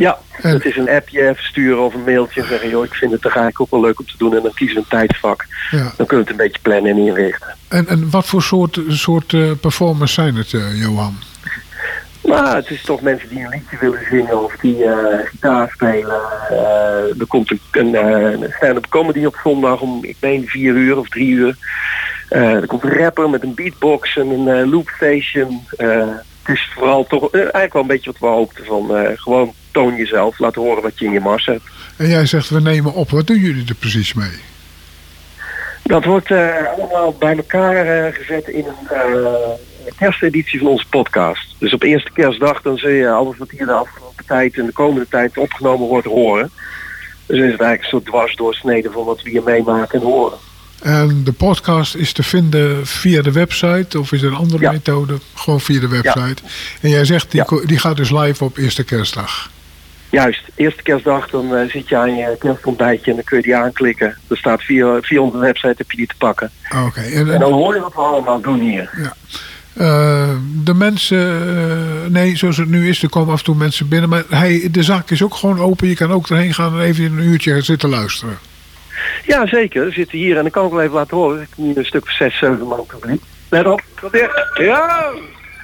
Ja, 0.00 0.18
en... 0.42 0.52
het 0.52 0.64
is 0.64 0.76
een 0.76 0.90
appje 0.90 1.28
even 1.28 1.44
sturen 1.44 1.84
of 1.84 1.94
een 1.94 2.04
mailtje 2.04 2.40
en 2.40 2.46
zeggen, 2.46 2.68
joh, 2.68 2.84
ik 2.84 2.94
vind 2.94 3.12
het 3.12 3.24
er 3.24 3.30
eigenlijk 3.30 3.60
ook 3.60 3.70
wel 3.70 3.80
leuk 3.80 3.98
om 3.98 4.06
te 4.06 4.14
doen 4.18 4.36
en 4.36 4.42
dan 4.42 4.54
kiezen 4.54 4.76
we 4.76 4.82
een 4.82 4.88
tijdsvak. 4.88 5.46
Ja. 5.70 5.92
Dan 5.96 6.06
kunnen 6.06 6.26
we 6.26 6.30
het 6.30 6.30
een 6.30 6.46
beetje 6.46 6.62
plannen 6.62 6.90
en 6.90 6.98
inrichten. 6.98 7.56
En, 7.68 7.86
en 7.86 8.10
wat 8.10 8.26
voor 8.26 8.42
soort, 8.42 8.80
soort 8.88 9.32
uh, 9.32 9.50
performers 9.60 10.12
zijn 10.12 10.36
het, 10.36 10.52
uh, 10.52 10.80
Johan? 10.80 11.18
Nou, 12.22 12.56
het 12.56 12.70
is 12.70 12.82
toch 12.82 13.00
mensen 13.00 13.28
die 13.28 13.38
een 13.38 13.48
liedje 13.48 13.76
willen 13.80 14.06
zingen 14.10 14.44
of 14.44 14.56
die 14.60 14.76
uh, 14.76 14.94
gitaar 15.24 15.70
spelen. 15.70 16.20
er 17.18 17.26
komt 17.28 17.50
een, 17.50 17.60
een, 17.70 17.94
een 18.42 18.52
stand-up 18.56 18.86
comedy 18.88 19.24
op 19.24 19.40
zondag 19.42 19.80
om, 19.80 20.04
ik 20.04 20.16
meen, 20.20 20.46
vier 20.46 20.74
uur 20.74 20.98
of 20.98 21.08
drie 21.08 21.28
uur. 21.28 21.56
er 22.28 22.66
komt 22.66 22.84
een 22.84 22.98
rapper 22.98 23.30
met 23.30 23.42
een 23.42 23.54
beatbox 23.54 24.16
en 24.16 24.30
een 24.30 24.70
loopstation. 24.70 25.64
het 25.76 26.22
is 26.56 26.70
vooral 26.74 27.06
toch 27.06 27.32
eigenlijk 27.32 27.72
wel 27.72 27.82
een 27.82 27.88
beetje 27.88 28.10
wat 28.10 28.20
we 28.20 28.36
hoopten 28.36 28.64
van 28.64 28.90
gewoon 29.16 29.54
toon 29.72 29.96
jezelf, 29.96 30.38
laat 30.38 30.54
horen 30.54 30.82
wat 30.82 30.98
je 30.98 31.04
in 31.04 31.12
je 31.12 31.20
mars 31.20 31.46
hebt. 31.46 31.62
En 31.96 32.08
jij 32.08 32.26
zegt 32.26 32.48
we 32.48 32.60
nemen 32.60 32.94
op, 32.94 33.10
wat 33.10 33.26
doen 33.26 33.38
jullie 33.38 33.68
er 33.68 33.74
precies 33.74 34.14
mee? 34.14 34.38
Dat 35.82 36.04
wordt 36.04 36.30
uh, 36.30 36.48
allemaal 36.78 37.16
bij 37.18 37.36
elkaar 37.36 38.06
uh, 38.06 38.14
gezet 38.14 38.48
in 38.48 38.64
een 38.66 39.12
uh, 39.14 39.92
kersteditie 39.96 40.58
van 40.58 40.68
onze 40.68 40.86
podcast. 40.90 41.54
Dus 41.58 41.72
op 41.72 41.82
eerste 41.82 42.10
kerstdag 42.12 42.62
dan 42.62 42.78
zul 42.78 42.90
je 42.90 43.10
alles 43.10 43.36
wat 43.38 43.50
hier 43.50 43.66
de 43.66 43.72
afgelopen 43.72 44.24
tijd 44.26 44.58
en 44.58 44.66
de 44.66 44.72
komende 44.72 45.06
tijd 45.08 45.38
opgenomen 45.38 45.86
wordt 45.86 46.06
horen. 46.06 46.50
Dus 47.26 47.38
is 47.38 47.52
het 47.52 47.60
eigenlijk 47.60 47.82
een 47.82 47.88
soort 47.88 48.04
dwarsdoorsnede 48.04 48.90
van 48.90 49.04
wat 49.04 49.22
we 49.22 49.30
hier 49.30 49.42
meemaken 49.42 50.00
en 50.00 50.06
horen. 50.06 50.38
En 50.82 51.24
de 51.24 51.32
podcast 51.32 51.94
is 51.94 52.12
te 52.12 52.22
vinden 52.22 52.86
via 52.86 53.22
de 53.22 53.32
website 53.32 53.98
of 53.98 54.12
is 54.12 54.22
er 54.22 54.28
een 54.28 54.36
andere 54.36 54.62
ja. 54.62 54.72
methode? 54.72 55.18
Gewoon 55.34 55.60
via 55.60 55.80
de 55.80 55.88
website. 55.88 56.42
Ja. 56.42 56.48
En 56.80 56.90
jij 56.90 57.04
zegt 57.04 57.30
die, 57.30 57.42
ja. 57.50 57.66
die 57.66 57.78
gaat 57.78 57.96
dus 57.96 58.10
live 58.10 58.44
op 58.44 58.56
eerste 58.56 58.84
kerstdag. 58.84 59.50
Juist, 60.10 60.42
eerste 60.54 60.82
kerstdag 60.82 61.30
dan 61.30 61.54
uh, 61.54 61.70
zit 61.70 61.88
je 61.88 61.96
aan 61.96 62.16
je 62.16 62.36
kerstontbijtje 62.38 63.10
en 63.10 63.16
dan 63.16 63.24
kun 63.24 63.36
je 63.36 63.42
die 63.42 63.56
aanklikken. 63.56 64.16
Er 64.28 64.36
staat 64.36 64.62
via, 64.62 65.00
via 65.00 65.20
onze 65.20 65.38
website 65.38 65.74
heb 65.76 65.90
je 65.90 65.96
die 65.96 66.06
te 66.06 66.14
pakken. 66.18 66.50
Oké. 66.70 66.84
Okay. 66.84 67.12
En, 67.12 67.26
en, 67.26 67.32
en, 67.32 67.40
dan 67.40 67.52
hoor 67.52 67.74
je 67.74 67.80
wat 67.80 67.94
we 67.94 68.00
allemaal 68.00 68.40
doen 68.40 68.60
hier. 68.60 68.90
Ja. 69.02 69.12
Uh, 69.76 70.28
de 70.64 70.74
mensen, 70.74 71.42
uh, 71.46 72.10
nee, 72.12 72.36
zoals 72.36 72.56
het 72.56 72.68
nu 72.68 72.88
is, 72.88 73.02
er 73.02 73.08
komen 73.08 73.32
af 73.32 73.38
en 73.38 73.44
toe 73.44 73.54
mensen 73.54 73.88
binnen. 73.88 74.08
Maar 74.08 74.24
hij, 74.28 74.68
de 74.70 74.82
zaak 74.82 75.10
is 75.10 75.22
ook 75.22 75.34
gewoon 75.34 75.60
open. 75.60 75.88
Je 75.88 75.94
kan 75.94 76.12
ook 76.12 76.28
erheen 76.28 76.54
gaan 76.54 76.80
en 76.80 76.80
even 76.80 77.04
een 77.04 77.18
uurtje 77.18 77.60
zitten 77.60 77.88
luisteren. 77.88 78.38
Ja, 79.26 79.46
zeker. 79.46 79.84
We 79.84 79.92
zitten 79.92 80.18
hier 80.18 80.36
en 80.36 80.42
dan 80.42 80.50
kan 80.50 80.66
ik 80.66 80.72
wel 80.72 80.80
even 80.80 80.94
laten 80.94 81.16
horen. 81.16 81.40
Ik 81.40 81.48
heb 81.48 81.64
hier 81.66 81.76
een 81.76 81.84
stuk 81.84 82.02
of 82.02 82.12
zes, 82.12 82.38
zeven 82.38 82.66
man 82.66 82.86
publiek. 82.86 83.22
Let 83.48 83.66
op. 83.66 83.82
Ja! 84.54 85.12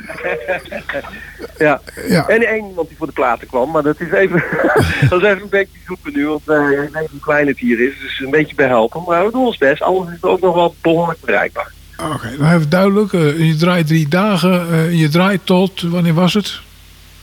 ja. 1.58 1.80
ja. 2.08 2.28
En 2.28 2.46
één 2.46 2.66
iemand 2.66 2.88
die 2.88 2.96
voor 2.96 3.06
de 3.06 3.12
platen 3.12 3.46
kwam, 3.46 3.70
maar 3.70 3.82
dat 3.82 4.00
is 4.00 4.12
even, 4.12 4.44
dat 5.08 5.22
is 5.22 5.28
even 5.28 5.42
een 5.42 5.48
beetje 5.48 5.78
zoeken 5.86 6.12
nu, 6.12 6.26
want 6.26 6.42
uh, 6.46 6.82
ik 6.82 6.92
weet 6.92 7.10
hoe 7.10 7.20
klein 7.20 7.46
het 7.46 7.58
hier 7.58 7.80
is, 7.80 8.00
dus 8.00 8.20
een 8.20 8.30
beetje 8.30 8.54
behelpen. 8.54 9.02
Maar 9.06 9.24
we 9.24 9.32
doen 9.32 9.46
ons 9.46 9.58
best, 9.58 9.82
alles 9.82 10.08
is 10.14 10.22
ook 10.22 10.40
nog 10.40 10.54
wel 10.54 10.74
behoorlijk 10.80 11.20
bereikbaar. 11.20 11.72
Oké, 11.96 12.14
okay, 12.14 12.36
nou 12.36 12.54
even 12.54 12.70
duidelijk, 12.70 13.12
uh, 13.12 13.46
je 13.46 13.56
draait 13.56 13.86
drie 13.86 14.08
dagen, 14.08 14.66
uh, 14.70 15.00
je 15.00 15.08
draait 15.08 15.40
tot, 15.44 15.82
wanneer 15.82 16.14
was 16.14 16.34
het? 16.34 16.60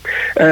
Uh, 0.04 0.44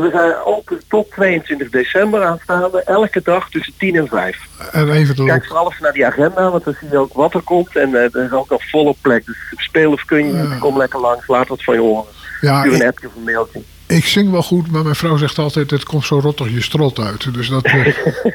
we 0.00 0.08
zijn 0.12 0.34
open 0.44 0.80
tot 0.88 1.10
22 1.10 1.70
december 1.70 2.24
aanstaande, 2.24 2.82
elke 2.82 3.20
dag 3.24 3.50
tussen 3.50 3.72
10 3.78 3.96
en 3.96 4.08
5. 4.08 4.38
En 4.72 4.90
even 4.90 5.26
Kijk 5.26 5.46
vooral 5.46 5.70
even 5.70 5.82
naar 5.82 5.92
die 5.92 6.06
agenda, 6.06 6.50
want 6.50 6.64
dan 6.64 6.74
zie 6.80 6.88
je 6.90 6.98
ook 6.98 7.12
wat 7.12 7.34
er 7.34 7.42
komt. 7.42 7.76
En 7.76 7.88
uh, 7.88 8.14
er 8.14 8.24
is 8.24 8.32
ook 8.32 8.50
nog 8.50 8.68
volle 8.70 8.94
plek. 9.00 9.26
Dus 9.26 9.36
speel 9.56 9.92
of 9.92 10.04
kun 10.04 10.26
je 10.26 10.32
uh. 10.32 10.60
kom 10.60 10.76
lekker 10.76 11.00
langs, 11.00 11.26
laat 11.26 11.48
wat 11.48 11.64
van 11.64 11.74
je 11.74 11.80
horen. 11.80 12.04
Ja, 12.40 12.60
Stuur 12.60 12.74
een 12.74 12.86
appje 12.86 13.06
of 13.06 13.14
een 13.16 13.24
mailtje. 13.24 13.62
Ik 13.86 14.04
zing 14.04 14.30
wel 14.30 14.42
goed, 14.42 14.70
maar 14.70 14.82
mijn 14.82 14.94
vrouw 14.94 15.16
zegt 15.16 15.38
altijd... 15.38 15.70
het 15.70 15.84
komt 15.84 16.04
zo 16.04 16.18
rottig 16.18 16.50
je 16.50 16.62
strot 16.62 16.98
uit. 16.98 17.34
Dus 17.34 17.48
dat, 17.48 17.66
uh, 17.66 17.86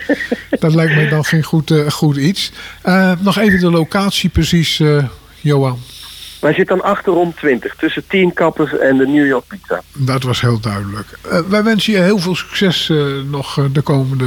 dat 0.59 0.75
lijkt 0.75 0.95
mij 0.95 1.09
dan 1.09 1.25
geen 1.25 1.43
goed, 1.43 1.71
uh, 1.71 1.89
goed 1.89 2.17
iets. 2.17 2.51
Uh, 2.85 3.11
nog 3.19 3.37
even 3.37 3.59
de 3.59 3.71
locatie 3.71 4.29
precies, 4.29 4.81
Johan. 5.41 5.79
Wij 6.43 6.53
zitten 6.53 6.77
dan 6.77 6.85
achterom 6.85 7.33
20, 7.35 7.75
tussen 7.75 8.07
10 8.07 8.33
kappers 8.33 8.77
en 8.77 8.97
de 8.97 9.07
New 9.07 9.27
York 9.27 9.47
Pizza. 9.47 9.81
Dat 9.93 10.23
was 10.23 10.41
heel 10.41 10.59
duidelijk. 10.59 11.07
Uh, 11.25 11.39
wij 11.39 11.63
wensen 11.63 11.93
je 11.93 11.99
heel 11.99 12.19
veel 12.19 12.35
succes 12.35 12.89
uh, 12.89 13.21
nog 13.29 13.57
uh, 13.57 13.65
de 13.71 13.81
komende 13.81 14.25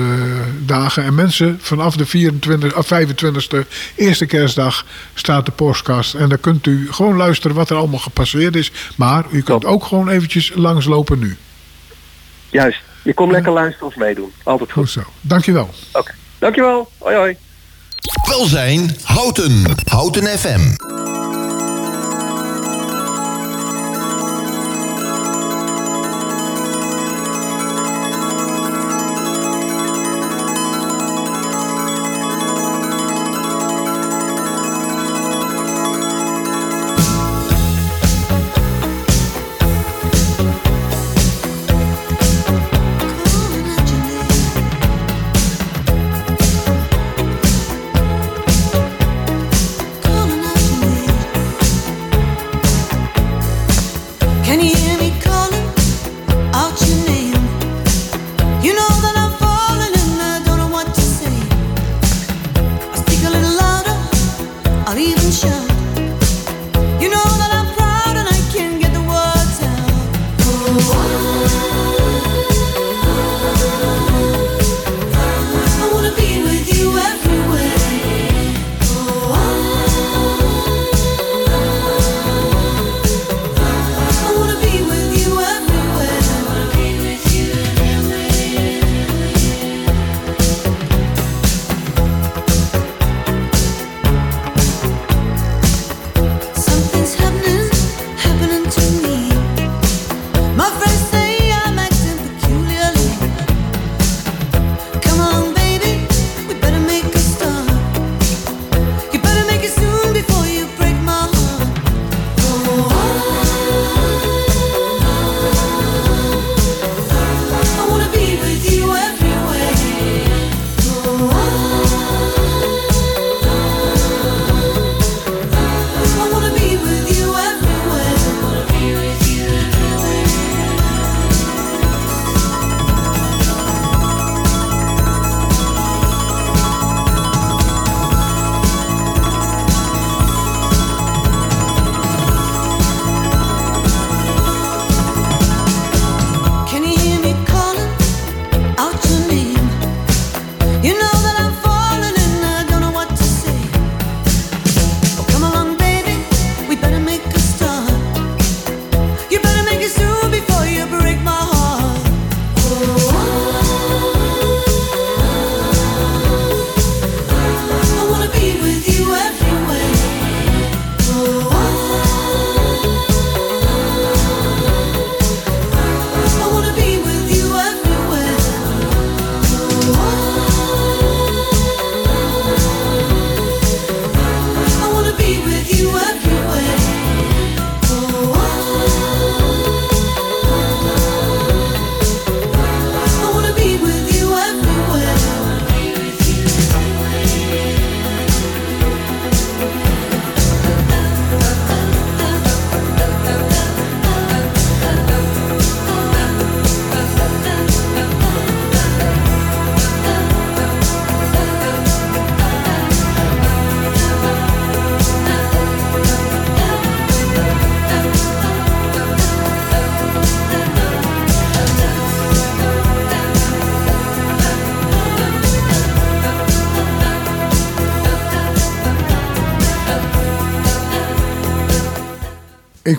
dagen. 0.65 1.05
En 1.05 1.15
mensen, 1.15 1.59
vanaf 1.61 1.97
de 1.97 2.07
24, 2.07 2.77
of 2.77 2.89
25e, 2.95 3.59
eerste 3.97 4.27
kerstdag, 4.27 4.85
staat 5.15 5.47
de 5.47 5.53
podcast. 5.53 6.15
En 6.15 6.29
dan 6.29 6.41
kunt 6.41 6.67
u 6.67 6.93
gewoon 6.93 7.17
luisteren 7.17 7.57
wat 7.57 7.71
er 7.71 7.77
allemaal 7.77 7.99
gepasseerd 7.99 8.57
is. 8.57 8.73
Maar 8.97 9.25
u 9.31 9.43
kunt 9.43 9.65
ook 9.65 9.85
gewoon 9.85 10.09
eventjes 10.09 10.53
langslopen 10.55 11.19
nu. 11.19 11.37
Juist. 12.51 12.81
Je 13.03 13.15
komt 13.15 13.33
lekker 13.33 13.53
luisteren 13.53 13.87
of 13.87 13.97
meedoen. 13.97 14.33
Altijd 14.43 14.73
goed. 14.73 14.83
Goed 14.83 14.91
zo. 14.91 15.11
Dankjewel. 15.21 15.71
Oké. 15.89 15.99
Okay. 15.99 16.15
Dankjewel. 16.39 16.91
Hoi 16.99 17.17
hoi. 17.17 17.37
Welzijn 18.29 18.97
Houten. 19.05 19.65
Houten 19.85 20.39
FM. 20.39 20.95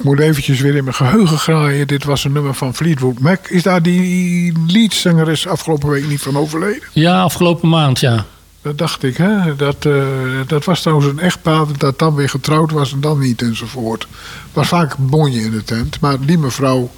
Moet 0.07 0.19
eventjes 0.19 0.59
weer 0.59 0.75
in 0.75 0.83
mijn 0.83 0.95
geheugen 0.95 1.37
graaien. 1.37 1.87
Dit 1.87 2.03
was 2.03 2.23
een 2.23 2.31
nummer 2.31 2.53
van 2.53 2.75
Fleetwood 2.75 3.19
Mac. 3.19 3.47
Is 3.47 3.63
daar 3.63 3.81
die 3.81 4.53
leadzangeres 4.67 5.47
afgelopen 5.47 5.89
week 5.89 6.07
niet 6.07 6.21
van 6.21 6.37
overleden? 6.37 6.83
Ja, 6.91 7.21
afgelopen 7.21 7.69
maand, 7.69 7.99
ja. 7.99 8.25
Dat 8.61 8.77
dacht 8.77 9.03
ik, 9.03 9.17
hè. 9.17 9.55
Dat, 9.55 9.85
eh, 9.85 10.03
dat 10.47 10.65
was 10.65 10.81
trouwens 10.81 11.07
een 11.07 11.19
echtpaar 11.19 11.65
dat 11.77 11.99
dan 11.99 12.15
weer 12.15 12.29
getrouwd 12.29 12.71
was 12.71 12.93
en 12.93 13.01
dan 13.01 13.19
niet 13.19 13.41
enzovoort. 13.41 14.07
was 14.53 14.67
vaak 14.67 14.93
een 14.93 15.09
bonje 15.09 15.41
in 15.41 15.51
de 15.51 15.63
tent. 15.63 15.99
Maar 15.99 16.17
die 16.19 16.37
mevrouw, 16.37 16.91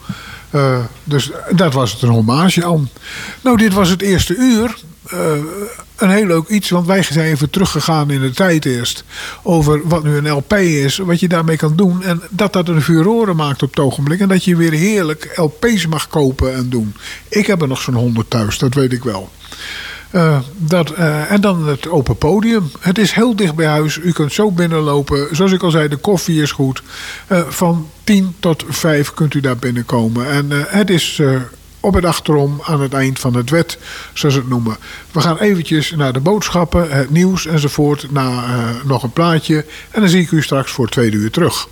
eh, 0.50 0.78
dus 1.04 1.32
dat 1.56 1.74
was 1.74 1.92
het 1.92 2.02
een 2.02 2.10
hommage 2.10 2.66
aan. 2.66 2.90
Nou, 3.42 3.58
dit 3.58 3.74
was 3.74 3.90
het 3.90 4.02
eerste 4.02 4.36
uur. 4.36 4.76
Eh, 5.04 5.32
een 5.96 6.10
heel 6.10 6.26
leuk 6.26 6.48
iets, 6.48 6.70
want 6.70 6.88
wij 6.88 7.04
zijn 7.04 7.26
even 7.32 7.50
teruggegaan 7.50 8.12
in 8.12 8.22
de 8.22 8.32
tijd 8.32 8.66
eerst. 8.66 9.04
Over 9.44 9.88
wat 9.88 10.04
nu 10.04 10.16
een 10.16 10.32
LP 10.32 10.54
is, 10.54 10.98
wat 10.98 11.20
je 11.20 11.28
daarmee 11.28 11.58
kan 11.58 11.76
doen. 11.76 12.04
En 12.04 12.22
dat 12.30 12.54
dat 12.54 12.68
een 12.68 12.82
furoren 12.82 13.36
maakt 13.36 13.64
op 13.64 13.70
het 13.70 13.80
ogenblik. 13.80 14.20
En 14.20 14.28
dat 14.28 14.44
je 14.44 14.56
weer 14.56 14.72
heerlijk 14.72 15.32
LP's 15.36 15.88
mag 15.88 16.08
kopen 16.08 16.56
en 16.56 16.70
doen. 16.70 16.96
Ik 17.28 17.48
heb 17.48 17.62
er 17.62 17.68
nog 17.68 17.82
zo'n 17.82 17.94
honderd 17.94 18.30
thuis, 18.30 18.58
dat 18.58 18.74
weet 18.74 18.94
ik 18.94 19.04
wel. 19.04 19.30
Eh, 20.12 20.40
dat, 20.58 20.92
eh, 20.92 21.32
en 21.32 21.42
dan 21.42 21.68
het 21.68 21.90
open 21.90 22.18
podium. 22.18 22.72
Het 22.80 22.98
is 22.98 23.12
heel 23.12 23.36
dicht 23.36 23.56
bij 23.56 23.68
huis. 23.68 23.98
U 23.98 24.12
kunt 24.12 24.34
zo 24.34 24.52
binnenlopen. 24.52 25.36
Zoals 25.36 25.52
ik 25.52 25.64
al 25.64 25.72
zei, 25.72 25.88
de 25.88 25.98
koffie 25.98 26.42
is 26.42 26.52
goed. 26.52 26.84
Van 27.48 27.90
10 28.04 28.36
tot 28.40 28.64
5 28.70 29.14
kunt 29.14 29.34
u 29.34 29.40
daar 29.40 29.58
binnenkomen. 29.58 30.30
En 30.30 30.48
het 30.52 30.90
is 30.90 31.22
op 31.80 31.94
het 31.94 32.06
achterom 32.06 32.62
aan 32.64 32.82
het 32.82 32.94
eind 32.94 33.20
van 33.20 33.36
het 33.36 33.50
wet, 33.50 33.78
zoals 34.14 34.36
ze 34.36 34.42
het 34.42 34.50
noemen. 34.50 34.78
We 35.12 35.22
gaan 35.22 35.38
eventjes 35.38 35.92
naar 35.92 36.14
de 36.14 36.20
boodschappen, 36.20 36.92
het 36.92 37.10
nieuws 37.10 37.46
enzovoort. 37.46 38.12
Na 38.12 38.28
eh, 38.28 38.86
nog 38.86 39.04
een 39.04 39.14
plaatje. 39.14 39.66
En 39.92 40.02
dan 40.02 40.10
zie 40.10 40.22
ik 40.22 40.32
u 40.32 40.42
straks 40.42 40.72
voor 40.72 40.90
twee 40.90 41.12
uur 41.12 41.32
terug. 41.32 41.68